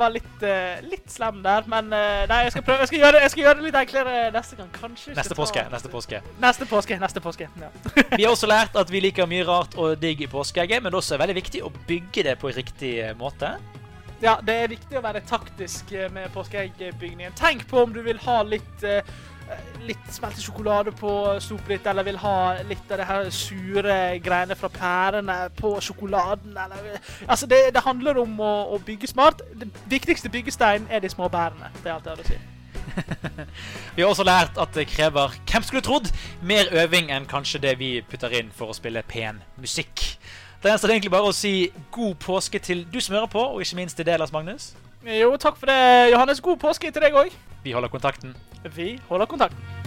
var 0.00 0.08
litt, 0.14 0.38
uh, 0.40 0.78
litt 0.88 1.10
slem 1.12 1.42
der, 1.44 1.66
men 1.68 1.90
uh, 1.92 2.22
nei, 2.30 2.38
jeg 2.46 2.54
skal 2.54 2.64
prøve. 2.64 2.86
Jeg 2.86 2.88
skal 2.90 3.02
gjøre, 3.02 3.20
jeg 3.20 3.32
skal 3.34 3.42
gjøre 3.44 3.58
det 3.58 3.66
litt 3.66 3.78
enklere 3.82 4.14
neste 4.32 4.56
gang. 4.56 4.70
Kanskje 4.72 5.12
Neste 5.18 5.34
ta- 5.34 5.40
påske. 5.42 5.64
Neste 5.74 5.90
påske. 5.92 6.20
Neste 6.40 6.68
påske. 6.70 6.98
Neste 7.02 7.22
påske. 7.24 7.48
Ja. 7.60 7.68
Vi 8.18 8.24
har 8.24 8.32
også 8.32 8.48
lært 8.48 8.78
at 8.80 8.88
vi 8.92 9.02
liker 9.04 9.28
mye 9.28 9.44
rart 9.48 9.76
og 9.76 9.98
digg 10.00 10.22
i 10.24 10.30
påskeegget, 10.32 10.80
men 10.82 10.88
det 10.88 10.96
er 10.96 11.02
også 11.02 11.18
veldig 11.20 11.36
viktig 11.36 11.62
å 11.68 11.72
bygge 11.88 12.24
det 12.30 12.38
på 12.40 12.52
riktig 12.56 12.94
eh, 13.04 13.12
måte. 13.20 13.52
Ja, 14.24 14.38
det 14.42 14.56
er 14.64 14.72
viktig 14.72 14.96
å 14.98 15.04
være 15.04 15.20
taktisk 15.28 15.92
med 16.10 16.32
påskeeggbygningen. 16.34 17.36
Tenk 17.38 17.68
på 17.70 17.84
om 17.84 17.92
du 17.94 18.00
vil 18.02 18.18
ha 18.24 18.40
litt 18.42 18.82
eh, 18.88 19.04
Litt 19.88 20.10
smeltet 20.12 20.44
sjokolade 20.44 20.92
på 20.92 21.12
stopet 21.40 21.68
ditt, 21.76 21.86
eller 21.88 22.04
vil 22.04 22.18
ha 22.20 22.34
litt 22.68 22.90
av 22.92 23.00
det 23.00 23.06
her 23.08 23.30
sure 23.32 23.96
greiene 24.24 24.56
fra 24.58 24.68
pærene 24.72 25.38
på 25.56 25.76
sjokoladen, 25.84 26.56
eller 26.56 27.00
Altså, 27.28 27.46
det, 27.46 27.62
det 27.74 27.84
handler 27.86 28.20
om 28.20 28.36
å, 28.40 28.52
å 28.74 28.78
bygge 28.84 29.08
smart. 29.08 29.42
Det 29.56 29.70
viktigste 29.88 30.32
byggesteinen 30.32 30.90
er 30.90 31.00
de 31.00 31.10
små 31.12 31.30
bærene. 31.32 31.72
Det 31.82 31.90
er 31.90 31.96
alt 31.96 32.08
jeg 32.08 32.16
har 32.16 32.24
å 32.24 32.28
si. 32.28 32.40
Vi 33.96 34.02
har 34.02 34.10
også 34.10 34.26
lært 34.26 34.58
at 34.60 34.74
det 34.74 34.88
krever 34.90 35.34
hvem 35.50 35.62
skulle 35.66 35.84
trodd, 35.84 36.10
mer 36.42 36.70
øving 36.82 37.12
enn 37.14 37.28
kanskje 37.30 37.62
det 37.62 37.78
vi 37.78 37.90
putter 38.10 38.34
inn 38.40 38.50
for 38.54 38.72
å 38.72 38.76
spille 38.76 39.02
pen 39.06 39.40
musikk. 39.60 40.04
Det 40.62 40.70
eneste 40.70 40.88
er 40.88 40.96
egentlig 40.96 41.14
bare 41.14 41.30
å 41.30 41.36
si 41.36 41.70
god 41.94 42.18
påske 42.22 42.58
til 42.58 42.82
du 42.90 43.00
som 43.00 43.14
hører 43.14 43.30
på, 43.30 43.42
og 43.54 43.62
ikke 43.62 43.78
minst 43.78 43.98
til 43.98 44.06
deg, 44.08 44.18
Lars 44.18 44.34
Magnus. 44.34 44.72
Jo, 45.06 45.36
takk 45.38 45.56
for 45.60 45.70
det, 45.70 45.78
Johannes. 46.12 46.40
God 46.42 46.58
påske 46.58 46.90
til 46.90 47.02
deg 47.04 47.14
òg. 47.14 47.34
Vi 47.62 47.74
holder 47.76 47.90
kontakten. 47.92 48.34
Vi 48.74 48.96
holder 49.08 49.30
kontakten. 49.30 49.77